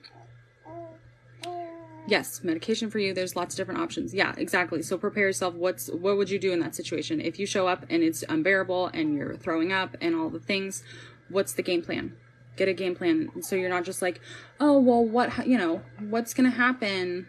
Yes, 2.07 2.43
medication 2.43 2.91
for 2.91 2.99
you. 2.99 3.15
There's 3.15 3.37
lots 3.37 3.55
of 3.55 3.57
different 3.57 3.81
options. 3.81 4.13
Yeah, 4.13 4.35
exactly. 4.37 4.83
So 4.83 4.99
prepare 4.99 5.27
yourself. 5.27 5.55
What's 5.55 5.89
what 5.89 6.17
would 6.17 6.29
you 6.29 6.41
do 6.41 6.53
in 6.53 6.59
that 6.59 6.75
situation 6.75 7.21
if 7.21 7.39
you 7.39 7.47
show 7.47 7.69
up 7.69 7.87
and 7.89 8.03
it's 8.03 8.25
unbearable 8.29 8.89
and 8.89 9.15
you're 9.15 9.37
throwing 9.37 9.73
up 9.73 9.97
and 10.01 10.17
all 10.17 10.31
the 10.31 10.41
things? 10.41 10.83
What's 11.29 11.53
the 11.53 11.63
game 11.63 11.83
plan? 11.83 12.17
Get 12.57 12.67
a 12.67 12.73
game 12.73 12.97
plan 12.97 13.31
so 13.43 13.55
you're 13.55 13.71
not 13.71 13.85
just 13.85 14.03
like, 14.03 14.21
oh 14.59 14.81
well, 14.81 15.05
what 15.05 15.47
you 15.47 15.57
know, 15.57 15.83
what's 16.01 16.35
gonna 16.35 16.51
happen 16.51 17.29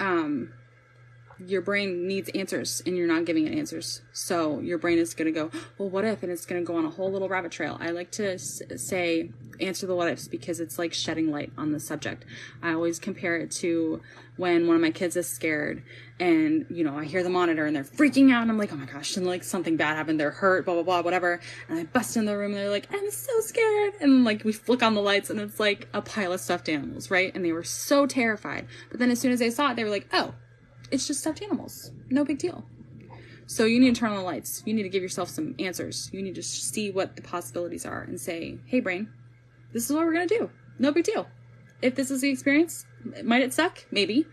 um, 0.00 0.52
your 1.46 1.60
brain 1.62 2.06
needs 2.06 2.28
answers 2.34 2.82
and 2.84 2.96
you're 2.96 3.06
not 3.06 3.24
giving 3.24 3.46
it 3.46 3.56
answers. 3.56 4.02
So 4.12 4.60
your 4.60 4.78
brain 4.78 4.98
is 4.98 5.14
going 5.14 5.32
to 5.32 5.40
go, 5.40 5.50
well, 5.76 5.88
what 5.88 6.04
if? 6.04 6.22
And 6.22 6.32
it's 6.32 6.46
going 6.46 6.60
to 6.60 6.66
go 6.66 6.76
on 6.76 6.84
a 6.84 6.90
whole 6.90 7.10
little 7.10 7.28
rabbit 7.28 7.52
trail. 7.52 7.76
I 7.80 7.90
like 7.90 8.10
to 8.12 8.34
s- 8.34 8.62
say, 8.76 9.30
answer 9.60 9.86
the 9.86 9.94
what 9.94 10.08
ifs 10.08 10.28
because 10.28 10.60
it's 10.60 10.78
like 10.78 10.92
shedding 10.92 11.30
light 11.30 11.52
on 11.58 11.72
the 11.72 11.80
subject. 11.80 12.24
I 12.62 12.72
always 12.72 12.98
compare 12.98 13.36
it 13.36 13.50
to 13.52 14.00
when 14.36 14.66
one 14.66 14.76
of 14.76 14.82
my 14.82 14.90
kids 14.90 15.16
is 15.16 15.28
scared 15.28 15.82
and, 16.20 16.64
you 16.70 16.84
know, 16.84 16.96
I 16.96 17.04
hear 17.04 17.22
the 17.22 17.30
monitor 17.30 17.66
and 17.66 17.74
they're 17.74 17.84
freaking 17.84 18.32
out 18.32 18.42
and 18.42 18.50
I'm 18.50 18.58
like, 18.58 18.72
oh 18.72 18.76
my 18.76 18.86
gosh, 18.86 19.16
and 19.16 19.26
like 19.26 19.42
something 19.42 19.76
bad 19.76 19.96
happened. 19.96 20.20
They're 20.20 20.30
hurt, 20.30 20.64
blah, 20.64 20.74
blah, 20.74 20.82
blah, 20.84 21.02
whatever. 21.02 21.40
And 21.68 21.78
I 21.78 21.84
bust 21.84 22.16
in 22.16 22.24
the 22.24 22.36
room 22.36 22.52
and 22.52 22.60
they're 22.60 22.70
like, 22.70 22.88
I'm 22.92 23.10
so 23.10 23.40
scared. 23.40 23.94
And 24.00 24.24
like 24.24 24.44
we 24.44 24.52
flick 24.52 24.82
on 24.82 24.94
the 24.94 25.02
lights 25.02 25.30
and 25.30 25.40
it's 25.40 25.58
like 25.58 25.88
a 25.92 26.02
pile 26.02 26.32
of 26.32 26.40
stuffed 26.40 26.68
animals, 26.68 27.10
right? 27.10 27.34
And 27.34 27.44
they 27.44 27.52
were 27.52 27.64
so 27.64 28.06
terrified. 28.06 28.66
But 28.90 29.00
then 29.00 29.10
as 29.10 29.20
soon 29.20 29.32
as 29.32 29.40
they 29.40 29.50
saw 29.50 29.70
it, 29.70 29.76
they 29.76 29.84
were 29.84 29.90
like, 29.90 30.08
oh, 30.12 30.34
it's 30.90 31.06
just 31.06 31.20
stuffed 31.20 31.42
animals. 31.42 31.90
No 32.10 32.24
big 32.24 32.38
deal. 32.38 32.64
So 33.46 33.64
you 33.64 33.80
need 33.80 33.94
to 33.94 34.00
turn 34.00 34.10
on 34.10 34.16
the 34.18 34.22
lights. 34.22 34.62
You 34.66 34.74
need 34.74 34.82
to 34.82 34.88
give 34.88 35.02
yourself 35.02 35.30
some 35.30 35.54
answers. 35.58 36.10
You 36.12 36.22
need 36.22 36.34
to 36.34 36.42
see 36.42 36.90
what 36.90 37.16
the 37.16 37.22
possibilities 37.22 37.86
are 37.86 38.02
and 38.02 38.20
say, 38.20 38.58
hey, 38.66 38.80
brain, 38.80 39.08
this 39.72 39.88
is 39.88 39.92
what 39.94 40.04
we're 40.04 40.12
going 40.12 40.28
to 40.28 40.38
do. 40.38 40.50
No 40.78 40.92
big 40.92 41.04
deal. 41.04 41.26
If 41.80 41.94
this 41.94 42.10
is 42.10 42.20
the 42.20 42.30
experience, 42.30 42.84
Might 43.22 43.42
it 43.42 43.52
suck? 43.52 43.84
Maybe. 43.90 44.26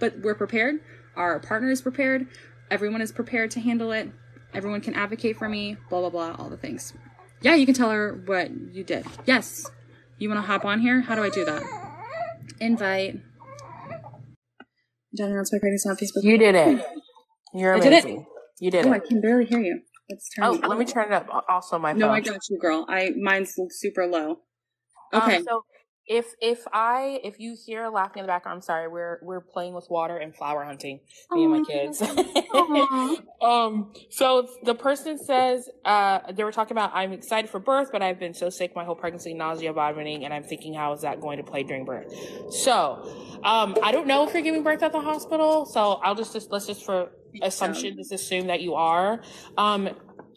But 0.00 0.20
we're 0.20 0.34
prepared. 0.34 0.80
Our 1.16 1.38
partner 1.38 1.70
is 1.70 1.80
prepared. 1.82 2.26
Everyone 2.70 3.00
is 3.00 3.12
prepared 3.12 3.50
to 3.52 3.60
handle 3.60 3.92
it. 3.92 4.10
Everyone 4.52 4.80
can 4.80 4.94
advocate 4.94 5.36
for 5.36 5.48
me. 5.48 5.76
Blah, 5.88 6.00
blah, 6.00 6.10
blah. 6.10 6.36
All 6.38 6.48
the 6.48 6.56
things. 6.56 6.92
Yeah, 7.42 7.54
you 7.54 7.66
can 7.66 7.74
tell 7.74 7.90
her 7.90 8.22
what 8.26 8.50
you 8.72 8.84
did. 8.84 9.06
Yes. 9.26 9.70
You 10.18 10.28
want 10.28 10.40
to 10.40 10.46
hop 10.46 10.64
on 10.64 10.80
here? 10.80 11.00
How 11.00 11.14
do 11.14 11.22
I 11.22 11.28
do 11.28 11.44
that? 11.44 11.62
Invite. 12.60 13.20
Done 15.16 15.30
announced 15.30 15.52
my 15.52 15.58
pregnancy 15.58 15.88
on 15.88 15.96
Facebook. 15.96 16.22
You 16.22 16.38
did 16.38 16.54
it. 16.54 16.86
You're 17.54 17.76
I 17.76 17.80
did 17.80 17.92
it. 17.92 18.04
amazing. 18.04 18.26
You 18.60 18.70
did 18.70 18.86
it. 18.86 18.88
Oh, 18.88 18.92
I 18.92 18.98
can 18.98 19.20
barely 19.20 19.46
hear 19.46 19.60
you. 19.60 19.80
Let's 20.10 20.28
turn. 20.30 20.44
Oh, 20.44 20.54
it 20.54 20.68
let 20.68 20.78
me 20.78 20.84
turn 20.84 21.06
it 21.06 21.12
up. 21.12 21.44
Also, 21.48 21.78
my 21.78 21.92
phone. 21.92 21.98
No, 22.00 22.10
I 22.10 22.20
got 22.20 22.40
you, 22.48 22.58
girl. 22.58 22.84
I 22.88 23.10
mine's 23.20 23.54
super 23.70 24.06
low. 24.06 24.38
Okay. 25.12 25.36
Um, 25.36 25.44
so 25.44 25.64
if 26.08 26.34
if 26.40 26.64
I 26.72 27.20
if 27.24 27.40
you 27.40 27.56
hear 27.66 27.88
laughing 27.88 28.20
in 28.20 28.24
the 28.24 28.28
background, 28.28 28.56
I'm 28.56 28.62
sorry. 28.62 28.88
We're 28.88 29.18
we're 29.22 29.40
playing 29.40 29.74
with 29.74 29.88
water 29.90 30.16
and 30.16 30.34
flower 30.34 30.64
hunting. 30.64 31.00
Me 31.32 31.44
and 31.44 31.52
my 31.52 31.64
kids. 31.64 32.02
Um. 33.42 33.92
So 34.10 34.48
the 34.64 34.74
person 34.74 35.18
says 35.18 35.68
uh 35.84 36.32
they 36.32 36.42
were 36.42 36.52
talking 36.52 36.72
about 36.76 36.92
I'm 36.94 37.12
excited 37.12 37.50
for 37.50 37.60
birth, 37.60 37.90
but 37.92 38.02
I've 38.02 38.18
been 38.18 38.34
so 38.34 38.50
sick 38.50 38.74
my 38.74 38.84
whole 38.84 38.94
pregnancy, 38.94 39.34
nausea, 39.34 39.72
vomiting, 39.72 40.24
and 40.24 40.32
I'm 40.32 40.42
thinking 40.42 40.74
how 40.74 40.92
is 40.92 41.02
that 41.02 41.20
going 41.20 41.36
to 41.36 41.44
play 41.44 41.62
during 41.62 41.84
birth? 41.84 42.12
So 42.50 43.40
um 43.44 43.76
I 43.82 43.92
don't 43.92 44.06
know 44.06 44.26
if 44.26 44.32
you're 44.32 44.42
giving 44.42 44.62
birth 44.62 44.82
at 44.82 44.92
the 44.92 45.00
hospital. 45.00 45.66
So 45.66 46.00
I'll 46.02 46.14
just, 46.14 46.32
just 46.32 46.50
let's 46.50 46.66
just 46.66 46.84
for 46.84 47.10
assumption 47.42 47.96
just 47.96 48.12
assume 48.12 48.46
that 48.46 48.60
you 48.60 48.74
are. 48.74 49.20
Um. 49.58 49.90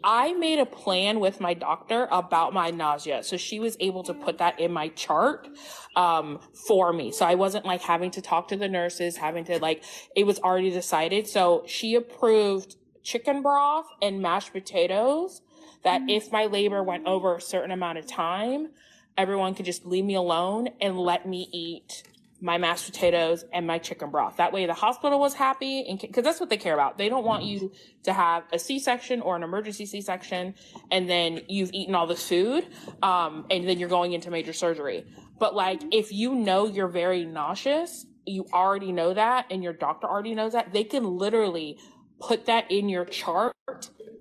I 0.04 0.34
made 0.34 0.60
a 0.60 0.66
plan 0.66 1.20
with 1.20 1.42
my 1.42 1.54
doctor 1.54 2.08
about 2.12 2.54
my 2.54 2.72
nausea. 2.72 3.24
So 3.24 3.38
she 3.38 3.60
was 3.60 3.76
able 3.80 4.04
to 4.04 4.14
put 4.14 4.38
that 4.38 4.60
in 4.60 4.72
my 4.72 4.90
chart 4.90 5.48
um, 5.96 6.40
for 6.68 6.94
me. 6.94 7.12
So 7.12 7.26
I 7.26 7.36
wasn't 7.36 7.66
like 7.66 7.82
having 7.82 8.12
to 8.12 8.22
talk 8.22 8.48
to 8.50 8.58
the 8.58 8.68
nurses, 8.68 9.18
having 9.18 9.44
to 9.46 9.60
like, 9.60 9.84
it 10.16 10.26
was 10.26 10.40
already 10.40 10.70
decided. 10.70 11.28
So 11.28 11.64
she 11.68 11.96
approved 11.96 12.76
chicken 13.04 13.42
broth 13.42 13.88
and 14.02 14.22
mashed 14.22 14.54
potatoes 14.54 15.42
that 15.84 16.02
if 16.10 16.32
my 16.32 16.46
labor 16.46 16.84
went 16.84 17.06
over 17.06 17.36
a 17.36 17.42
certain 17.42 17.72
amount 17.72 17.98
of 17.98 18.06
time, 18.06 18.70
everyone 19.18 19.56
could 19.56 19.66
just 19.66 19.86
leave 19.86 20.06
me 20.06 20.16
alone 20.16 20.70
and 20.82 20.98
let 20.98 21.28
me 21.28 21.50
eat 21.52 22.04
my 22.42 22.58
mashed 22.58 22.86
potatoes 22.86 23.44
and 23.52 23.68
my 23.68 23.78
chicken 23.78 24.10
broth. 24.10 24.38
That 24.38 24.54
way 24.54 24.66
the 24.66 24.74
hospital 24.74 25.20
was 25.20 25.34
happy 25.34 25.86
and 25.88 26.00
because 26.00 26.24
that's 26.24 26.40
what 26.40 26.50
they 26.50 26.58
care 26.58 26.74
about. 26.74 26.98
They 26.98 27.10
don't 27.10 27.26
want 27.26 27.44
you 27.44 27.72
to 28.04 28.14
have 28.14 28.44
a 28.54 28.60
C-section 28.60 29.22
or 29.22 29.36
an 29.36 29.44
emergency 29.44 29.86
C-section 29.86 30.56
and 30.92 31.10
then 31.10 31.42
you've 31.48 31.72
eaten 31.74 31.96
all 31.96 32.08
this 32.08 32.28
food 32.28 32.68
um, 33.02 33.46
and 33.50 33.68
then 33.68 33.80
you're 33.80 33.90
going 33.90 34.14
into 34.14 34.32
major 34.32 34.54
surgery. 34.54 35.06
But 35.38 35.56
like 35.56 35.82
if 35.92 36.12
you 36.12 36.36
know 36.36 36.66
you're 36.66 36.88
very 36.88 37.26
nauseous, 37.26 38.06
you 38.26 38.46
already 38.54 38.92
know 38.92 39.14
that 39.14 39.48
and 39.52 39.64
your 39.64 39.74
doctor 39.74 40.08
already 40.08 40.36
knows 40.36 40.54
that, 40.54 40.72
they 40.72 40.84
can 40.84 41.04
literally 41.04 41.78
put 42.20 42.46
that 42.46 42.72
in 42.72 42.90
your 42.90 43.06
chart 43.06 43.56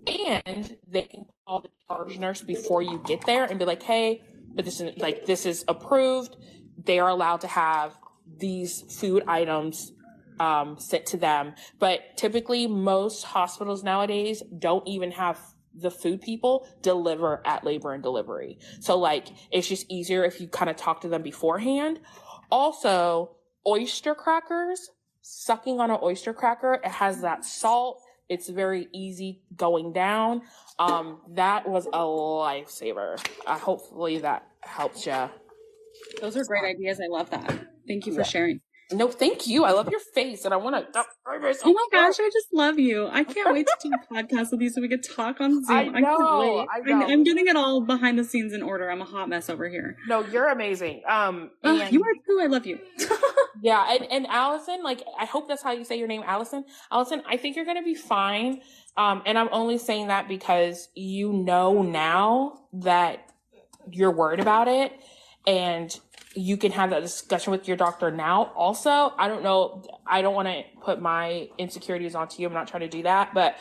and 0.06 0.76
they 0.88 1.02
can 1.02 1.26
call 1.46 1.60
the 1.60 1.68
charge 1.86 2.18
nurse 2.18 2.40
before 2.40 2.82
you 2.82 3.02
get 3.06 3.26
there 3.26 3.44
and 3.44 3.58
be 3.58 3.64
like, 3.64 3.82
"Hey, 3.82 4.22
but 4.54 4.64
this 4.64 4.80
is 4.80 4.96
like 4.98 5.26
this 5.26 5.46
is 5.46 5.64
approved. 5.68 6.36
They 6.84 6.98
are 6.98 7.08
allowed 7.08 7.40
to 7.42 7.46
have 7.48 7.96
these 8.36 8.82
food 9.00 9.24
items 9.26 9.92
um, 10.38 10.78
sent 10.78 11.06
to 11.06 11.16
them." 11.16 11.54
But 11.78 12.16
typically, 12.16 12.66
most 12.66 13.24
hospitals 13.24 13.82
nowadays 13.82 14.42
don't 14.58 14.86
even 14.86 15.12
have 15.12 15.38
the 15.74 15.90
food 15.90 16.20
people 16.20 16.66
deliver 16.82 17.40
at 17.46 17.64
labor 17.64 17.92
and 17.92 18.02
delivery. 18.02 18.58
So 18.80 18.98
like 18.98 19.28
it's 19.50 19.68
just 19.68 19.86
easier 19.90 20.24
if 20.24 20.40
you 20.40 20.48
kind 20.48 20.70
of 20.70 20.76
talk 20.76 21.00
to 21.02 21.08
them 21.08 21.22
beforehand. 21.22 22.00
Also, 22.50 23.36
oyster 23.66 24.14
crackers, 24.14 24.90
sucking 25.22 25.80
on 25.80 25.90
an 25.90 25.98
oyster 26.02 26.32
cracker, 26.32 26.74
it 26.84 26.90
has 26.90 27.20
that 27.20 27.44
salt. 27.44 28.02
It's 28.28 28.48
very 28.48 28.88
easy 28.92 29.42
going 29.56 29.92
down. 29.92 30.42
Um, 30.78 31.20
that 31.30 31.68
was 31.68 31.86
a 31.86 31.98
lifesaver. 31.98 33.18
Uh, 33.46 33.58
hopefully 33.58 34.18
that 34.18 34.46
helps 34.60 35.06
you. 35.06 35.30
Those 36.20 36.36
are 36.36 36.44
great 36.44 36.64
ideas. 36.64 37.00
I 37.00 37.08
love 37.08 37.30
that. 37.30 37.68
Thank 37.88 38.06
you 38.06 38.12
for 38.12 38.20
Yeah. 38.20 38.26
sharing. 38.26 38.60
No, 38.90 39.08
thank 39.08 39.46
you. 39.46 39.64
I 39.64 39.72
love 39.72 39.90
your 39.90 40.00
face, 40.14 40.46
and 40.46 40.54
I 40.54 40.56
want 40.56 40.74
to. 40.94 41.04
Oh 41.62 41.72
my 41.74 41.86
gosh, 41.92 42.14
I 42.18 42.30
just 42.32 42.46
love 42.54 42.78
you. 42.78 43.06
I 43.12 43.22
can't 43.22 43.52
wait 43.52 43.66
to 43.66 43.76
do 43.82 43.90
a 43.92 44.14
podcast 44.14 44.50
with 44.50 44.62
you 44.62 44.70
so 44.70 44.80
we 44.80 44.88
could 44.88 45.04
talk 45.04 45.42
on 45.42 45.62
Zoom. 45.66 45.94
I 45.94 46.00
know. 46.00 46.66
I 46.70 46.78
I'm. 46.90 47.02
I'm 47.02 47.22
getting 47.22 47.48
it 47.48 47.56
all 47.56 47.82
behind 47.82 48.18
the 48.18 48.24
scenes 48.24 48.54
in 48.54 48.62
order. 48.62 48.90
I'm 48.90 49.02
a 49.02 49.04
hot 49.04 49.28
mess 49.28 49.50
over 49.50 49.68
here. 49.68 49.94
No, 50.08 50.20
you're 50.20 50.48
amazing. 50.48 51.02
Um, 51.06 51.50
Oh, 51.64 51.78
and- 51.78 51.92
you 51.92 52.02
are 52.02 52.14
too. 52.26 52.38
I 52.40 52.46
love 52.46 52.64
you. 52.66 52.78
Yeah, 53.60 53.92
and, 53.92 54.04
and 54.12 54.26
Allison, 54.28 54.84
like 54.84 55.02
I 55.18 55.24
hope 55.24 55.48
that's 55.48 55.62
how 55.64 55.72
you 55.72 55.84
say 55.84 55.98
your 55.98 56.06
name, 56.06 56.22
Allison. 56.24 56.64
Allison, 56.92 57.22
I 57.28 57.36
think 57.36 57.56
you're 57.56 57.64
gonna 57.64 57.82
be 57.82 57.94
fine. 57.96 58.60
Um, 58.96 59.20
and 59.26 59.36
I'm 59.36 59.48
only 59.52 59.78
saying 59.78 60.06
that 60.08 60.28
because 60.28 60.88
you 60.94 61.32
know 61.32 61.82
now 61.82 62.60
that 62.72 63.18
you're 63.90 64.12
worried 64.12 64.38
about 64.40 64.68
it 64.68 64.92
and 65.44 65.98
you 66.38 66.56
can 66.56 66.70
have 66.70 66.90
that 66.90 67.02
discussion 67.02 67.50
with 67.50 67.66
your 67.66 67.76
doctor 67.76 68.10
now. 68.10 68.52
Also, 68.54 69.12
I 69.18 69.26
don't 69.26 69.42
know, 69.42 69.82
I 70.06 70.22
don't 70.22 70.34
want 70.34 70.46
to 70.46 70.62
put 70.80 71.00
my 71.00 71.48
insecurities 71.58 72.14
onto 72.14 72.40
you. 72.40 72.46
I'm 72.46 72.54
not 72.54 72.68
trying 72.68 72.82
to 72.82 72.88
do 72.88 73.02
that, 73.02 73.34
but 73.34 73.56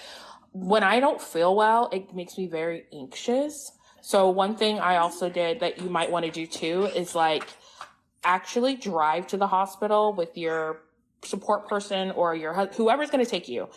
when 0.51 0.83
I 0.83 0.99
don't 0.99 1.19
feel 1.19 1.55
well, 1.55 1.89
it 1.91 2.13
makes 2.13 2.37
me 2.37 2.45
very 2.45 2.85
anxious. 2.93 3.71
So 4.01 4.29
one 4.29 4.55
thing 4.55 4.79
I 4.79 4.97
also 4.97 5.27
did 5.27 5.59
that 5.61 5.81
you 5.81 5.89
might 5.89 6.11
want 6.11 6.25
to 6.25 6.31
do 6.31 6.45
too 6.45 6.85
is 6.95 7.15
like 7.15 7.47
actually 8.23 8.75
drive 8.75 9.25
to 9.27 9.37
the 9.37 9.47
hospital 9.47 10.13
with 10.13 10.37
your 10.37 10.81
support 11.23 11.67
person 11.67 12.11
or 12.11 12.35
your 12.35 12.53
whoever's 12.53 13.09
going 13.09 13.23
to 13.23 13.29
take 13.29 13.49
you 13.49 13.67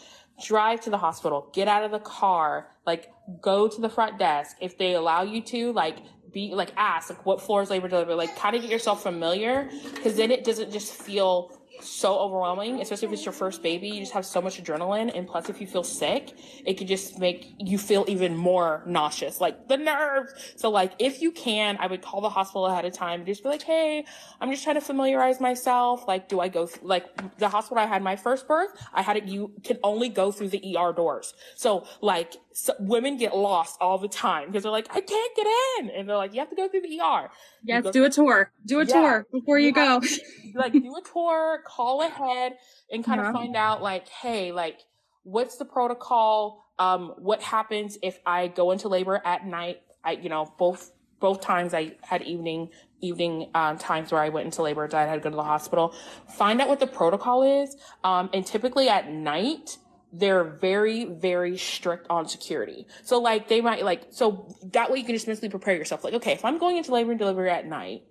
drive 0.45 0.81
to 0.81 0.91
the 0.91 0.99
hospital 0.99 1.49
get 1.53 1.69
out 1.69 1.85
of 1.85 1.91
the 1.91 1.99
car 1.99 2.69
like 2.87 3.11
go 3.41 3.67
to 3.67 3.81
the 3.81 3.89
front 3.89 4.19
desk 4.19 4.57
if 4.61 4.77
they 4.79 4.95
allow 4.95 5.23
you 5.23 5.41
to 5.41 5.73
like 5.73 5.99
be 6.33 6.55
like 6.55 6.73
ask 6.77 7.11
like 7.11 7.25
what 7.27 7.41
floor 7.41 7.63
is 7.63 7.71
labor 7.71 7.89
delivery? 7.89 8.15
Like 8.15 8.37
kind 8.37 8.57
of 8.57 8.63
get 8.63 8.71
yourself 8.71 9.03
familiar 9.03 9.71
because 9.95 10.17
then 10.17 10.31
it 10.31 10.45
doesn't 10.45 10.73
just 10.73 10.95
feel 10.95 11.60
so 11.83 12.19
overwhelming 12.19 12.81
especially 12.81 13.07
if 13.09 13.13
it's 13.13 13.25
your 13.25 13.33
first 13.33 13.63
baby 13.63 13.89
you 13.89 14.01
just 14.01 14.13
have 14.13 14.25
so 14.27 14.41
much 14.41 14.63
adrenaline 14.63 15.11
and 15.17 15.27
plus 15.27 15.49
if 15.49 15.61
you 15.61 15.67
feel 15.67 15.83
sick 15.85 16.33
it 16.67 16.75
could 16.75 16.87
just 16.89 17.19
make 17.19 17.55
you 17.59 17.79
feel 17.79 18.05
even 18.09 18.37
more 18.37 18.83
nauseous 18.87 19.41
like 19.41 19.69
the 19.69 19.77
nerves 19.77 20.33
so 20.57 20.71
like 20.71 20.93
if 20.99 21.21
you 21.23 21.31
can 21.33 21.77
i 21.81 21.87
would 21.87 22.03
call 22.03 22.21
the 22.21 22.29
hospital 22.29 22.67
ahead 22.67 22.85
of 22.85 22.93
time 22.93 23.21
and 23.21 23.27
just 23.27 23.43
be 23.43 23.49
like 23.49 23.63
hey 23.63 24.05
i'm 24.41 24.51
just 24.51 24.63
trying 24.65 24.77
to 24.77 24.81
familiarize 24.81 25.41
myself 25.41 26.07
like 26.09 26.29
do 26.29 26.41
i 26.41 26.49
go 26.49 26.67
th- 26.67 26.83
like 26.83 27.05
the 27.39 27.49
hospital 27.49 27.79
i 27.83 27.87
had 27.87 28.03
my 28.03 28.17
first 28.17 28.47
birth 28.49 28.71
i 28.95 29.03
had 29.03 29.17
it 29.17 29.25
you 29.25 29.53
can 29.65 29.79
only 29.83 30.09
go 30.09 30.31
through 30.33 30.49
the 30.49 30.77
er 30.79 30.93
doors 30.93 31.35
so 31.57 31.87
like 32.01 32.35
so 32.53 32.73
women 32.81 33.17
get 33.17 33.37
lost 33.37 33.77
all 33.81 33.97
the 33.99 34.09
time 34.09 34.47
because 34.49 34.63
they're 34.63 34.73
like 34.73 34.89
i 34.91 35.01
can't 35.01 35.37
get 35.37 35.47
in 35.79 35.91
and 35.91 36.09
they're 36.09 36.17
like 36.17 36.33
you 36.35 36.41
have 36.41 36.51
to 36.51 36.57
go 36.57 36.69
through 36.69 36.83
the 36.83 37.01
er 37.01 37.31
Yes, 37.63 37.85
do 37.93 38.05
a 38.05 38.11
tour. 38.11 38.51
Do 38.65 38.81
a 38.81 38.87
Yeah. 38.87 38.93
tour 38.95 39.27
before 39.33 39.59
you 39.59 39.71
go. 39.73 40.01
like 40.55 40.73
do 40.73 40.79
a 40.97 41.03
tour, 41.13 41.63
call 41.77 42.03
ahead 42.03 42.57
and 42.93 43.05
kind 43.05 43.21
Yeah. 43.21 43.29
of 43.29 43.35
find 43.35 43.57
out 43.57 43.83
like, 43.83 44.09
hey, 44.09 44.53
like 44.53 44.81
what's 45.23 45.57
the 45.57 45.65
protocol? 45.65 46.65
Um, 46.79 47.15
what 47.19 47.43
happens 47.43 47.99
if 48.03 48.19
I 48.25 48.49
go 48.49 48.71
into 48.71 48.89
labor 48.89 49.21
at 49.25 49.47
night? 49.47 49.83
I, 50.05 50.13
you 50.13 50.29
know, 50.29 50.53
both 50.59 50.93
both 51.21 51.43
times 51.43 51.75
I 51.75 51.93
had 52.03 52.23
evening 52.23 52.71
evening 53.03 53.51
um, 53.55 53.79
times 53.79 54.13
where 54.13 54.21
I 54.21 54.31
went 54.31 54.47
into 54.47 54.63
labor, 54.63 54.89
I 54.95 55.05
had 55.05 55.15
to 55.15 55.21
go 55.21 55.31
to 55.31 55.37
the 55.37 55.43
hospital. 55.43 55.95
Find 56.37 56.61
out 56.61 56.69
what 56.69 56.81
the 56.81 56.87
protocol 56.87 57.43
is. 57.43 57.77
Um, 58.05 58.31
and 58.33 58.47
typically 58.47 58.89
at 58.89 59.11
night, 59.11 59.79
they're 60.13 60.45
very, 60.45 61.05
very 61.05 61.57
strict 61.57 62.07
on 62.11 62.27
security. 62.29 62.87
So 63.05 63.21
like 63.21 63.49
they 63.49 63.61
might 63.61 63.85
like 63.85 64.07
so 64.11 64.55
that 64.73 64.91
way 64.91 64.99
you 64.99 65.05
can 65.05 65.15
just 65.15 65.27
mentally 65.27 65.51
prepare 65.51 65.77
yourself. 65.77 66.03
Like, 66.05 66.15
okay, 66.15 66.33
if 66.33 66.45
I'm 66.45 66.59
going 66.59 66.77
into 66.79 66.93
labor 66.93 67.11
and 67.11 67.19
delivery 67.19 67.51
at 67.51 67.67
night, 67.67 68.03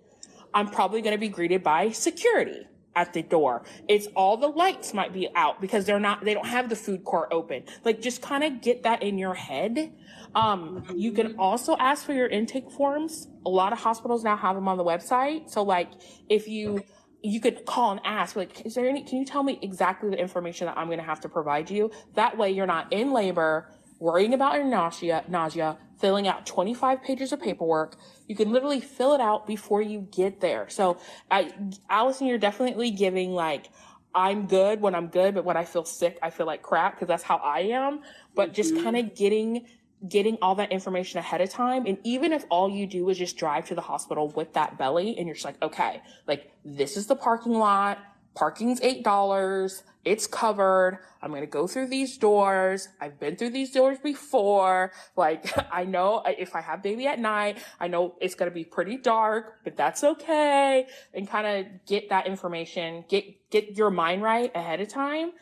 I'm 0.54 0.68
probably 0.68 1.02
going 1.02 1.14
to 1.14 1.18
be 1.20 1.28
greeted 1.28 1.62
by 1.62 1.90
security 1.90 2.66
at 2.96 3.12
the 3.12 3.22
door. 3.22 3.62
It's 3.88 4.06
all 4.16 4.36
the 4.36 4.48
lights 4.48 4.92
might 4.92 5.12
be 5.12 5.28
out 5.34 5.60
because 5.60 5.84
they're 5.84 6.00
not, 6.00 6.24
they 6.24 6.34
don't 6.34 6.46
have 6.46 6.68
the 6.68 6.76
food 6.76 7.04
court 7.04 7.28
open. 7.30 7.64
Like 7.84 8.00
just 8.00 8.20
kind 8.22 8.42
of 8.42 8.60
get 8.60 8.82
that 8.82 9.02
in 9.02 9.18
your 9.18 9.34
head. 9.34 9.92
Um, 10.34 10.84
you 10.94 11.12
can 11.12 11.36
also 11.38 11.76
ask 11.76 12.04
for 12.04 12.12
your 12.12 12.26
intake 12.26 12.70
forms. 12.70 13.28
A 13.46 13.48
lot 13.48 13.72
of 13.72 13.78
hospitals 13.78 14.24
now 14.24 14.36
have 14.36 14.56
them 14.56 14.68
on 14.68 14.76
the 14.76 14.84
website. 14.84 15.50
So 15.50 15.62
like 15.62 15.90
if 16.28 16.48
you, 16.48 16.82
you 17.22 17.40
could 17.40 17.64
call 17.66 17.92
and 17.92 18.00
ask, 18.04 18.34
like, 18.34 18.64
is 18.64 18.74
there 18.74 18.88
any, 18.88 19.02
can 19.04 19.18
you 19.18 19.24
tell 19.24 19.42
me 19.42 19.58
exactly 19.62 20.10
the 20.10 20.18
information 20.18 20.66
that 20.66 20.78
I'm 20.78 20.86
going 20.86 20.98
to 20.98 21.04
have 21.04 21.20
to 21.20 21.28
provide 21.28 21.70
you? 21.70 21.90
That 22.14 22.38
way 22.38 22.50
you're 22.50 22.66
not 22.66 22.92
in 22.92 23.12
labor, 23.12 23.68
worrying 24.00 24.34
about 24.34 24.56
your 24.56 24.64
nausea, 24.64 25.24
nausea, 25.28 25.78
filling 25.98 26.26
out 26.26 26.46
25 26.46 27.02
pages 27.02 27.32
of 27.32 27.40
paperwork. 27.40 27.96
You 28.26 28.34
can 28.34 28.50
literally 28.50 28.80
fill 28.80 29.14
it 29.14 29.20
out 29.20 29.46
before 29.46 29.82
you 29.82 30.08
get 30.10 30.40
there. 30.40 30.68
So, 30.68 30.98
I, 31.30 31.52
Allison, 31.88 32.26
you're 32.26 32.38
definitely 32.38 32.90
giving 32.90 33.32
like, 33.32 33.70
I'm 34.12 34.46
good 34.46 34.80
when 34.80 34.94
I'm 34.94 35.08
good, 35.08 35.34
but 35.34 35.44
when 35.44 35.56
I 35.56 35.64
feel 35.64 35.84
sick, 35.84 36.18
I 36.20 36.30
feel 36.30 36.46
like 36.46 36.62
crap 36.62 36.94
because 36.96 37.06
that's 37.06 37.22
how 37.22 37.36
I 37.36 37.60
am. 37.60 38.00
But 38.34 38.54
just 38.54 38.74
mm-hmm. 38.74 38.82
kind 38.82 38.96
of 38.96 39.14
getting 39.14 39.66
getting 40.08 40.38
all 40.40 40.54
that 40.54 40.72
information 40.72 41.18
ahead 41.18 41.42
of 41.42 41.50
time. 41.50 41.84
And 41.86 41.98
even 42.04 42.32
if 42.32 42.44
all 42.48 42.70
you 42.70 42.86
do 42.86 43.10
is 43.10 43.18
just 43.18 43.36
drive 43.36 43.66
to 43.66 43.74
the 43.74 43.82
hospital 43.82 44.28
with 44.28 44.54
that 44.54 44.78
belly 44.78 45.16
and 45.18 45.26
you're 45.26 45.34
just 45.34 45.44
like, 45.44 45.62
okay, 45.62 46.00
like 46.26 46.50
this 46.64 46.96
is 46.96 47.06
the 47.06 47.16
parking 47.16 47.52
lot. 47.52 47.98
Parking's 48.34 48.80
$8. 48.80 49.82
It's 50.04 50.26
covered. 50.26 51.00
I'm 51.20 51.30
going 51.30 51.42
to 51.42 51.46
go 51.46 51.66
through 51.66 51.88
these 51.88 52.16
doors. 52.16 52.88
I've 53.00 53.20
been 53.20 53.36
through 53.36 53.50
these 53.50 53.70
doors 53.70 53.98
before. 53.98 54.92
Like, 55.16 55.52
I 55.72 55.84
know 55.84 56.22
if 56.26 56.56
I 56.56 56.62
have 56.62 56.82
baby 56.82 57.06
at 57.06 57.18
night, 57.18 57.58
I 57.78 57.88
know 57.88 58.14
it's 58.20 58.34
going 58.34 58.50
to 58.50 58.54
be 58.54 58.64
pretty 58.64 58.96
dark, 58.96 59.58
but 59.64 59.76
that's 59.76 60.02
okay. 60.02 60.86
And 61.12 61.28
kind 61.28 61.46
of 61.46 61.86
get 61.86 62.08
that 62.08 62.26
information, 62.26 63.04
get, 63.08 63.50
get 63.50 63.76
your 63.76 63.90
mind 63.90 64.22
right 64.22 64.50
ahead 64.54 64.80
of 64.80 64.88
time 64.88 65.32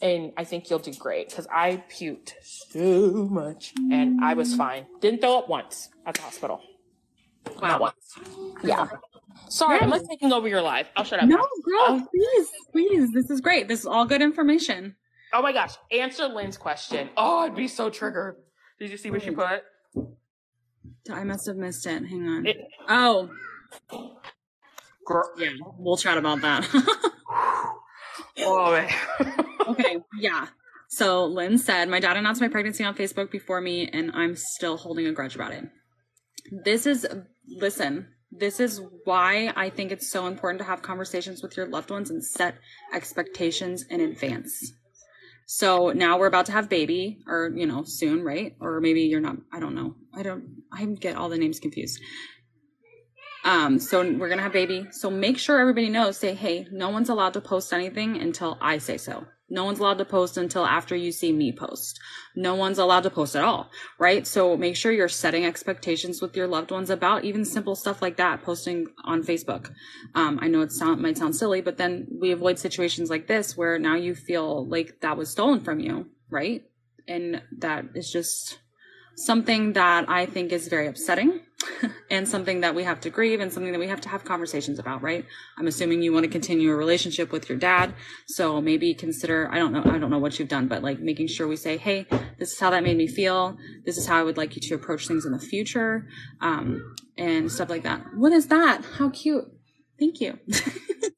and 0.00 0.32
I 0.36 0.44
think 0.44 0.70
you'll 0.70 0.78
do 0.78 0.92
great 0.94 1.28
because 1.28 1.46
I 1.52 1.82
puked 1.90 2.34
so 2.42 3.28
much 3.30 3.74
and 3.90 4.22
I 4.22 4.34
was 4.34 4.54
fine. 4.54 4.86
Didn't 5.00 5.20
throw 5.20 5.38
up 5.38 5.48
once 5.48 5.88
at 6.06 6.14
the 6.14 6.22
hospital. 6.22 6.60
Wow. 7.60 7.68
Not 7.68 7.80
once. 7.80 8.18
Yeah. 8.62 8.86
Sorry, 9.48 9.80
I'm 9.80 9.90
like 9.90 10.06
taking 10.08 10.32
over 10.32 10.48
your 10.48 10.62
life. 10.62 10.88
I'll 10.96 11.04
shut 11.04 11.20
up. 11.20 11.28
No, 11.28 11.46
girl, 11.64 12.06
please, 12.14 12.48
please. 12.72 13.12
This 13.12 13.30
is 13.30 13.40
great. 13.40 13.68
This 13.68 13.80
is 13.80 13.86
all 13.86 14.04
good 14.04 14.22
information. 14.22 14.96
Oh 15.32 15.42
my 15.42 15.52
gosh. 15.52 15.74
Answer 15.90 16.28
Lynn's 16.28 16.56
question. 16.56 17.10
Oh, 17.16 17.40
I'd 17.40 17.54
be 17.54 17.68
so 17.68 17.90
triggered. 17.90 18.36
Did 18.78 18.90
you 18.90 18.96
see 18.96 19.10
what 19.10 19.22
she 19.22 19.30
put? 19.30 19.62
I 21.10 21.24
must 21.24 21.46
have 21.46 21.56
missed 21.56 21.86
it. 21.86 22.04
Hang 22.06 22.28
on. 22.28 22.46
It, 22.46 22.58
oh. 22.88 23.30
Girl. 25.04 25.30
Yeah, 25.38 25.50
we'll 25.78 25.96
chat 25.96 26.18
about 26.18 26.40
that. 26.42 26.66
oh, 28.38 28.72
man. 28.72 29.44
okay, 29.68 29.98
yeah. 30.18 30.46
So 30.88 31.26
Lynn 31.26 31.58
said, 31.58 31.88
My 31.88 32.00
dad 32.00 32.16
announced 32.16 32.40
my 32.40 32.48
pregnancy 32.48 32.84
on 32.84 32.94
Facebook 32.94 33.30
before 33.30 33.60
me, 33.60 33.88
and 33.88 34.10
I'm 34.12 34.36
still 34.36 34.76
holding 34.76 35.06
a 35.06 35.12
grudge 35.12 35.34
about 35.34 35.52
it. 35.52 35.64
This 36.64 36.86
is, 36.86 37.06
listen, 37.46 38.08
this 38.30 38.60
is 38.60 38.80
why 39.04 39.52
I 39.56 39.70
think 39.70 39.90
it's 39.90 40.10
so 40.10 40.26
important 40.26 40.58
to 40.60 40.66
have 40.66 40.82
conversations 40.82 41.42
with 41.42 41.56
your 41.56 41.66
loved 41.66 41.90
ones 41.90 42.10
and 42.10 42.22
set 42.22 42.56
expectations 42.92 43.84
in 43.88 44.00
advance. 44.00 44.72
So 45.46 45.92
now 45.92 46.18
we're 46.18 46.26
about 46.26 46.46
to 46.46 46.52
have 46.52 46.68
baby, 46.68 47.20
or, 47.26 47.50
you 47.54 47.66
know, 47.66 47.84
soon, 47.84 48.22
right? 48.22 48.54
Or 48.60 48.80
maybe 48.80 49.02
you're 49.02 49.20
not, 49.20 49.36
I 49.50 49.60
don't 49.60 49.74
know. 49.74 49.96
I 50.14 50.22
don't, 50.22 50.62
I 50.70 50.84
get 50.84 51.16
all 51.16 51.30
the 51.30 51.38
names 51.38 51.58
confused. 51.58 52.00
Um, 53.44 53.78
so 53.78 54.02
we're 54.02 54.28
gonna 54.28 54.42
have 54.42 54.52
baby. 54.52 54.86
So 54.90 55.08
make 55.08 55.38
sure 55.38 55.58
everybody 55.58 55.88
knows, 55.88 56.18
say, 56.18 56.34
hey, 56.34 56.66
no 56.70 56.90
one's 56.90 57.08
allowed 57.08 57.32
to 57.32 57.40
post 57.40 57.72
anything 57.72 58.20
until 58.20 58.58
I 58.60 58.76
say 58.76 58.98
so. 58.98 59.24
No 59.50 59.64
one's 59.64 59.78
allowed 59.78 59.98
to 59.98 60.04
post 60.04 60.36
until 60.36 60.66
after 60.66 60.94
you 60.94 61.10
see 61.10 61.32
me 61.32 61.52
post. 61.52 61.98
No 62.36 62.54
one's 62.54 62.78
allowed 62.78 63.02
to 63.04 63.10
post 63.10 63.34
at 63.34 63.44
all, 63.44 63.70
right? 63.98 64.26
So 64.26 64.56
make 64.56 64.76
sure 64.76 64.92
you're 64.92 65.08
setting 65.08 65.46
expectations 65.46 66.20
with 66.20 66.36
your 66.36 66.46
loved 66.46 66.70
ones 66.70 66.90
about 66.90 67.24
even 67.24 67.44
simple 67.44 67.74
stuff 67.74 68.02
like 68.02 68.16
that, 68.18 68.42
posting 68.42 68.88
on 69.04 69.22
Facebook. 69.22 69.72
Um, 70.14 70.38
I 70.42 70.48
know 70.48 70.60
it 70.60 70.72
sound, 70.72 71.00
might 71.00 71.16
sound 71.16 71.34
silly, 71.34 71.60
but 71.62 71.78
then 71.78 72.06
we 72.20 72.32
avoid 72.32 72.58
situations 72.58 73.08
like 73.08 73.26
this 73.26 73.56
where 73.56 73.78
now 73.78 73.94
you 73.94 74.14
feel 74.14 74.66
like 74.66 75.00
that 75.00 75.16
was 75.16 75.30
stolen 75.30 75.60
from 75.60 75.80
you, 75.80 76.06
right? 76.28 76.64
And 77.06 77.42
that 77.58 77.86
is 77.94 78.12
just 78.12 78.58
something 79.16 79.72
that 79.72 80.08
I 80.08 80.26
think 80.26 80.52
is 80.52 80.68
very 80.68 80.86
upsetting 80.86 81.40
and 82.10 82.28
something 82.28 82.60
that 82.60 82.74
we 82.74 82.84
have 82.84 83.00
to 83.00 83.10
grieve 83.10 83.40
and 83.40 83.52
something 83.52 83.72
that 83.72 83.78
we 83.78 83.88
have 83.88 84.00
to 84.02 84.08
have 84.08 84.24
conversations 84.24 84.78
about, 84.78 85.02
right? 85.02 85.24
I'm 85.56 85.66
assuming 85.66 86.02
you 86.02 86.12
want 86.12 86.24
to 86.24 86.30
continue 86.30 86.72
a 86.72 86.76
relationship 86.76 87.32
with 87.32 87.48
your 87.48 87.58
dad. 87.58 87.94
So 88.26 88.60
maybe 88.60 88.94
consider, 88.94 89.48
I 89.50 89.58
don't 89.58 89.72
know, 89.72 89.82
I 89.84 89.98
don't 89.98 90.10
know 90.10 90.18
what 90.18 90.38
you've 90.38 90.48
done, 90.48 90.68
but 90.68 90.82
like 90.82 91.00
making 91.00 91.28
sure 91.28 91.48
we 91.48 91.56
say, 91.56 91.76
Hey, 91.76 92.06
this 92.38 92.52
is 92.52 92.60
how 92.60 92.70
that 92.70 92.82
made 92.82 92.96
me 92.96 93.06
feel. 93.06 93.56
This 93.84 93.98
is 93.98 94.06
how 94.06 94.18
I 94.18 94.22
would 94.22 94.36
like 94.36 94.54
you 94.54 94.62
to 94.62 94.74
approach 94.74 95.08
things 95.08 95.24
in 95.26 95.32
the 95.32 95.38
future. 95.38 96.06
Um, 96.40 96.94
and 97.18 97.50
stuff 97.50 97.68
like 97.68 97.82
that. 97.82 98.14
What 98.14 98.32
is 98.32 98.46
that? 98.46 98.84
How 98.96 99.10
cute. 99.10 99.52
Thank 99.98 100.20
you. 100.20 100.38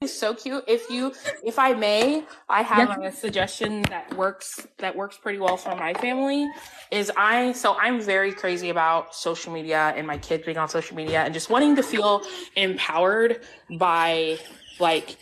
it's 0.00 0.12
so 0.18 0.34
cute. 0.34 0.64
If 0.66 0.88
you, 0.88 1.12
if 1.44 1.58
I 1.58 1.74
may, 1.74 2.24
I 2.48 2.62
have 2.62 2.98
a 3.02 3.12
suggestion 3.12 3.82
that 3.82 4.14
works 4.14 4.66
that 4.78 4.96
works 4.96 5.18
pretty 5.18 5.38
well 5.38 5.56
for 5.56 5.76
my 5.76 5.92
family. 5.94 6.50
Is 6.90 7.12
I 7.16 7.52
so 7.52 7.76
I'm 7.78 8.00
very 8.00 8.32
crazy 8.32 8.70
about 8.70 9.14
social 9.14 9.52
media 9.52 9.92
and 9.96 10.06
my 10.06 10.16
kids 10.16 10.44
being 10.44 10.56
on 10.56 10.68
social 10.68 10.96
media 10.96 11.22
and 11.22 11.34
just 11.34 11.50
wanting 11.50 11.76
to 11.76 11.82
feel 11.82 12.22
empowered 12.56 13.44
by 13.78 14.38
like 14.78 15.18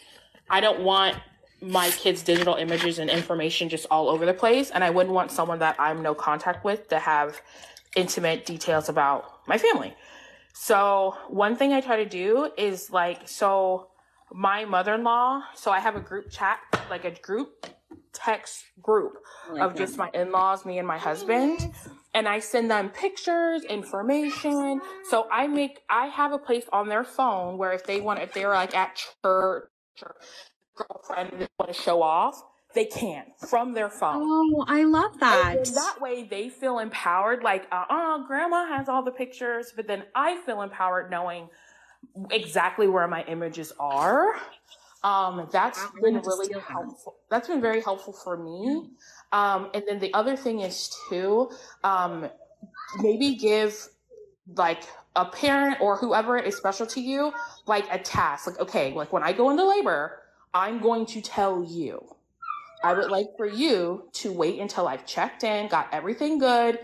I 0.48 0.60
don't 0.60 0.80
want 0.80 1.16
my 1.60 1.90
kids' 1.90 2.22
digital 2.22 2.54
images 2.54 3.00
and 3.00 3.10
information 3.10 3.68
just 3.68 3.86
all 3.90 4.08
over 4.08 4.24
the 4.24 4.34
place, 4.34 4.70
and 4.70 4.84
I 4.84 4.90
wouldn't 4.90 5.14
want 5.14 5.32
someone 5.32 5.58
that 5.58 5.74
I'm 5.80 6.02
no 6.02 6.14
contact 6.14 6.64
with 6.64 6.88
to 6.88 7.00
have 7.00 7.40
intimate 7.96 8.46
details 8.46 8.88
about 8.88 9.46
my 9.48 9.58
family. 9.58 9.94
So 10.52 11.16
one 11.28 11.56
thing 11.56 11.72
I 11.72 11.80
try 11.80 11.96
to 11.96 12.08
do 12.08 12.50
is 12.56 12.90
like, 12.90 13.28
so 13.28 13.88
my 14.32 14.64
mother-in-law, 14.64 15.42
so 15.54 15.70
I 15.70 15.80
have 15.80 15.96
a 15.96 16.00
group 16.00 16.30
chat, 16.30 16.58
like 16.90 17.04
a 17.04 17.10
group 17.10 17.66
text 18.12 18.64
group 18.82 19.18
oh 19.48 19.54
like 19.54 19.62
of 19.62 19.76
just 19.76 19.96
my 19.96 20.10
in-laws, 20.12 20.66
me 20.66 20.78
and 20.78 20.86
my 20.86 20.98
husband. 20.98 21.72
And 22.14 22.26
I 22.26 22.40
send 22.40 22.70
them 22.70 22.88
pictures, 22.90 23.62
information. 23.64 24.80
So 25.08 25.28
I 25.30 25.46
make, 25.46 25.80
I 25.88 26.06
have 26.06 26.32
a 26.32 26.38
place 26.38 26.64
on 26.72 26.88
their 26.88 27.04
phone 27.04 27.58
where 27.58 27.72
if 27.72 27.84
they 27.86 28.00
want, 28.00 28.20
if 28.20 28.32
they're 28.32 28.50
like 28.50 28.74
at 28.74 28.96
church 28.96 29.68
or 30.02 30.16
girlfriend 30.74 31.48
want 31.58 31.72
to 31.72 31.80
show 31.80 32.02
off, 32.02 32.42
they 32.74 32.84
can 32.84 33.24
from 33.48 33.72
their 33.74 33.88
phone. 33.88 34.22
Oh, 34.22 34.64
I 34.68 34.84
love 34.84 35.18
that. 35.20 35.64
that 35.64 36.00
way 36.00 36.24
they 36.24 36.48
feel 36.48 36.78
empowered, 36.78 37.42
like, 37.42 37.66
uh 37.72 37.84
uh 37.88 38.18
grandma 38.26 38.66
has 38.66 38.88
all 38.88 39.02
the 39.02 39.10
pictures, 39.10 39.72
but 39.74 39.86
then 39.86 40.04
I 40.14 40.36
feel 40.44 40.62
empowered 40.62 41.10
knowing 41.10 41.48
exactly 42.30 42.86
where 42.86 43.08
my 43.08 43.24
images 43.24 43.72
are. 43.78 44.36
Um, 45.02 45.48
that's 45.52 45.78
wow, 45.78 45.90
been 46.02 46.14
really 46.16 46.52
helpful. 46.52 47.16
That. 47.30 47.36
That's 47.36 47.48
been 47.48 47.60
very 47.60 47.80
helpful 47.80 48.12
for 48.12 48.36
me. 48.36 48.90
Um, 49.32 49.70
and 49.72 49.84
then 49.86 49.98
the 49.98 50.12
other 50.12 50.36
thing 50.36 50.60
is 50.60 50.94
too, 51.08 51.50
um, 51.84 52.28
maybe 53.00 53.36
give 53.36 53.88
like 54.56 54.82
a 55.14 55.24
parent 55.24 55.80
or 55.80 55.96
whoever 55.96 56.36
is 56.38 56.56
special 56.56 56.86
to 56.86 57.00
you, 57.00 57.32
like 57.66 57.86
a 57.92 57.98
task. 57.98 58.46
Like, 58.46 58.58
okay, 58.60 58.92
like 58.92 59.12
when 59.12 59.22
I 59.22 59.32
go 59.32 59.50
into 59.50 59.68
labor, 59.68 60.20
I'm 60.52 60.80
going 60.80 61.06
to 61.06 61.20
tell 61.20 61.62
you 61.62 62.16
I 62.82 62.94
would 62.94 63.10
like 63.10 63.26
for 63.36 63.46
you 63.46 64.08
to 64.14 64.32
wait 64.32 64.60
until 64.60 64.86
I've 64.86 65.06
checked 65.06 65.44
in, 65.44 65.68
got 65.68 65.88
everything 65.92 66.38
good. 66.38 66.78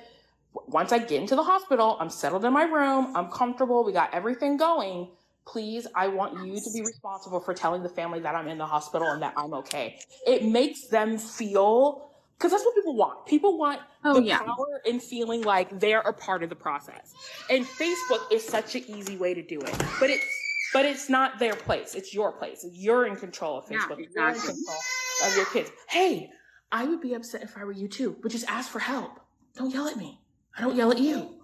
Once 0.66 0.92
I 0.92 0.98
get 0.98 1.20
into 1.20 1.36
the 1.36 1.42
hospital, 1.42 1.96
I'm 2.00 2.10
settled 2.10 2.44
in 2.44 2.52
my 2.52 2.64
room, 2.64 3.16
I'm 3.16 3.30
comfortable, 3.30 3.84
we 3.84 3.92
got 3.92 4.12
everything 4.14 4.56
going. 4.56 5.08
Please, 5.46 5.86
I 5.94 6.08
want 6.08 6.46
you 6.46 6.58
to 6.58 6.70
be 6.72 6.80
responsible 6.80 7.40
for 7.40 7.52
telling 7.52 7.82
the 7.82 7.88
family 7.88 8.20
that 8.20 8.34
I'm 8.34 8.48
in 8.48 8.56
the 8.56 8.66
hospital 8.66 9.08
and 9.08 9.20
that 9.22 9.34
I'm 9.36 9.52
okay. 9.54 9.98
It 10.26 10.44
makes 10.44 10.86
them 10.86 11.18
feel 11.18 12.10
because 12.38 12.50
that's 12.50 12.64
what 12.64 12.74
people 12.74 12.96
want. 12.96 13.26
People 13.26 13.58
want 13.58 13.80
oh, 14.04 14.14
the 14.14 14.22
yeah. 14.22 14.38
power 14.38 14.80
and 14.86 15.02
feeling 15.02 15.42
like 15.42 15.78
they're 15.80 16.00
a 16.00 16.12
part 16.12 16.42
of 16.42 16.48
the 16.48 16.56
process. 16.56 17.14
And 17.50 17.64
Facebook 17.64 18.32
is 18.32 18.46
such 18.46 18.74
an 18.74 18.84
easy 18.88 19.16
way 19.16 19.34
to 19.34 19.42
do 19.42 19.60
it. 19.60 19.74
But 20.00 20.10
it's 20.10 20.26
but 20.72 20.84
it's 20.84 21.08
not 21.08 21.38
their 21.38 21.54
place. 21.54 21.94
It's 21.94 22.12
your 22.12 22.32
place. 22.32 22.66
You're 22.72 23.06
in 23.06 23.16
control 23.16 23.58
of 23.58 23.66
Facebook. 23.66 23.98
Yeah, 23.98 24.04
exactly. 24.04 24.08
You're 24.16 24.28
in 24.28 24.40
control 24.40 24.76
of 25.24 25.36
your 25.36 25.46
kids. 25.46 25.70
Hey, 25.88 26.30
I 26.72 26.84
would 26.84 27.00
be 27.00 27.14
upset 27.14 27.42
if 27.42 27.56
I 27.56 27.64
were 27.64 27.72
you 27.72 27.88
too, 27.88 28.16
but 28.22 28.32
just 28.32 28.48
ask 28.48 28.70
for 28.70 28.78
help. 28.80 29.20
Don't 29.56 29.72
yell 29.72 29.86
at 29.86 29.96
me. 29.96 30.20
I 30.56 30.62
don't 30.62 30.76
yell 30.76 30.90
at 30.90 30.98
you. 30.98 31.36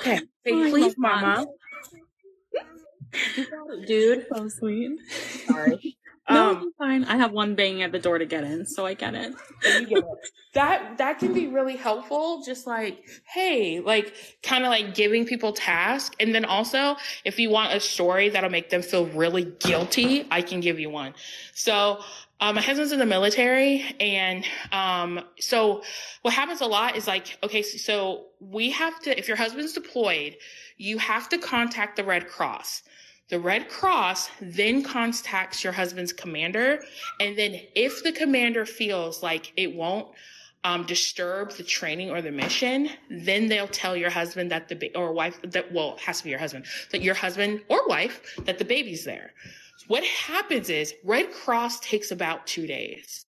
Okay. 0.00 0.18
Say, 0.46 0.52
oh, 0.52 0.70
please, 0.70 0.94
mama. 0.96 1.46
dude. 3.86 4.26
So 4.34 4.48
sweet. 4.48 4.98
Sorry. 5.46 5.96
No, 6.30 6.52
um, 6.52 6.72
fine. 6.78 7.04
I 7.04 7.16
have 7.16 7.32
one 7.32 7.56
banging 7.56 7.82
at 7.82 7.90
the 7.90 7.98
door 7.98 8.16
to 8.18 8.24
get 8.24 8.44
in, 8.44 8.64
so 8.64 8.86
I 8.86 8.94
get 8.94 9.14
it. 9.14 9.34
get 9.62 9.90
it. 9.90 10.04
That 10.54 10.98
that 10.98 11.18
can 11.18 11.34
be 11.34 11.48
really 11.48 11.76
helpful. 11.76 12.42
Just 12.46 12.64
like, 12.66 13.04
hey, 13.24 13.80
like 13.80 14.14
kind 14.42 14.64
of 14.64 14.70
like 14.70 14.94
giving 14.94 15.26
people 15.26 15.52
tasks, 15.52 16.14
and 16.20 16.32
then 16.32 16.44
also 16.44 16.96
if 17.24 17.40
you 17.40 17.50
want 17.50 17.74
a 17.74 17.80
story 17.80 18.28
that'll 18.28 18.50
make 18.50 18.70
them 18.70 18.82
feel 18.82 19.06
really 19.06 19.44
guilty, 19.44 20.26
I 20.30 20.42
can 20.42 20.60
give 20.60 20.78
you 20.78 20.90
one. 20.90 21.14
So 21.54 21.98
um, 22.42 22.56
my 22.56 22.60
husband's 22.60 22.90
in 22.90 22.98
the 22.98 23.06
military, 23.06 23.84
and 24.00 24.44
um, 24.72 25.20
so 25.38 25.84
what 26.22 26.34
happens 26.34 26.60
a 26.60 26.66
lot 26.66 26.96
is 26.96 27.06
like, 27.06 27.38
okay, 27.44 27.62
so 27.62 28.24
we 28.40 28.68
have 28.72 28.98
to, 29.02 29.16
if 29.16 29.28
your 29.28 29.36
husband's 29.36 29.72
deployed, 29.74 30.36
you 30.76 30.98
have 30.98 31.28
to 31.28 31.38
contact 31.38 31.94
the 31.94 32.02
Red 32.02 32.26
Cross. 32.26 32.82
The 33.28 33.38
Red 33.38 33.68
Cross 33.68 34.28
then 34.40 34.82
contacts 34.82 35.62
your 35.62 35.72
husband's 35.72 36.12
commander, 36.12 36.82
and 37.20 37.38
then 37.38 37.60
if 37.76 38.02
the 38.02 38.10
commander 38.10 38.66
feels 38.66 39.22
like 39.22 39.52
it 39.56 39.76
won't 39.76 40.08
um, 40.64 40.84
disturb 40.84 41.52
the 41.52 41.62
training 41.62 42.10
or 42.10 42.22
the 42.22 42.32
mission, 42.32 42.90
then 43.08 43.46
they'll 43.46 43.68
tell 43.68 43.96
your 43.96 44.10
husband 44.10 44.50
that 44.50 44.68
the 44.68 44.74
ba- 44.74 44.98
or 44.98 45.12
wife 45.12 45.38
that 45.44 45.70
well, 45.72 45.96
has 45.98 46.18
to 46.18 46.24
be 46.24 46.30
your 46.30 46.40
husband 46.40 46.66
that 46.90 47.02
your 47.02 47.14
husband 47.14 47.62
or 47.68 47.86
wife 47.86 48.20
that 48.46 48.58
the 48.58 48.64
baby's 48.64 49.04
there. 49.04 49.32
What 49.88 50.04
happens 50.04 50.70
is 50.70 50.94
Red 51.04 51.32
Cross 51.32 51.80
takes 51.80 52.10
about 52.10 52.46
two 52.46 52.66
days. 52.66 53.26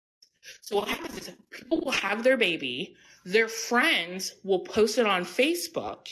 So 0.61 0.77
what 0.77 0.89
happens 0.89 1.19
is 1.29 1.35
people 1.51 1.81
will 1.81 1.93
have 1.93 2.23
their 2.23 2.37
baby, 2.37 2.95
their 3.25 3.49
friends 3.49 4.35
will 4.45 4.61
post 4.61 4.99
it 4.99 5.07
on 5.07 5.25
Facebook. 5.25 6.07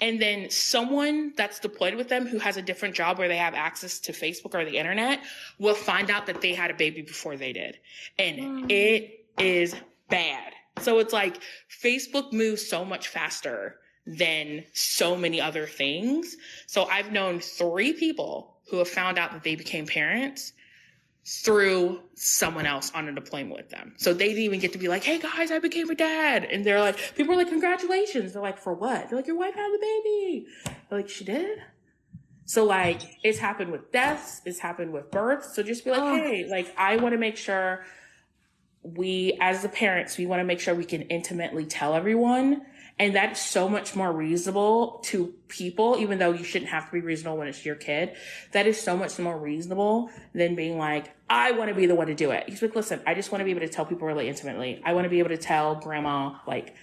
And 0.00 0.20
then 0.22 0.50
someone 0.50 1.32
that's 1.36 1.58
deployed 1.58 1.94
with 1.94 2.08
them 2.08 2.26
who 2.26 2.38
has 2.38 2.56
a 2.56 2.62
different 2.62 2.94
job 2.94 3.18
where 3.18 3.26
they 3.26 3.38
have 3.38 3.54
access 3.54 3.98
to 4.00 4.12
Facebook 4.12 4.54
or 4.54 4.64
the 4.64 4.76
internet 4.78 5.20
will 5.58 5.74
find 5.74 6.10
out 6.10 6.26
that 6.26 6.40
they 6.40 6.54
had 6.54 6.70
a 6.70 6.74
baby 6.74 7.02
before 7.02 7.36
they 7.36 7.52
did. 7.52 7.78
And 8.18 8.38
Mm. 8.38 8.70
it 8.70 9.26
is 9.38 9.74
bad. 10.08 10.52
So 10.80 10.98
it's 10.98 11.12
like 11.12 11.38
Facebook 11.82 12.32
moves 12.32 12.66
so 12.66 12.84
much 12.84 13.08
faster 13.08 13.80
than 14.06 14.64
so 14.72 15.16
many 15.16 15.40
other 15.40 15.66
things. 15.66 16.36
So 16.66 16.84
I've 16.84 17.12
known 17.12 17.40
three 17.40 17.92
people 17.92 18.51
who 18.72 18.78
have 18.78 18.88
found 18.88 19.18
out 19.18 19.32
that 19.32 19.44
they 19.44 19.54
became 19.54 19.86
parents 19.86 20.54
through 21.26 22.00
someone 22.14 22.64
else 22.64 22.90
on 22.94 23.06
a 23.06 23.12
deployment 23.12 23.54
with 23.54 23.68
them. 23.68 23.92
So 23.98 24.14
they 24.14 24.28
didn't 24.28 24.44
even 24.44 24.60
get 24.60 24.72
to 24.72 24.78
be 24.78 24.88
like, 24.88 25.04
hey 25.04 25.18
guys, 25.18 25.50
I 25.50 25.58
became 25.58 25.90
a 25.90 25.94
dad. 25.94 26.44
And 26.50 26.64
they're 26.64 26.80
like, 26.80 26.96
people 27.14 27.34
are 27.34 27.36
like, 27.36 27.48
congratulations. 27.50 28.32
They're 28.32 28.40
like, 28.40 28.56
for 28.56 28.72
what? 28.72 29.10
They're 29.10 29.18
like, 29.18 29.26
your 29.26 29.36
wife 29.36 29.54
had 29.54 29.70
the 29.74 29.78
baby. 29.78 30.46
They're 30.88 31.00
like, 31.00 31.10
she 31.10 31.22
did? 31.22 31.58
So 32.46 32.64
like, 32.64 33.02
it's 33.22 33.38
happened 33.38 33.72
with 33.72 33.92
deaths, 33.92 34.40
it's 34.46 34.58
happened 34.58 34.90
with 34.94 35.10
births. 35.10 35.54
So 35.54 35.62
just 35.62 35.84
be 35.84 35.90
like, 35.90 36.00
Oh. 36.00 36.16
hey, 36.16 36.48
like, 36.50 36.74
I 36.78 36.96
want 36.96 37.12
to 37.12 37.18
make 37.18 37.36
sure 37.36 37.84
we, 38.82 39.36
as 39.38 39.60
the 39.60 39.68
parents, 39.68 40.16
we 40.16 40.24
want 40.24 40.40
to 40.40 40.44
make 40.44 40.60
sure 40.60 40.74
we 40.74 40.86
can 40.86 41.02
intimately 41.02 41.66
tell 41.66 41.94
everyone. 41.94 42.62
And 42.98 43.14
that's 43.14 43.44
so 43.44 43.68
much 43.68 43.96
more 43.96 44.12
reasonable 44.12 45.00
to 45.04 45.34
people, 45.48 45.96
even 45.98 46.18
though 46.18 46.32
you 46.32 46.44
shouldn't 46.44 46.70
have 46.70 46.86
to 46.86 46.92
be 46.92 47.00
reasonable 47.00 47.38
when 47.38 47.48
it's 47.48 47.64
your 47.64 47.74
kid. 47.74 48.14
That 48.52 48.66
is 48.66 48.80
so 48.80 48.96
much 48.96 49.18
more 49.18 49.36
reasonable 49.36 50.10
than 50.34 50.54
being 50.54 50.78
like, 50.78 51.10
I 51.28 51.52
want 51.52 51.70
to 51.70 51.74
be 51.74 51.86
the 51.86 51.94
one 51.94 52.08
to 52.08 52.14
do 52.14 52.30
it. 52.30 52.48
He's 52.48 52.62
like, 52.62 52.76
listen, 52.76 53.00
I 53.06 53.14
just 53.14 53.32
want 53.32 53.40
to 53.40 53.44
be 53.44 53.50
able 53.50 53.62
to 53.62 53.68
tell 53.68 53.86
people 53.86 54.06
really 54.06 54.28
intimately. 54.28 54.80
I 54.84 54.92
want 54.92 55.04
to 55.04 55.08
be 55.08 55.18
able 55.18 55.30
to 55.30 55.38
tell 55.38 55.74
grandma, 55.74 56.36
like, 56.46 56.74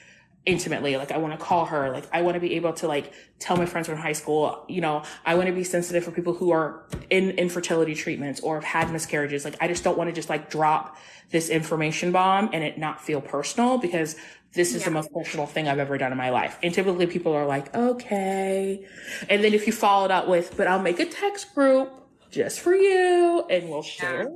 intimately. 0.46 0.98
Like, 0.98 1.12
I 1.12 1.18
want 1.18 1.38
to 1.38 1.46
call 1.46 1.66
her. 1.66 1.92
Like, 1.92 2.06
I 2.12 2.22
want 2.22 2.36
to 2.36 2.40
be 2.40 2.56
able 2.56 2.74
to, 2.74 2.88
like, 2.88 3.14
tell 3.38 3.56
my 3.56 3.68
friends 3.68 3.88
from 3.88 3.98
high 3.98 4.14
school, 4.14 4.66
you 4.68 4.82
know, 4.82 5.04
I 5.26 5.36
want 5.36 5.48
to 5.48 5.54
be 5.54 5.64
sensitive 5.64 6.04
for 6.04 6.12
people 6.12 6.34
who 6.34 6.52
are 6.52 6.84
in 7.10 7.32
infertility 7.32 7.94
treatments 7.94 8.40
or 8.40 8.56
have 8.56 8.64
had 8.64 8.92
miscarriages. 8.92 9.46
Like, 9.46 9.56
I 9.62 9.68
just 9.68 9.84
don't 9.84 9.98
want 9.98 10.10
to 10.10 10.14
just, 10.14 10.30
like, 10.30 10.50
drop 10.50 10.98
this 11.30 11.50
information 11.50 12.12
bomb 12.12 12.50
and 12.52 12.64
it 12.64 12.80
not 12.80 13.00
feel 13.00 13.22
personal 13.22 13.78
because 13.78 14.16
this 14.54 14.74
is 14.74 14.84
the 14.84 14.92
most 14.92 15.12
personal 15.14 15.46
thing 15.46 15.68
I've 15.68 15.80
ever 15.80 15.98
done 15.98 16.12
in 16.12 16.18
my 16.18 16.32
life. 16.32 16.58
And 16.64 16.74
typically 16.74 17.06
people 17.08 17.34
are 17.34 17.46
like, 17.46 17.74
okay. 17.76 18.86
And 19.30 19.44
then 19.44 19.54
if 19.54 19.68
you 19.68 19.74
follow 19.74 20.06
it 20.06 20.12
up 20.12 20.28
with, 20.28 20.58
but 20.58 20.68
I'll 20.68 20.82
make 20.82 21.00
a 21.00 21.06
text 21.06 21.54
group 21.54 21.92
just 22.32 22.60
for 22.60 22.76
you 22.76 23.46
and 23.50 23.70
we'll 23.70 23.84
share, 23.84 24.28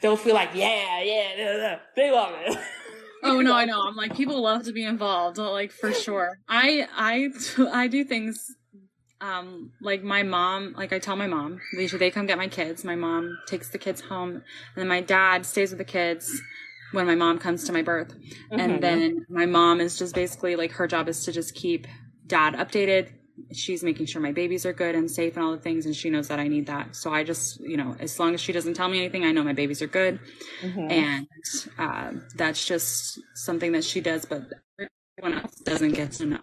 they'll 0.00 0.16
feel 0.16 0.34
like, 0.34 0.50
yeah, 0.54 1.00
yeah, 1.02 1.34
yeah, 1.36 1.56
yeah. 1.56 1.78
they 1.96 2.10
love 2.10 2.34
it. 2.36 2.58
Oh 3.24 3.40
no, 3.40 3.54
I 3.54 3.64
know. 3.66 3.82
I'm 3.82 3.96
like 3.96 4.14
people 4.14 4.40
love 4.42 4.64
to 4.64 4.72
be 4.72 4.84
involved, 4.84 5.38
like 5.38 5.72
for 5.72 5.92
sure. 5.92 6.38
I 6.48 6.86
I 6.96 7.30
I 7.72 7.88
do 7.88 8.04
things 8.04 8.54
um 9.20 9.72
like 9.80 10.02
my 10.04 10.22
mom, 10.22 10.74
like 10.76 10.92
I 10.92 10.98
tell 11.00 11.16
my 11.16 11.26
mom, 11.26 11.60
they 11.76 11.86
they 11.86 12.10
come 12.10 12.26
get 12.26 12.38
my 12.38 12.48
kids. 12.48 12.84
My 12.84 12.96
mom 12.96 13.38
takes 13.46 13.70
the 13.70 13.78
kids 13.78 14.02
home 14.02 14.30
and 14.30 14.42
then 14.76 14.88
my 14.88 15.00
dad 15.00 15.46
stays 15.46 15.70
with 15.70 15.78
the 15.78 15.84
kids 15.84 16.40
when 16.92 17.06
my 17.06 17.14
mom 17.14 17.38
comes 17.38 17.64
to 17.64 17.72
my 17.72 17.82
birth. 17.82 18.14
Mhm. 18.52 18.60
And 18.60 18.82
then 18.82 19.26
my 19.28 19.46
mom 19.46 19.80
is 19.80 19.98
just 19.98 20.14
basically 20.14 20.56
like 20.56 20.72
her 20.72 20.86
job 20.86 21.08
is 21.08 21.24
to 21.24 21.32
just 21.32 21.54
keep 21.54 21.86
dad 22.26 22.54
updated. 22.54 23.10
She's 23.52 23.82
making 23.84 24.06
sure 24.06 24.20
my 24.20 24.32
babies 24.32 24.66
are 24.66 24.72
good 24.72 24.94
and 24.94 25.10
safe 25.10 25.36
and 25.36 25.44
all 25.44 25.52
the 25.52 25.58
things 25.62 25.86
and 25.86 25.94
she 25.94 26.10
knows 26.10 26.28
that 26.28 26.38
I 26.38 26.48
need 26.48 26.66
that. 26.66 26.96
So 26.96 27.12
I 27.12 27.22
just, 27.24 27.60
you 27.60 27.76
know, 27.76 27.94
as 28.00 28.18
long 28.18 28.34
as 28.34 28.40
she 28.40 28.52
doesn't 28.52 28.74
tell 28.74 28.88
me 28.88 28.98
anything, 28.98 29.24
I 29.24 29.32
know 29.32 29.44
my 29.44 29.52
babies 29.52 29.80
are 29.80 29.86
good 29.86 30.18
Mhm. 30.62 30.90
and 30.90 31.26
uh, 31.78 32.12
that's 32.36 32.66
just 32.66 33.20
something 33.34 33.72
that 33.72 33.84
she 33.84 34.00
does, 34.00 34.24
but 34.24 34.42
everyone 35.18 35.40
else 35.42 35.54
doesn't 35.56 35.92
get 35.92 36.12
to 36.12 36.26
know 36.26 36.38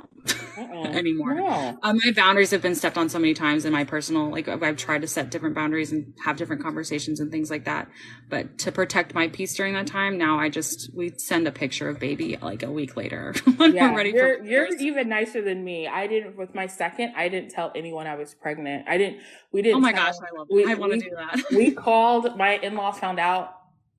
Uh-uh. 0.58 0.84
anymore. 0.88 1.36
No. 1.36 1.78
Uh, 1.82 1.94
my 1.94 2.12
boundaries 2.16 2.52
have 2.52 2.62
been 2.62 2.76
stepped 2.76 2.98
on 2.98 3.10
so 3.10 3.18
many 3.20 3.34
times 3.34 3.64
in 3.66 3.72
my 3.72 3.84
personal, 3.84 4.30
like 4.30 4.48
I've, 4.48 4.76
tried 4.78 5.02
to 5.02 5.08
set 5.08 5.30
different 5.32 5.56
boundaries 5.56 5.92
and 5.92 6.14
have 6.26 6.36
different 6.38 6.62
conversations 6.62 7.20
and 7.20 7.32
things 7.32 7.50
like 7.50 7.66
that. 7.66 7.88
But 8.30 8.58
to 8.60 8.72
protect 8.72 9.14
my 9.14 9.30
peace 9.30 9.56
during 9.56 9.74
that 9.76 9.88
time, 9.88 10.18
now 10.18 10.38
I 10.40 10.50
just 10.50 10.90
we 10.94 11.14
send 11.18 11.48
a 11.48 11.52
picture 11.52 11.88
of 11.90 12.00
baby 12.00 12.38
like 12.42 12.64
a 12.64 12.72
week 12.72 12.98
later 12.98 13.34
when 13.58 13.74
Yeah, 13.74 13.92
we're 13.92 13.98
ready 13.98 14.10
you're, 14.12 14.38
for. 14.40 14.44
you're 14.44 14.76
even 14.80 15.08
nicer 15.10 15.42
than 15.42 15.64
me. 15.64 15.88
I 15.88 16.08
didn't 16.08 16.36
with 16.36 16.54
my 16.54 16.68
second. 16.68 17.14
I 17.16 17.30
didn't 17.30 17.52
tell 17.52 17.72
anyone 17.76 18.08
I 18.08 18.16
was 18.16 18.34
pregnant. 18.34 18.86
I 18.88 18.98
didn't. 18.98 19.22
We 19.52 19.62
didn't. 19.62 19.78
Oh 19.78 19.80
my 19.80 19.94
tell- 19.94 20.06
gosh, 20.08 20.16
I 20.22 20.38
love. 20.38 20.48
we- 20.52 20.66
I 20.70 20.74
want 20.74 20.94
to 20.94 21.00
do 21.00 21.10
that. 21.16 21.44
we 21.52 21.72
called 21.72 22.38
my 22.38 22.58
in-laws 22.58 23.00
found 23.00 23.20
out 23.20 23.56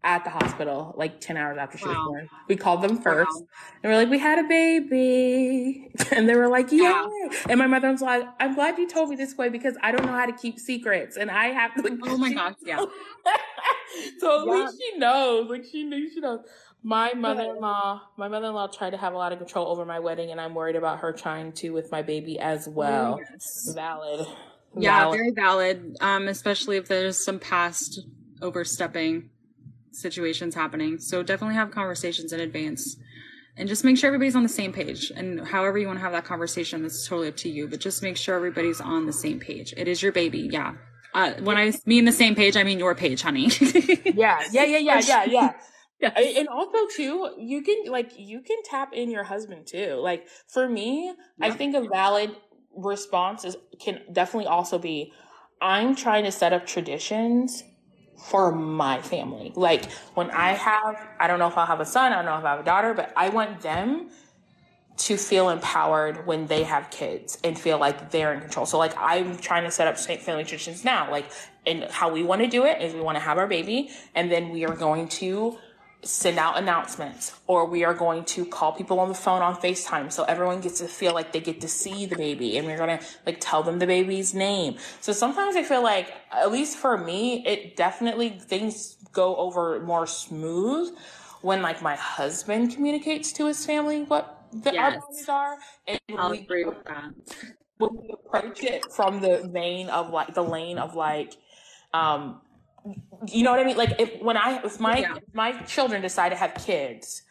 at 0.07 0.22
the 0.24 0.30
hospital 0.30 0.94
like 0.96 1.20
10 1.20 1.36
hours 1.36 1.59
after 1.59 1.76
she 1.76 1.88
was 1.88 1.96
born 2.07 2.28
we 2.48 2.54
called 2.57 2.80
them 2.80 2.96
first 3.02 3.28
Wow. 3.34 3.48
and 3.82 3.92
we're 3.92 3.98
like 3.98 4.09
we 4.09 4.18
had 4.18 4.38
a 4.38 4.46
baby 4.48 5.90
and 6.12 6.28
they 6.28 6.36
were 6.36 6.48
like 6.48 6.70
yay 6.70 6.78
Yeah. 6.82 7.04
and 7.48 7.59
my 7.59 7.66
mother 7.66 7.90
was 7.90 8.00
like 8.02 8.24
i'm 8.38 8.54
glad 8.54 8.78
you 8.78 8.88
told 8.88 9.11
me 9.11 9.16
this 9.16 9.36
way 9.36 9.48
because 9.48 9.74
i 9.82 9.90
don't 9.90 10.07
know 10.07 10.12
how 10.12 10.26
to 10.26 10.32
keep 10.32 10.59
secrets 10.61 11.16
and 11.16 11.30
i 11.30 11.46
have 11.48 11.74
to 11.74 11.82
like, 11.82 11.94
Oh 12.04 12.16
my 12.16 12.32
gosh, 12.32 12.54
yeah. 12.64 12.78
so 14.18 14.40
at 14.40 14.46
Yeah. 14.46 14.52
least 14.52 14.76
she 14.80 14.98
knows 14.98 15.50
like 15.50 15.64
she 15.64 15.82
knew 15.82 16.09
she 16.09 16.20
knows 16.20 16.40
my 16.82 17.12
mother-in-law 17.14 18.00
my 18.16 18.28
mother-in-law 18.28 18.68
tried 18.68 18.90
to 18.90 18.96
have 18.96 19.12
a 19.12 19.16
lot 19.16 19.32
of 19.32 19.38
control 19.38 19.66
over 19.68 19.84
my 19.84 19.98
wedding 19.98 20.30
and 20.30 20.40
i'm 20.40 20.54
worried 20.54 20.76
about 20.76 21.00
her 21.00 21.12
trying 21.12 21.50
to 21.52 21.70
with 21.70 21.90
my 21.90 22.02
baby 22.02 22.38
as 22.38 22.68
well 22.68 23.18
Yes. 23.32 23.72
valid 23.74 24.26
Yeah, 24.78 24.98
Valid. 25.04 25.16
very 25.18 25.30
valid. 25.30 25.96
Um, 26.02 26.28
especially 26.28 26.76
if 26.76 26.86
there's 26.86 27.24
some 27.24 27.38
past 27.38 28.00
overstepping 28.42 29.30
situations 29.97 30.55
happening. 30.55 30.99
So 30.99 31.22
definitely 31.22 31.57
have 31.57 31.70
conversations 31.70 32.32
in 32.32 32.40
advance 32.40 32.97
and 33.57 33.68
just 33.68 33.84
make 33.84 33.97
sure 33.97 34.09
everybody's 34.09 34.36
on 34.36 34.42
the 34.42 34.49
same 34.49 34.72
page. 34.72 35.11
And 35.14 35.47
however 35.47 35.78
you 35.78 35.86
want 35.86 35.99
to 35.99 36.03
have 36.03 36.12
that 36.12 36.24
conversation, 36.24 36.82
that's 36.82 37.07
totally 37.07 37.28
up 37.28 37.36
to 37.38 37.49
you. 37.49 37.66
But 37.68 37.80
just 37.80 38.03
make 38.03 38.16
sure 38.16 38.36
everybody's 38.36 38.80
on 38.80 39.07
the 39.07 39.12
same 39.12 39.40
page. 39.40 39.72
It 39.76 39.88
is 39.88 40.03
your 40.03 40.12
baby, 40.12 40.49
yeah. 40.51 40.74
Uh, 41.14 41.32
when 41.40 41.57
I 41.57 41.72
mean 41.86 42.05
the 42.05 42.12
same 42.12 42.34
page, 42.34 42.57
I 42.57 42.62
mean 42.62 42.78
your 42.78 42.94
page, 42.94 43.22
honey. 43.22 43.49
yeah 44.05 44.42
yeah 44.53 44.64
yeah 44.64 44.78
yeah 44.78 45.01
yeah 45.01 45.24
yeah 45.24 45.53
Yeah. 45.99 46.11
And 46.11 46.47
also 46.49 46.86
too 46.94 47.34
you 47.38 47.62
can 47.62 47.90
like 47.90 48.12
you 48.18 48.42
can 48.42 48.59
tap 48.64 48.92
in 48.92 49.11
your 49.11 49.24
husband 49.24 49.66
too 49.66 49.94
like 49.94 50.26
for 50.47 50.68
me 50.68 51.14
i 51.40 51.51
think 51.51 51.74
a 51.74 51.88
valid 51.88 52.36
response 52.76 53.47
is 53.47 53.57
can 53.80 54.03
definitely 54.12 54.47
also 54.47 54.78
be 54.78 55.14
i'm 55.62 55.97
trying 55.97 56.24
to 56.24 56.30
set 56.30 56.53
up 56.53 56.66
traditions 56.66 57.64
for 58.16 58.52
my 58.52 59.00
family 59.02 59.52
like 59.54 59.90
when 60.14 60.30
i 60.30 60.52
have 60.52 61.08
i 61.20 61.26
don't 61.26 61.38
know 61.38 61.48
if 61.48 61.56
i'll 61.56 61.66
have 61.66 61.80
a 61.80 61.86
son 61.86 62.12
i 62.12 62.16
don't 62.16 62.24
know 62.24 62.38
if 62.38 62.44
i 62.44 62.50
have 62.50 62.60
a 62.60 62.64
daughter 62.64 62.94
but 62.94 63.12
i 63.16 63.28
want 63.28 63.60
them 63.60 64.08
to 64.96 65.16
feel 65.16 65.50
empowered 65.50 66.26
when 66.26 66.46
they 66.46 66.62
have 66.62 66.90
kids 66.90 67.38
and 67.44 67.58
feel 67.58 67.78
like 67.78 68.10
they're 68.10 68.32
in 68.32 68.40
control. 68.40 68.64
So 68.64 68.78
like 68.78 68.96
I'm 68.96 69.36
trying 69.36 69.64
to 69.64 69.70
set 69.70 69.86
up 69.86 69.98
family 69.98 70.44
traditions 70.44 70.84
now. 70.84 71.10
Like 71.10 71.30
and 71.66 71.84
how 71.84 72.10
we 72.10 72.22
want 72.22 72.42
to 72.42 72.48
do 72.48 72.64
it 72.64 72.80
is 72.80 72.94
we 72.94 73.00
want 73.00 73.16
to 73.16 73.20
have 73.20 73.38
our 73.38 73.46
baby 73.46 73.90
and 74.14 74.30
then 74.30 74.50
we 74.50 74.64
are 74.64 74.74
going 74.74 75.08
to 75.08 75.58
send 76.07 76.38
out 76.38 76.57
announcements 76.57 77.34
or 77.46 77.66
we 77.66 77.84
are 77.84 77.94
going 77.94 78.24
to 78.24 78.44
call 78.46 78.72
people 78.72 79.00
on 79.00 79.09
the 79.09 79.14
phone 79.14 79.42
on 79.42 79.57
FaceTime 79.57 80.11
so 80.12 80.24
everyone 80.24 80.61
gets 80.61 80.78
to 80.80 80.88
feel 80.88 81.12
like 81.14 81.32
they 81.32 81.40
get 81.40 81.61
to 81.61 81.68
see 81.68 82.07
the 82.07 82.16
baby 82.16 82.57
and 82.57 82.66
we're 82.66 82.76
going 82.78 82.98
to 82.98 83.04
like 83.26 83.38
tell 83.40 83.62
them 83.62 83.78
the 83.78 83.86
baby's 83.86 84.34
name. 84.34 84.76
So 85.00 85.12
sometimes 85.12 85.57
I 85.57 85.62
feel 85.64 85.82
like 85.82 86.12
at 86.32 86.52
least 86.52 86.78
for 86.78 86.96
me 86.96 87.44
it 87.46 87.76
definitely 87.76 88.30
things 88.30 88.96
go 89.12 89.36
over 89.36 89.80
more 89.80 90.07
smooth 90.07 90.96
when 91.42 91.62
like 91.62 91.82
my 91.82 91.96
husband 91.96 92.72
communicates 92.74 93.32
to 93.32 93.46
his 93.46 93.64
family 93.66 94.02
what 94.04 94.46
the 94.52 94.70
our 94.70 94.74
Yes. 94.74 95.00
boundaries 95.00 95.28
are 95.28 95.59
and 95.86 96.00
I'll 96.16 96.30
we 96.30 96.38
agree 96.38 96.64
with 96.64 96.84
that. 96.86 97.12
when 97.78 97.90
we 97.96 98.11
approach 98.12 98.62
it 98.64 98.92
from 98.92 99.20
the 99.20 99.48
vein 99.52 99.88
of 99.90 100.11
like 100.11 100.34
the 100.34 100.42
lane 100.42 100.78
of 100.78 100.94
like 100.94 101.34
um 101.94 102.40
you 103.26 103.43
know 103.43 103.51
what 103.51 103.61
I 103.61 103.64
mean? 103.64 103.76
Like 103.76 104.01
if 104.01 104.20
when 104.22 104.37
I 104.37 104.61
if 104.64 104.78
my 104.80 104.99
Yeah. 104.99 105.16
if 105.16 105.34
my 105.34 105.53
children 105.62 106.03
decide 106.03 106.30
to 106.30 106.37
have 106.37 106.55
kids, 106.55 107.22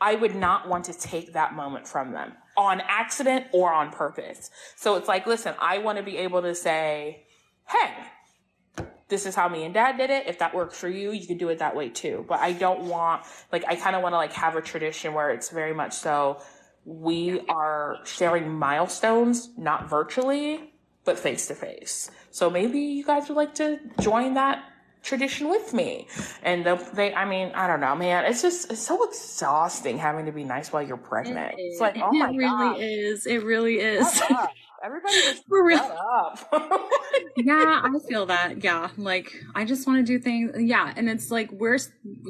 I 0.00 0.14
would 0.14 0.34
not 0.34 0.68
want 0.68 0.84
to 0.86 0.92
take 0.92 1.32
that 1.32 1.54
moment 1.54 1.86
from 1.88 2.12
them 2.12 2.34
on 2.56 2.80
accident 2.82 3.46
or 3.52 3.72
on 3.72 3.90
purpose. 3.90 4.50
So 4.76 4.96
it's 4.96 5.08
like, 5.08 5.26
listen, 5.26 5.54
I 5.60 5.78
want 5.78 5.98
to 5.98 6.04
be 6.04 6.16
able 6.18 6.42
to 6.42 6.54
say, 6.54 7.24
hey, 7.68 7.94
this 9.08 9.24
is 9.26 9.34
how 9.34 9.48
me 9.48 9.64
and 9.64 9.72
dad 9.72 9.96
did 9.96 10.10
it. 10.10 10.26
If 10.26 10.38
that 10.40 10.54
works 10.54 10.78
for 10.78 10.88
you, 10.88 11.12
you 11.12 11.26
can 11.26 11.38
do 11.38 11.48
it 11.48 11.58
that 11.60 11.74
way 11.74 11.88
too. 11.88 12.24
But 12.28 12.40
I 12.40 12.52
don't 12.52 12.82
want 12.84 13.22
like 13.52 13.64
I 13.66 13.76
kind 13.76 13.96
of 13.96 14.02
want 14.02 14.12
to 14.12 14.16
like 14.18 14.32
have 14.34 14.56
a 14.56 14.60
tradition 14.62 15.14
where 15.14 15.30
it's 15.30 15.48
very 15.50 15.74
much 15.74 15.92
so 15.94 16.40
we 16.84 17.40
are 17.48 17.98
sharing 18.04 18.48
milestones, 18.50 19.50
not 19.58 19.90
virtually, 19.90 20.72
but 21.04 21.18
face 21.18 21.46
to 21.48 21.54
face. 21.54 22.10
So 22.30 22.48
maybe 22.50 22.80
you 22.80 23.04
guys 23.04 23.28
would 23.28 23.36
like 23.36 23.54
to 23.56 23.78
join 24.00 24.34
that 24.34 24.62
tradition 25.02 25.48
with 25.48 25.72
me. 25.72 26.06
And 26.42 26.64
they'll- 26.64 26.76
they, 26.94 27.14
I 27.14 27.24
mean, 27.24 27.50
I 27.54 27.66
don't 27.66 27.80
know, 27.80 27.94
man. 27.94 28.24
It's 28.24 28.42
just 28.42 28.70
it's 28.72 28.80
so 28.80 29.02
exhausting 29.08 29.98
having 29.98 30.26
to 30.26 30.32
be 30.32 30.44
nice 30.44 30.72
while 30.72 30.82
you're 30.82 30.96
pregnant. 30.96 31.54
It's 31.58 31.80
like, 31.80 31.96
oh 31.98 32.12
my 32.12 32.30
it 32.30 32.36
really 32.36 32.44
god, 32.48 32.76
is. 32.80 33.26
It 33.26 33.42
really 33.44 33.76
is. 33.80 34.22
everybody 34.84 35.14
just 35.22 35.44
For 35.48 35.64
real. 35.64 35.78
up. 35.78 36.48
yeah, 37.36 37.82
I 37.84 37.90
feel 38.08 38.26
that. 38.26 38.62
Yeah, 38.62 38.90
like 38.96 39.32
I 39.54 39.64
just 39.64 39.86
want 39.86 40.04
to 40.06 40.12
do 40.12 40.18
things. 40.22 40.52
Yeah, 40.58 40.92
and 40.96 41.08
it's 41.08 41.30
like 41.30 41.50
we're 41.52 41.78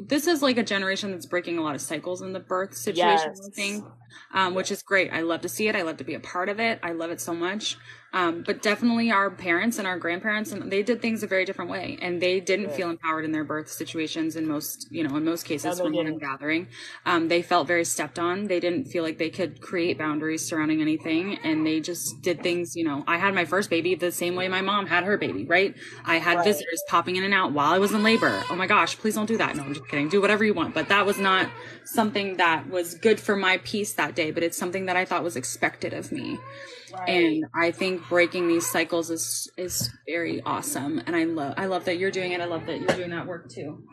this 0.05 0.27
is 0.27 0.41
like 0.41 0.57
a 0.57 0.63
generation 0.63 1.11
that's 1.11 1.25
breaking 1.25 1.57
a 1.57 1.61
lot 1.61 1.75
of 1.75 1.81
cycles 1.81 2.21
in 2.21 2.33
the 2.33 2.39
birth 2.39 2.75
situation. 2.75 3.29
I 3.29 3.33
Yes. 3.35 3.49
think 3.53 3.85
um, 4.33 4.55
which 4.55 4.71
is 4.71 4.81
great. 4.83 5.11
I 5.11 5.21
love 5.21 5.41
to 5.41 5.49
see 5.49 5.67
it. 5.67 5.75
I 5.75 5.81
love 5.83 5.97
to 5.97 6.03
be 6.03 6.13
a 6.13 6.19
part 6.19 6.49
of 6.49 6.59
it. 6.59 6.79
I 6.83 6.91
love 6.91 7.11
it 7.11 7.21
so 7.21 7.33
much. 7.33 7.77
Um, 8.11 8.41
but 8.43 8.63
definitely 8.63 9.11
our 9.11 9.29
parents 9.29 9.77
and 9.77 9.87
our 9.87 9.99
grandparents, 9.99 10.51
and 10.51 10.71
they 10.71 10.81
did 10.81 10.99
things 10.99 11.21
a 11.21 11.27
very 11.27 11.45
different 11.45 11.69
way, 11.69 11.97
and 12.01 12.19
they 12.19 12.39
didn't 12.39 12.71
feel 12.71 12.89
empowered 12.89 13.23
in 13.23 13.31
their 13.31 13.43
birth 13.43 13.69
situations. 13.69 14.35
In 14.35 14.47
most, 14.47 14.87
you 14.89 15.07
know, 15.07 15.15
in 15.15 15.23
most 15.23 15.45
cases, 15.45 15.77
they 15.77 15.83
from 15.83 15.93
what 15.93 16.07
I'm 16.07 16.17
gathering, 16.17 16.67
um, 17.05 17.27
they 17.27 17.43
felt 17.43 17.67
very 17.67 17.85
stepped 17.85 18.17
on. 18.17 18.47
They 18.47 18.59
didn't 18.59 18.85
feel 18.85 19.03
like 19.03 19.19
they 19.19 19.29
could 19.29 19.61
create 19.61 19.99
boundaries 19.99 20.43
surrounding 20.47 20.81
anything, 20.81 21.37
and 21.43 21.65
they 21.67 21.79
just 21.79 22.19
did 22.23 22.41
things. 22.41 22.75
You 22.75 22.83
know, 22.83 23.03
I 23.05 23.17
had 23.17 23.35
my 23.35 23.45
first 23.45 23.69
baby 23.69 23.93
the 23.93 24.11
same 24.11 24.35
way 24.35 24.47
my 24.47 24.61
mom 24.61 24.87
had 24.87 25.03
her 25.03 25.17
baby. 25.17 25.45
Right? 25.45 25.75
I 26.03 26.17
had 26.17 26.37
Right. 26.37 26.45
visitors 26.45 26.81
popping 26.87 27.15
in 27.15 27.23
and 27.23 27.33
out 27.33 27.51
while 27.51 27.71
I 27.73 27.77
was 27.77 27.91
in 27.91 28.01
labor. 28.01 28.43
Oh 28.49 28.55
my 28.55 28.65
gosh, 28.65 28.97
please 28.97 29.13
don't 29.13 29.27
do 29.27 29.37
that. 29.37 29.55
No, 29.55 29.63
I'm 29.63 29.73
just 29.75 29.87
kidding. 29.87 30.09
Do 30.09 30.19
whatever 30.19 30.43
you 30.43 30.55
want. 30.55 30.73
But 30.73 30.89
that 30.89 31.05
was 31.05 31.19
not 31.19 31.47
something 31.85 32.37
that 32.37 32.69
was 32.69 32.95
good 32.95 33.19
for 33.19 33.35
my 33.35 33.57
peace 33.63 33.93
that 33.99 34.15
day. 34.15 34.31
But 34.31 34.43
it's 34.43 34.57
something 34.57 34.87
that 34.87 34.97
I 34.97 35.05
thought 35.05 35.23
was 35.23 35.35
expected 35.35 35.93
of 35.93 36.11
me 36.11 36.39
and 37.07 37.45
I 37.53 37.71
think 37.71 38.07
breaking 38.09 38.47
these 38.47 38.65
cycles 38.65 39.09
is 39.09 39.49
is 39.57 39.89
very 40.07 40.41
awesome, 40.43 41.01
and 41.05 41.15
I 41.15 41.23
love 41.25 41.53
I 41.57 41.65
love 41.65 41.85
that 41.85 41.97
you're 41.97 42.11
doing 42.11 42.31
it. 42.31 42.41
I 42.41 42.45
love 42.45 42.65
that 42.65 42.79
you're 42.79 42.95
doing 42.95 43.11
that 43.11 43.27
work 43.27 43.49
too. 43.49 43.83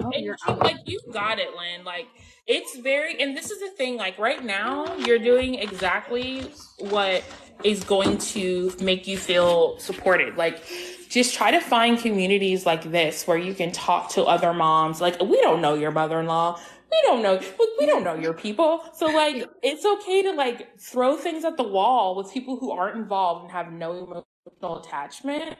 Oh, 0.00 0.10
and 0.12 0.24
you're 0.24 0.36
you, 0.46 0.54
like 0.54 0.76
you 0.86 1.00
got 1.12 1.38
it, 1.38 1.48
Lynn. 1.56 1.84
Like 1.84 2.08
it's 2.46 2.78
very, 2.78 3.20
and 3.20 3.36
this 3.36 3.50
is 3.50 3.60
the 3.60 3.70
thing. 3.70 3.96
Like 3.96 4.18
right 4.18 4.44
now, 4.44 4.96
you're 4.96 5.18
doing 5.18 5.56
exactly 5.56 6.50
what 6.78 7.24
is 7.64 7.82
going 7.84 8.18
to 8.18 8.72
make 8.80 9.06
you 9.06 9.16
feel 9.16 9.78
supported. 9.78 10.36
Like 10.36 10.62
just 11.08 11.34
try 11.34 11.50
to 11.50 11.60
find 11.60 11.98
communities 11.98 12.66
like 12.66 12.82
this 12.90 13.26
where 13.26 13.38
you 13.38 13.54
can 13.54 13.72
talk 13.72 14.10
to 14.10 14.24
other 14.24 14.52
moms. 14.52 15.00
Like 15.00 15.20
we 15.20 15.40
don't 15.40 15.60
know 15.60 15.74
your 15.74 15.92
mother-in-law. 15.92 16.60
We 16.90 17.02
don't 17.02 17.22
know. 17.22 17.40
We 17.78 17.86
don't 17.86 18.04
know 18.04 18.14
your 18.14 18.32
people. 18.32 18.84
So 18.94 19.06
like, 19.06 19.48
it's 19.62 19.84
okay 19.84 20.22
to 20.22 20.32
like 20.32 20.78
throw 20.78 21.16
things 21.16 21.44
at 21.44 21.56
the 21.56 21.62
wall 21.62 22.16
with 22.16 22.32
people 22.32 22.56
who 22.58 22.70
aren't 22.70 22.96
involved 22.96 23.42
and 23.42 23.52
have 23.52 23.72
no 23.72 23.92
emotional 23.92 24.80
attachment 24.80 25.56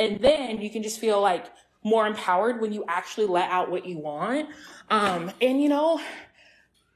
and 0.00 0.20
then 0.20 0.60
you 0.60 0.70
can 0.70 0.82
just 0.82 0.98
feel 0.98 1.20
like 1.20 1.46
more 1.84 2.06
empowered 2.06 2.60
when 2.60 2.72
you 2.72 2.84
actually 2.88 3.26
let 3.26 3.50
out 3.50 3.70
what 3.70 3.86
you 3.86 3.98
want 3.98 4.48
um 4.90 5.30
and 5.40 5.62
you 5.62 5.68
know 5.68 6.00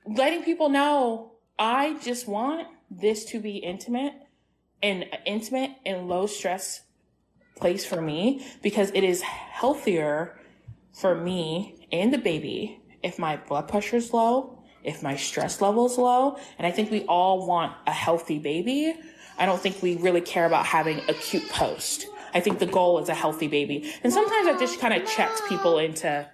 letting 0.07 0.43
people 0.43 0.69
know 0.69 1.33
i 1.59 1.95
just 2.03 2.27
want 2.27 2.67
this 2.91 3.25
to 3.25 3.41
be 3.41 3.57
intimate 3.57 4.13
and 4.83 5.05
intimate 5.27 5.71
and 5.87 6.09
low 6.09 6.27
stress 6.27 6.83
place 7.57 7.85
for 7.85 8.01
me 8.01 8.45
because 8.63 8.91
it 8.95 9.05
is 9.05 9.23
healthier 9.23 10.39
for 10.93 11.15
me 11.15 11.87
and 11.93 12.13
the 12.13 12.19
baby 12.19 12.81
if 13.05 13.19
my 13.19 13.37
blood 13.49 13.69
pressure 13.69 13.97
is 13.97 14.13
low 14.13 14.59
if 14.83 15.03
my 15.03 15.15
stress 15.17 15.61
level 15.61 15.87
is 15.87 15.97
low 15.99 16.37
and 16.59 16.67
i 16.67 16.71
think 16.71 16.91
we 16.91 17.03
all 17.05 17.47
want 17.47 17.73
a 17.87 17.93
healthy 17.93 18.39
baby 18.39 18.95
i 19.39 19.47
don't 19.47 19.61
think 19.61 19.81
we 19.83 19.97
really 19.97 20.21
care 20.21 20.47
about 20.47 20.65
having 20.67 20.99
a 21.09 21.15
cute 21.15 21.49
post 21.51 22.07
i 22.35 22.41
think 22.41 22.59
the 22.59 22.67
goal 22.67 22.99
is 23.03 23.09
a 23.09 23.15
healthy 23.15 23.49
baby 23.49 23.93
and 24.03 24.13
sometimes 24.13 24.47
that 24.47 24.59
just 24.59 24.81
kind 24.81 24.95
of 24.95 25.09
checks 25.09 25.41
people 25.49 25.79
into 25.79 26.29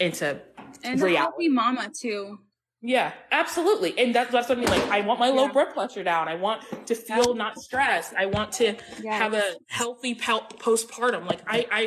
into 0.00 0.38
And 0.84 1.00
a 1.00 1.04
reality 1.04 1.16
healthy 1.16 1.48
mama 1.48 1.90
too. 2.02 2.38
yeah, 2.82 3.12
absolutely. 3.32 3.90
And 3.98 4.14
that's 4.14 4.30
that's 4.30 4.48
what 4.50 4.58
I 4.58 4.60
mean. 4.60 4.68
Like 4.76 4.86
I 4.96 5.00
want 5.00 5.18
my 5.18 5.30
low 5.30 5.46
Yeah. 5.46 5.52
blood 5.56 5.70
pressure 5.74 6.04
down. 6.04 6.28
I 6.28 6.36
want 6.46 6.60
to 6.86 6.94
feel 6.94 7.34
not 7.34 7.58
stressed. 7.58 8.12
I 8.14 8.26
want 8.26 8.52
to 8.60 8.66
have 9.08 9.32
a 9.32 9.46
healthy 9.68 10.14
postpartum. 10.14 11.24
Like 11.26 11.40
I, 11.48 11.66
I 11.80 11.82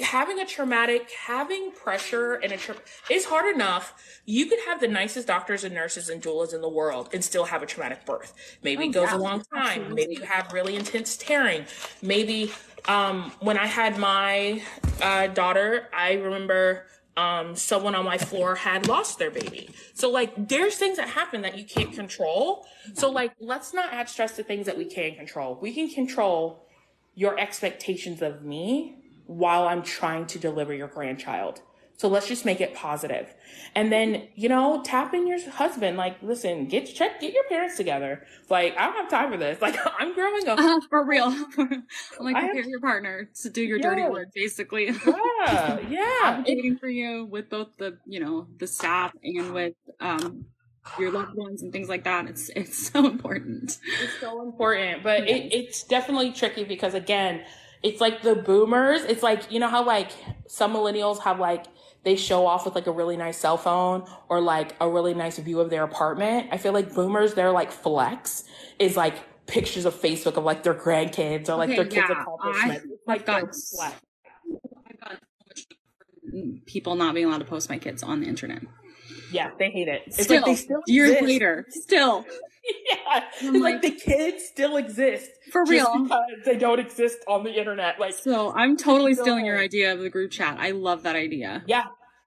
having 0.00 0.38
a 0.40 0.46
traumatic, 0.46 1.10
having 1.10 1.72
pressure 1.72 2.34
and 2.34 2.52
a 2.52 2.56
tra- 2.56 2.76
is 3.10 3.24
hard 3.24 3.52
enough. 3.54 3.94
You 4.24 4.46
could 4.46 4.58
have 4.66 4.80
the 4.80 4.88
nicest 4.88 5.26
doctors 5.26 5.64
and 5.64 5.74
nurses 5.74 6.08
and 6.08 6.22
doulas 6.22 6.54
in 6.54 6.60
the 6.60 6.68
world 6.68 7.08
and 7.12 7.24
still 7.24 7.44
have 7.44 7.62
a 7.62 7.66
traumatic 7.66 8.04
birth. 8.04 8.34
Maybe 8.62 8.84
Oh, 8.84 8.88
it 8.88 8.92
goes 8.92 9.08
yeah, 9.10 9.16
a 9.16 9.18
long 9.18 9.42
time. 9.52 9.82
absolutely. 9.82 9.94
Maybe 9.94 10.14
you 10.16 10.22
have 10.26 10.52
really 10.52 10.76
intense 10.76 11.16
tearing. 11.16 11.64
Maybe 12.02 12.52
um, 12.86 13.32
when 13.40 13.56
I 13.56 13.66
had 13.66 13.98
my 13.98 14.62
uh, 15.02 15.28
daughter, 15.28 15.88
I 15.94 16.14
remember 16.14 16.86
um, 17.16 17.56
someone 17.56 17.94
on 17.94 18.04
my 18.04 18.18
floor 18.18 18.56
had 18.56 18.86
lost 18.88 19.18
their 19.18 19.30
baby. 19.30 19.70
So 19.94 20.10
like, 20.10 20.48
there's 20.48 20.76
things 20.76 20.96
that 20.98 21.08
happen 21.08 21.42
that 21.42 21.56
you 21.56 21.64
can't 21.64 21.92
control. 21.92 22.66
So 22.94 23.10
like, 23.10 23.32
let's 23.40 23.72
not 23.72 23.92
add 23.92 24.08
stress 24.08 24.36
to 24.36 24.42
things 24.42 24.66
that 24.66 24.76
we 24.76 24.84
can 24.84 25.14
control. 25.14 25.58
We 25.60 25.72
can 25.72 25.88
control 25.88 26.66
your 27.14 27.38
expectations 27.38 28.20
of 28.20 28.42
me 28.42 28.96
while 29.26 29.66
I'm 29.66 29.82
trying 29.82 30.26
to 30.26 30.38
deliver 30.38 30.74
your 30.74 30.88
grandchild. 30.88 31.60
So 31.96 32.08
let's 32.08 32.26
just 32.26 32.44
make 32.44 32.60
it 32.60 32.74
positive. 32.74 33.32
And 33.76 33.92
then, 33.92 34.26
you 34.34 34.48
know, 34.48 34.82
tap 34.84 35.14
in 35.14 35.28
your 35.28 35.38
husband. 35.48 35.96
Like, 35.96 36.20
listen, 36.22 36.66
get 36.66 36.86
check, 36.92 37.20
get 37.20 37.32
your 37.32 37.44
parents 37.44 37.76
together. 37.76 38.26
Like, 38.50 38.76
I 38.76 38.86
don't 38.86 38.96
have 38.96 39.08
time 39.08 39.30
for 39.30 39.36
this. 39.36 39.60
Like, 39.64 39.76
I'm 39.98 40.12
growing 40.12 40.48
up. 40.48 40.58
Uh, 40.58 40.80
for 40.90 41.06
real. 41.06 41.26
I'm 41.58 41.84
like 42.18 42.34
prepare 42.34 42.56
have- 42.56 42.66
your 42.66 42.80
partner 42.80 43.30
to 43.42 43.50
do 43.50 43.62
your 43.62 43.78
dirty 43.78 44.02
work, 44.02 44.28
basically. 44.34 44.86
Yeah, 44.86 45.78
yeah. 45.88 46.20
Advocating 46.24 46.78
for 46.78 46.88
you 46.88 47.26
with 47.26 47.48
both 47.48 47.68
the 47.78 47.98
you 48.06 48.20
know 48.20 48.48
the 48.58 48.66
staff 48.66 49.12
and 49.22 49.54
with 49.54 49.74
um 50.00 50.46
your 50.98 51.10
loved 51.10 51.34
ones 51.34 51.62
and 51.62 51.72
things 51.72 51.88
like 51.88 52.04
that. 52.04 52.28
It's 52.28 52.50
it's 52.50 52.90
so 52.90 53.06
important. 53.06 53.78
It's 54.02 54.20
so 54.20 54.42
important, 54.42 55.02
but 55.02 55.28
it, 55.28 55.52
it's 55.52 55.84
definitely 55.84 56.32
tricky 56.32 56.64
because 56.64 56.94
again, 56.94 57.42
it's 57.84 58.00
like 58.00 58.22
the 58.22 58.34
boomers. 58.34 59.02
It's 59.02 59.22
like 59.22 59.52
you 59.52 59.60
know 59.60 59.68
how 59.68 59.84
like 59.84 60.10
some 60.48 60.74
millennials 60.74 61.20
have 61.20 61.38
like 61.38 61.66
they 62.02 62.16
show 62.16 62.46
off 62.46 62.64
with 62.64 62.74
like 62.74 62.86
a 62.86 62.90
really 62.90 63.16
nice 63.16 63.36
cell 63.38 63.56
phone 63.56 64.04
or 64.28 64.40
like 64.40 64.74
a 64.80 64.88
really 64.88 65.14
nice 65.14 65.38
view 65.38 65.60
of 65.60 65.70
their 65.70 65.84
apartment. 65.84 66.48
I 66.50 66.56
feel 66.58 66.72
like 66.72 66.92
boomers, 66.94 67.34
their 67.34 67.50
like 67.52 67.70
flex 67.70 68.44
is 68.78 68.96
like 68.96 69.14
pictures 69.46 69.84
of 69.84 69.94
Facebook 69.94 70.36
of 70.36 70.44
like 70.44 70.62
their 70.64 70.74
grandkids 70.74 71.48
or 71.48 71.56
like 71.56 71.68
Okay, 71.70 71.76
their 71.76 71.84
kids' 71.84 72.06
yeah, 72.10 72.20
accomplishments. 72.22 72.84
It's 72.90 73.06
like 73.06 73.26
got- 73.26 73.40
flex. 73.42 74.02
I've 75.06 75.20
much 75.46 75.66
people 76.66 76.94
not 76.96 77.14
being 77.14 77.26
allowed 77.26 77.38
to 77.38 77.44
post 77.44 77.68
my 77.70 77.78
kids 77.78 78.02
on 78.02 78.20
the 78.20 78.26
internet. 78.26 78.62
Yeah, 79.32 79.50
they 79.58 79.70
hate 79.70 79.88
it. 79.88 80.02
It's 80.06 80.22
Still, 80.24 80.36
like 80.36 80.44
they 80.46 80.54
still 80.56 80.80
years 80.86 81.10
exist. 81.10 81.26
later, 81.28 81.66
still 81.70 82.24
Yeah, 82.90 83.24
it's 83.40 83.42
like- 83.42 83.62
like 83.74 83.82
the 83.82 83.90
kids 83.90 84.44
still 84.44 84.76
exist 84.76 85.30
for 85.52 85.62
just 85.62 85.70
real. 85.70 86.02
because 86.04 86.22
they 86.44 86.56
don't 86.56 86.78
exist 86.80 87.18
on 87.28 87.44
the 87.44 87.52
internet. 87.52 88.00
Like 88.00 88.14
So 88.14 88.52
I'm 88.54 88.76
totally 88.76 89.14
stealing 89.14 89.44
your 89.46 89.58
idea 89.58 89.92
of 89.92 90.00
the 90.00 90.10
group 90.10 90.30
chat. 90.30 90.56
I 90.58 90.70
love 90.70 91.02
that 91.02 91.16
idea. 91.16 91.62
Yeah. 91.66 91.84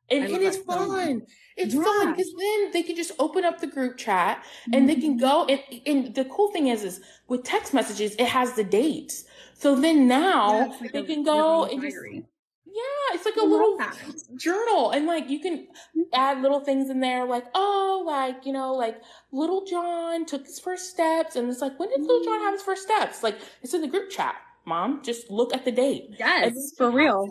And, 0.09 0.23
and 0.25 0.43
it's 0.43 0.57
so 0.57 0.63
fun. 0.63 1.23
It's 1.57 1.73
Yeah. 1.73 1.83
fun 1.83 2.11
because 2.11 2.31
then 2.39 2.71
they 2.71 2.83
can 2.83 2.95
just 2.95 3.11
open 3.19 3.43
up 3.43 3.59
the 3.59 3.67
group 3.67 3.97
chat 3.97 4.43
and 4.71 4.87
they 4.87 4.95
can 4.95 5.17
mm-hmm. 5.19 5.19
go. 5.19 5.45
And, 5.45 5.61
and 5.85 6.15
the 6.15 6.25
cool 6.25 6.51
thing 6.51 6.67
is, 6.67 6.83
is 6.83 7.01
with 7.27 7.43
text 7.43 7.73
messages, 7.73 8.15
it 8.19 8.27
has 8.27 8.53
the 8.53 8.63
dates. 8.63 9.25
So 9.55 9.75
then 9.75 10.07
now 10.07 10.59
Yeah, 10.59 10.77
like 10.81 10.91
they 10.93 10.99
a 10.99 11.03
can 11.03 11.23
go 11.23 11.65
and 11.65 11.81
just, 11.81 11.95
diary. 11.95 12.25
Yeah, 12.77 13.15
it's 13.15 13.25
like 13.25 13.35
a 13.37 13.45
little 13.45 13.77
that. 13.77 13.97
journal. 14.35 14.91
And 14.91 15.07
like 15.07 15.29
you 15.29 15.39
can 15.39 15.59
mm-hmm. 15.59 16.01
add 16.13 16.41
little 16.41 16.59
things 16.59 16.89
in 16.89 16.99
there, 16.99 17.25
like, 17.25 17.45
oh, 17.55 18.03
like, 18.05 18.45
you 18.45 18.53
know, 18.53 18.73
like 18.73 19.01
little 19.31 19.65
John 19.65 20.25
took 20.25 20.45
his 20.45 20.59
first 20.59 20.91
steps. 20.91 21.35
And 21.35 21.49
it's 21.49 21.61
like, 21.61 21.79
when 21.79 21.89
did 21.89 22.01
little 22.01 22.23
John 22.23 22.39
have 22.39 22.47
mm-hmm. 22.47 22.53
his 22.53 22.61
first 22.61 22.83
steps? 22.83 23.23
Like, 23.23 23.39
it's 23.63 23.73
in 23.73 23.81
the 23.81 23.87
group 23.87 24.09
chat. 24.09 24.35
Mom, 24.65 25.01
just 25.03 25.31
look 25.31 25.53
at 25.53 25.65
the 25.65 25.71
date. 25.71 26.15
Yes, 26.19 26.73
for 26.77 26.91
real. 26.91 27.27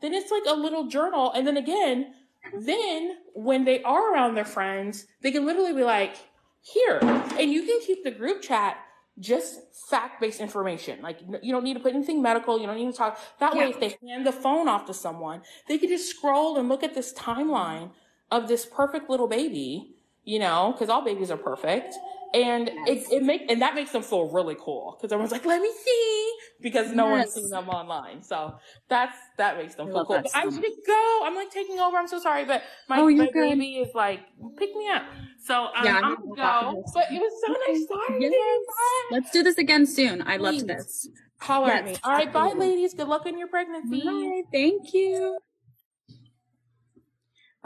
Then 0.00 0.12
it's 0.12 0.30
like 0.30 0.42
a 0.48 0.54
little 0.54 0.88
journal. 0.88 1.32
And 1.32 1.46
then 1.46 1.56
again, 1.56 2.12
then 2.58 3.18
when 3.34 3.64
they 3.64 3.82
are 3.84 4.12
around 4.12 4.34
their 4.34 4.44
friends, 4.44 5.06
they 5.22 5.30
can 5.30 5.46
literally 5.46 5.72
be 5.72 5.84
like, 5.84 6.16
here. 6.60 6.98
And 7.38 7.50
you 7.52 7.62
can 7.62 7.80
keep 7.86 8.04
the 8.04 8.10
group 8.10 8.42
chat 8.42 8.76
just 9.18 9.60
fact 9.90 10.20
based 10.20 10.40
information. 10.40 11.00
Like, 11.02 11.20
you 11.42 11.52
don't 11.52 11.64
need 11.64 11.74
to 11.74 11.80
put 11.80 11.94
anything 11.94 12.22
medical. 12.22 12.58
You 12.60 12.66
don't 12.66 12.76
need 12.76 12.90
to 12.90 12.96
talk. 12.96 13.18
That 13.40 13.56
way, 13.56 13.68
if 13.70 13.78
they 13.80 13.96
hand 14.06 14.26
the 14.26 14.32
phone 14.32 14.68
off 14.68 14.86
to 14.86 14.94
someone, 14.94 15.42
they 15.68 15.78
can 15.78 15.88
just 15.88 16.08
scroll 16.08 16.56
and 16.58 16.68
look 16.68 16.82
at 16.82 16.94
this 16.94 17.12
timeline 17.12 17.90
of 18.30 18.48
this 18.48 18.64
perfect 18.64 19.10
little 19.10 19.28
baby, 19.28 19.94
you 20.24 20.38
know, 20.38 20.72
because 20.72 20.88
all 20.88 21.04
babies 21.04 21.30
are 21.30 21.36
perfect. 21.36 21.94
And 22.34 22.70
Yes. 22.86 23.06
it, 23.10 23.16
it 23.16 23.22
make 23.22 23.50
and 23.50 23.60
that 23.60 23.74
makes 23.74 23.92
them 23.92 24.02
feel 24.02 24.30
really 24.30 24.56
cool 24.58 24.96
because 24.96 25.12
everyone's 25.12 25.32
like, 25.32 25.44
let 25.44 25.60
me 25.60 25.70
see, 25.84 26.34
because 26.62 26.92
no 26.92 27.06
one's 27.06 27.32
seen 27.32 27.50
them 27.50 27.68
online. 27.68 28.22
So 28.22 28.54
that's 28.88 29.16
that 29.38 29.56
makes 29.56 29.74
them 29.74 29.88
I 29.88 29.90
feel 29.90 30.04
cool. 30.04 30.22
I 30.34 30.42
should 30.44 30.62
go. 30.86 31.20
I'm 31.24 31.34
like 31.34 31.50
taking 31.50 31.78
over. 31.80 31.96
I'm 31.96 32.08
so 32.08 32.18
sorry, 32.18 32.44
but 32.44 32.62
my, 32.88 32.98
Oh, 33.00 33.10
my 33.10 33.28
baby 33.32 33.76
is 33.76 33.94
like, 33.94 34.20
pick 34.58 34.74
me 34.74 34.88
up. 34.88 35.02
So 35.44 35.64
um, 35.66 35.84
Yeah, 35.84 35.96
I'm 35.98 36.04
I'm 36.04 36.14
gonna 36.16 36.36
go. 36.36 36.84
But 36.94 37.04
it 37.10 37.20
was 37.20 37.42
so 37.44 37.52
nice 37.52 37.86
talking 37.86 38.22
you. 38.22 38.30
Yes. 38.30 38.76
Let's 39.10 39.30
do 39.30 39.42
this 39.42 39.58
again 39.58 39.86
soon. 39.86 40.22
I 40.22 40.36
loved 40.36 40.58
Please. 40.58 40.66
this. 40.66 41.08
Holler 41.40 41.72
at 41.72 41.86
Yes, 41.86 41.96
me. 41.96 42.00
All 42.04 42.12
right, 42.12 42.32
bye, 42.32 42.52
ladies. 42.56 42.94
Good 42.94 43.08
luck 43.08 43.26
in 43.26 43.36
your 43.38 43.48
pregnancy. 43.48 44.02
Bye. 44.04 44.42
Thank 44.52 44.94
you. 44.94 45.38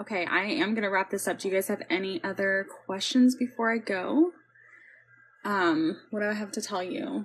Okay, 0.01 0.26
I 0.26 0.42
am 0.44 0.74
gonna 0.74 0.90
wrap 0.90 1.11
this 1.11 1.26
up. 1.26 1.38
Do 1.38 1.49
you 1.49 1.55
guys 1.55 1.68
have 1.68 1.82
any 1.88 2.22
other 2.22 2.66
questions 2.86 3.34
before 3.34 3.72
I 3.72 3.78
go? 3.78 4.32
Um, 5.44 5.97
what 6.11 6.20
do 6.20 6.26
I 6.26 6.34
have 6.34 6.53
to 6.53 6.61
tell 6.61 6.82
you? 6.82 7.24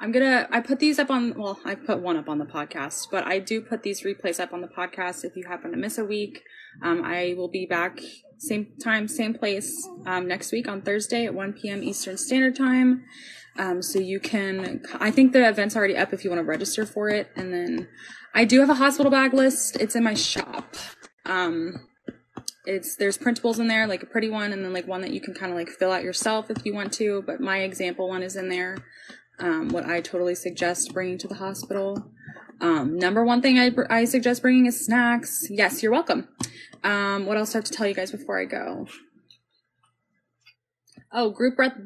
I'm 0.00 0.12
gonna 0.12 0.48
I 0.50 0.60
put 0.60 0.78
these 0.78 0.98
up 0.98 1.10
on 1.10 1.34
well, 1.38 1.60
I 1.64 1.74
put 1.74 2.00
one 2.00 2.16
up 2.16 2.28
on 2.28 2.38
the 2.38 2.46
podcast, 2.46 3.08
but 3.10 3.26
I 3.26 3.38
do 3.38 3.60
put 3.60 3.82
these 3.82 4.02
replays 4.02 4.40
up 4.40 4.52
on 4.52 4.62
the 4.62 4.68
podcast 4.68 5.24
if 5.24 5.36
you 5.36 5.44
happen 5.46 5.70
to 5.72 5.76
miss 5.76 5.98
a 5.98 6.04
week. 6.04 6.42
Um, 6.82 7.02
I 7.04 7.34
will 7.36 7.48
be 7.48 7.66
back 7.66 8.00
same 8.38 8.68
time, 8.82 9.06
same 9.06 9.34
place 9.34 9.86
um, 10.06 10.26
next 10.26 10.52
week 10.52 10.66
on 10.66 10.80
Thursday 10.80 11.26
at 11.26 11.34
1 11.34 11.52
p.m. 11.52 11.82
Eastern 11.82 12.16
Standard 12.16 12.56
Time. 12.56 13.04
Um, 13.58 13.82
so 13.82 13.98
you 13.98 14.18
can, 14.18 14.82
I 14.98 15.10
think 15.10 15.32
the 15.32 15.46
event's 15.46 15.76
already 15.76 15.96
up 15.96 16.14
if 16.14 16.24
you 16.24 16.30
want 16.30 16.40
to 16.40 16.44
register 16.44 16.86
for 16.86 17.10
it. 17.10 17.30
And 17.36 17.52
then 17.52 17.88
I 18.34 18.46
do 18.46 18.60
have 18.60 18.70
a 18.70 18.74
hospital 18.74 19.10
bag 19.10 19.34
list. 19.34 19.76
It's 19.76 19.94
in 19.94 20.04
my 20.04 20.14
shop. 20.14 20.74
Um, 21.26 21.86
it's 22.64 22.96
there's 22.96 23.18
printables 23.18 23.58
in 23.58 23.68
there, 23.68 23.86
like 23.86 24.02
a 24.02 24.06
pretty 24.06 24.30
one, 24.30 24.52
and 24.52 24.64
then 24.64 24.72
like 24.72 24.86
one 24.86 25.00
that 25.00 25.12
you 25.12 25.20
can 25.20 25.34
kind 25.34 25.52
of 25.52 25.58
like 25.58 25.68
fill 25.68 25.92
out 25.92 26.02
yourself 26.02 26.50
if 26.50 26.64
you 26.64 26.74
want 26.74 26.92
to. 26.94 27.22
But 27.26 27.40
my 27.40 27.58
example 27.58 28.08
one 28.08 28.22
is 28.22 28.36
in 28.36 28.48
there. 28.48 28.78
Um, 29.40 29.70
what 29.70 29.86
I 29.86 30.00
totally 30.00 30.34
suggest 30.34 30.92
bringing 30.92 31.18
to 31.18 31.28
the 31.28 31.36
hospital. 31.36 32.12
Um, 32.60 32.98
number 32.98 33.24
one 33.24 33.40
thing 33.40 33.58
I, 33.58 33.70
I 33.88 34.04
suggest 34.04 34.42
bringing 34.42 34.66
is 34.66 34.84
snacks. 34.84 35.46
Yes, 35.48 35.82
you're 35.82 35.92
welcome. 35.92 36.28
Um, 36.84 37.26
what 37.26 37.38
else 37.38 37.52
do 37.52 37.56
I 37.56 37.58
have 37.58 37.64
to 37.64 37.72
tell 37.72 37.86
you 37.86 37.94
guys 37.94 38.10
before 38.10 38.38
I 38.38 38.44
go? 38.44 38.86
Oh, 41.12 41.30
group 41.30 41.56
breath, 41.56 41.76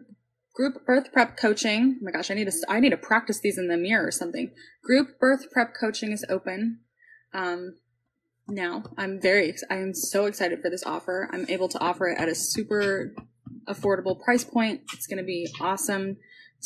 group 0.55 0.85
birth 0.85 1.13
prep 1.13 1.37
coaching. 1.37 1.99
Oh 2.01 2.05
my 2.05 2.11
gosh, 2.11 2.31
I 2.31 2.35
need 2.35 2.51
to 2.51 2.53
I 2.69 2.81
need 2.81 2.91
to 2.91 2.97
practice 2.97 3.41
these 3.41 3.57
in 3.57 3.69
the 3.69 3.77
mirror 3.77 4.07
or 4.07 4.11
something. 4.11 4.51
Group 4.83 5.19
birth 5.21 5.51
prep 5.53 5.75
coaching 5.79 6.13
is 6.13 6.25
open. 6.29 6.81
Um, 7.33 7.77
now 8.49 8.85
I'm 8.99 9.21
very 9.21 9.55
I 9.71 9.77
am 9.77 9.95
so 9.95 10.27
excited 10.27 10.61
for 10.61 10.71
this 10.71 10.85
offer. 10.85 11.29
I'm 11.33 11.47
able 11.49 11.69
to 11.69 11.81
offer 11.81 12.09
it 12.09 12.19
at 12.19 12.29
a 12.29 12.35
super 12.35 13.15
affordable 13.69 14.21
price 14.21 14.45
point. 14.45 14.83
It's 14.93 15.07
going 15.07 15.19
to 15.19 15.25
be 15.25 15.49
awesome 15.61 16.19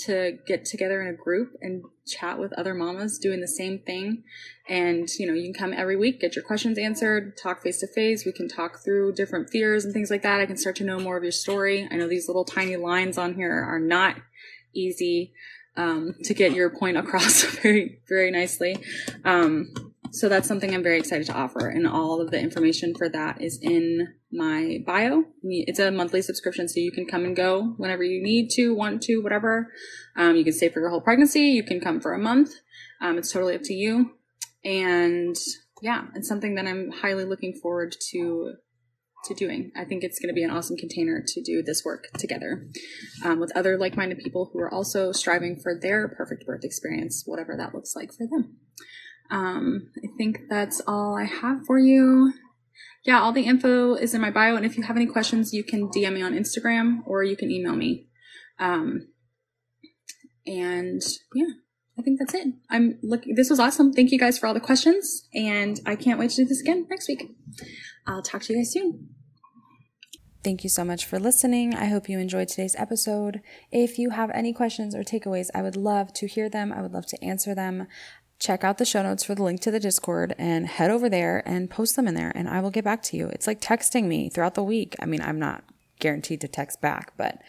to 0.07 0.39
get 0.47 0.65
together 0.65 1.01
in 1.01 1.09
a 1.09 1.13
group 1.13 1.57
and 1.61 1.85
chat 2.07 2.39
with 2.39 2.53
other 2.55 2.75
mamas 2.75 3.19
doing 3.19 3.41
the 3.41 3.49
same 3.49 3.79
thing. 3.81 4.23
And, 4.69 5.09
you 5.19 5.27
know, 5.27 5.35
you 5.35 5.45
can 5.45 5.55
come 5.55 5.73
every 5.73 5.97
week, 5.97 6.21
get 6.21 6.37
your 6.37 6.45
questions 6.45 6.79
answered, 6.79 7.37
talk 7.37 7.63
face 7.63 7.81
to 7.81 7.87
face. 7.87 8.25
We 8.25 8.33
can 8.33 8.49
talk 8.49 8.83
through 8.85 9.15
different 9.15 9.51
fears 9.51 9.85
and 9.85 9.95
things 9.95 10.11
like 10.11 10.23
that. 10.23 10.41
I 10.41 10.47
can 10.47 10.57
start 10.57 10.77
to 10.77 10.85
know 10.85 10.99
more 10.99 11.17
of 11.17 11.23
your 11.23 11.33
story. 11.33 11.89
I 11.91 11.97
know 11.97 12.09
these 12.09 12.29
little 12.29 12.45
tiny 12.45 12.77
lines 12.77 13.19
on 13.19 13.35
here 13.35 13.53
are 13.53 13.81
not 13.81 14.17
easy 14.75 15.33
um, 15.77 16.15
to 16.25 16.35
get 16.35 16.53
your 16.53 16.71
point 16.71 16.97
across 16.99 17.43
very, 17.45 18.01
very 18.09 18.31
nicely. 18.31 18.77
Um, 19.25 19.88
so 20.13 20.29
that's 20.29 20.49
something 20.49 20.75
I'm 20.75 20.83
very 20.83 20.99
excited 20.99 21.27
to 21.27 21.35
offer. 21.35 21.69
And 21.69 21.87
all 21.87 22.21
of 22.21 22.31
the 22.31 22.41
information 22.41 22.95
for 22.97 23.09
that 23.09 23.41
is 23.41 23.59
in 23.63 24.09
my 24.33 24.79
bio. 24.87 25.25
It's 25.43 25.79
a 25.79 25.91
monthly 25.91 26.23
subscription, 26.23 26.69
so 26.69 26.81
you 26.81 26.93
can 26.93 27.07
come 27.07 27.25
and 27.25 27.35
go 27.37 27.75
whenever 27.77 28.03
you 28.03 28.23
need 28.23 28.51
to, 28.51 28.75
want 28.75 29.03
to, 29.03 29.19
whatever. 29.19 29.73
Um, 30.17 30.37
you 30.37 30.45
can 30.45 30.53
stay 30.53 30.69
for 30.69 30.81
your 30.81 30.91
whole 30.91 31.01
pregnancy. 31.01 31.41
You 31.41 31.63
can 31.63 31.81
come 31.81 32.01
for 32.01 32.13
a 32.13 32.19
month. 32.19 32.51
Um, 33.01 33.19
it's 33.19 33.33
totally 33.33 33.55
up 33.55 33.63
to 33.65 33.75
you. 33.75 34.13
And 34.65 35.37
yeah, 35.83 36.05
it's 36.15 36.29
something 36.29 36.57
that 36.57 36.67
I'm 36.67 36.91
highly 36.91 37.25
looking 37.25 37.55
forward 37.55 37.95
to 38.11 38.55
to 39.25 39.35
doing. 39.35 39.73
I 39.77 39.85
think 39.85 40.05
it's 40.05 40.19
going 40.21 40.29
to 40.29 40.35
be 40.35 40.45
an 40.45 40.51
awesome 40.51 40.77
container 40.77 41.23
to 41.27 41.43
do 41.43 41.63
this 41.63 41.83
work 41.85 42.07
together 42.19 42.69
um, 43.25 43.41
with 43.41 43.55
other 43.57 43.77
like-minded 43.77 44.19
people 44.19 44.51
who 44.53 44.61
are 44.61 44.73
also 44.73 45.11
striving 45.11 45.59
for 45.61 45.79
their 45.79 46.09
perfect 46.09 46.47
birth 46.47 46.65
experience, 46.65 47.25
whatever 47.27 47.57
that 47.57 47.75
looks 47.75 47.97
like 47.97 48.13
for 48.13 48.27
them. 48.29 48.59
Um, 49.31 49.91
I 49.97 50.09
think 50.17 50.41
that's 50.49 50.81
all 50.87 51.17
I 51.17 51.25
have 51.25 51.65
for 51.67 51.79
you. 51.79 52.33
Yeah, 53.05 53.21
all 53.21 53.33
the 53.33 53.43
info 53.43 53.95
is 53.95 54.15
in 54.15 54.21
my 54.21 54.31
bio. 54.31 54.57
And 54.57 54.67
if 54.67 54.77
you 54.77 54.83
have 54.85 54.97
any 54.97 55.07
questions, 55.07 55.53
you 55.53 55.65
can 55.65 55.89
DM 55.89 56.15
me 56.15 56.23
on 56.23 56.35
Instagram 56.35 57.01
or 57.07 57.23
you 57.23 57.37
can 57.37 57.51
email 57.51 57.75
me. 57.75 58.09
Um, 58.59 59.09
and 60.47 61.03
yeah, 61.35 61.47
I 61.99 62.03
think 62.03 62.19
that's 62.19 62.35
it. 62.35 62.49
I'm 62.71 62.99
looking, 63.03 63.35
this 63.35 63.51
was 63.51 63.61
awesome. 63.61 63.93
Thank 63.93 64.13
you 64.13 64.19
guys 64.19 64.39
for 64.39 64.47
all 64.47 64.55
the 64.55 64.61
questions. 64.61 65.29
And 65.35 65.81
I 65.87 65.97
can't 65.97 66.19
wait 66.19 66.31
to 66.31 66.37
do 66.37 66.45
this 66.45 66.61
again 66.61 66.87
next 66.89 67.09
week. 67.09 67.37
I'll 68.07 68.23
talk 68.23 68.43
to 68.43 68.53
you 68.53 68.61
guys 68.61 68.73
soon. 68.73 69.09
Thank 70.45 70.63
you 70.63 70.71
so 70.71 70.85
much 70.85 71.05
for 71.05 71.19
listening. 71.19 71.75
I 71.75 71.87
hope 71.87 72.09
you 72.09 72.19
enjoyed 72.19 72.49
today's 72.49 72.77
episode. 72.79 73.43
If 73.73 73.99
you 73.99 74.11
have 74.11 74.31
any 74.33 74.53
questions 74.53 74.95
or 74.95 75.03
takeaways, 75.03 75.49
I 75.53 75.63
would 75.63 75.77
love 75.77 76.13
to 76.15 76.29
hear 76.29 76.49
them. 76.49 76.73
I 76.73 76.81
would 76.81 76.93
love 76.93 77.07
to 77.07 77.23
answer 77.23 77.57
them 77.57 77.89
check 78.39 78.63
out 78.63 78.79
the 78.79 78.85
show 78.85 79.03
notes 79.03 79.25
for 79.25 79.35
the 79.35 79.43
link 79.43 79.61
to 79.61 79.71
the 79.71 79.81
Discord 79.81 80.35
and 80.39 80.67
head 80.67 80.91
over 80.91 81.09
there 81.09 81.43
and 81.47 81.71
post 81.71 81.97
them 81.97 82.07
in 82.07 82.15
there 82.15 82.33
and 82.35 82.49
I 82.49 82.61
will 82.61 82.71
get 82.71 82.85
back 82.85 83.03
to 83.05 83.17
you. 83.17 83.29
It's 83.29 83.47
like 83.47 83.61
texting 83.61 84.05
me 84.05 84.29
throughout 84.29 84.55
the 84.55 84.63
week. 84.63 84.95
I 85.01 85.07
mean, 85.07 85.21
I'm 85.21 85.39
not 85.39 85.65
guaranteed 85.99 86.41
to 86.43 86.49
text 86.49 86.81
back, 86.81 87.13
but 87.17 87.41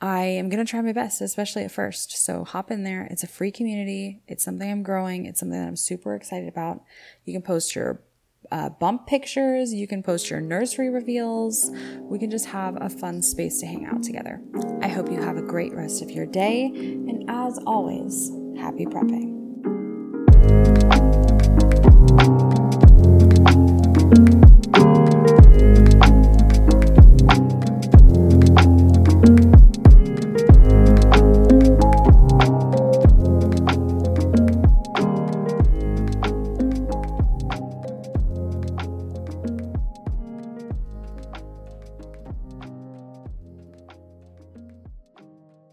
I 0.00 0.20
am 0.22 0.48
going 0.48 0.64
to 0.64 0.70
try 0.70 0.80
my 0.80 0.92
best, 0.92 1.20
especially 1.20 1.64
at 1.64 1.72
first. 1.72 2.24
So 2.24 2.44
hop 2.44 2.70
in 2.70 2.84
there. 2.84 3.08
It's 3.10 3.24
a 3.24 3.28
free 3.28 3.50
community. 3.50 4.22
It's 4.28 4.44
something 4.44 4.70
I'm 4.70 4.84
growing. 4.84 5.26
It's 5.26 5.40
something 5.40 5.58
that 5.58 5.66
I'm 5.66 5.76
super 5.76 6.14
excited 6.14 6.48
about. 6.48 6.82
You 7.24 7.32
can 7.32 7.42
post 7.42 7.74
your 7.74 8.00
uh, 8.52 8.68
bump 8.68 9.08
pictures. 9.08 9.74
You 9.74 9.88
can 9.88 10.04
post 10.04 10.30
your 10.30 10.40
nursery 10.40 10.88
reveals. 10.88 11.70
We 12.00 12.20
can 12.20 12.30
just 12.30 12.46
have 12.46 12.78
a 12.80 12.88
fun 12.88 13.22
space 13.22 13.58
to 13.60 13.66
hang 13.66 13.86
out 13.86 14.04
together. 14.04 14.40
I 14.80 14.88
hope 14.88 15.10
you 15.10 15.20
have 15.20 15.36
a 15.36 15.42
great 15.42 15.74
rest 15.74 16.00
of 16.00 16.12
your 16.12 16.26
day. 16.26 16.66
And 16.66 17.28
as 17.28 17.58
always, 17.66 18.30
happy 18.56 18.86
prepping. 18.86 19.37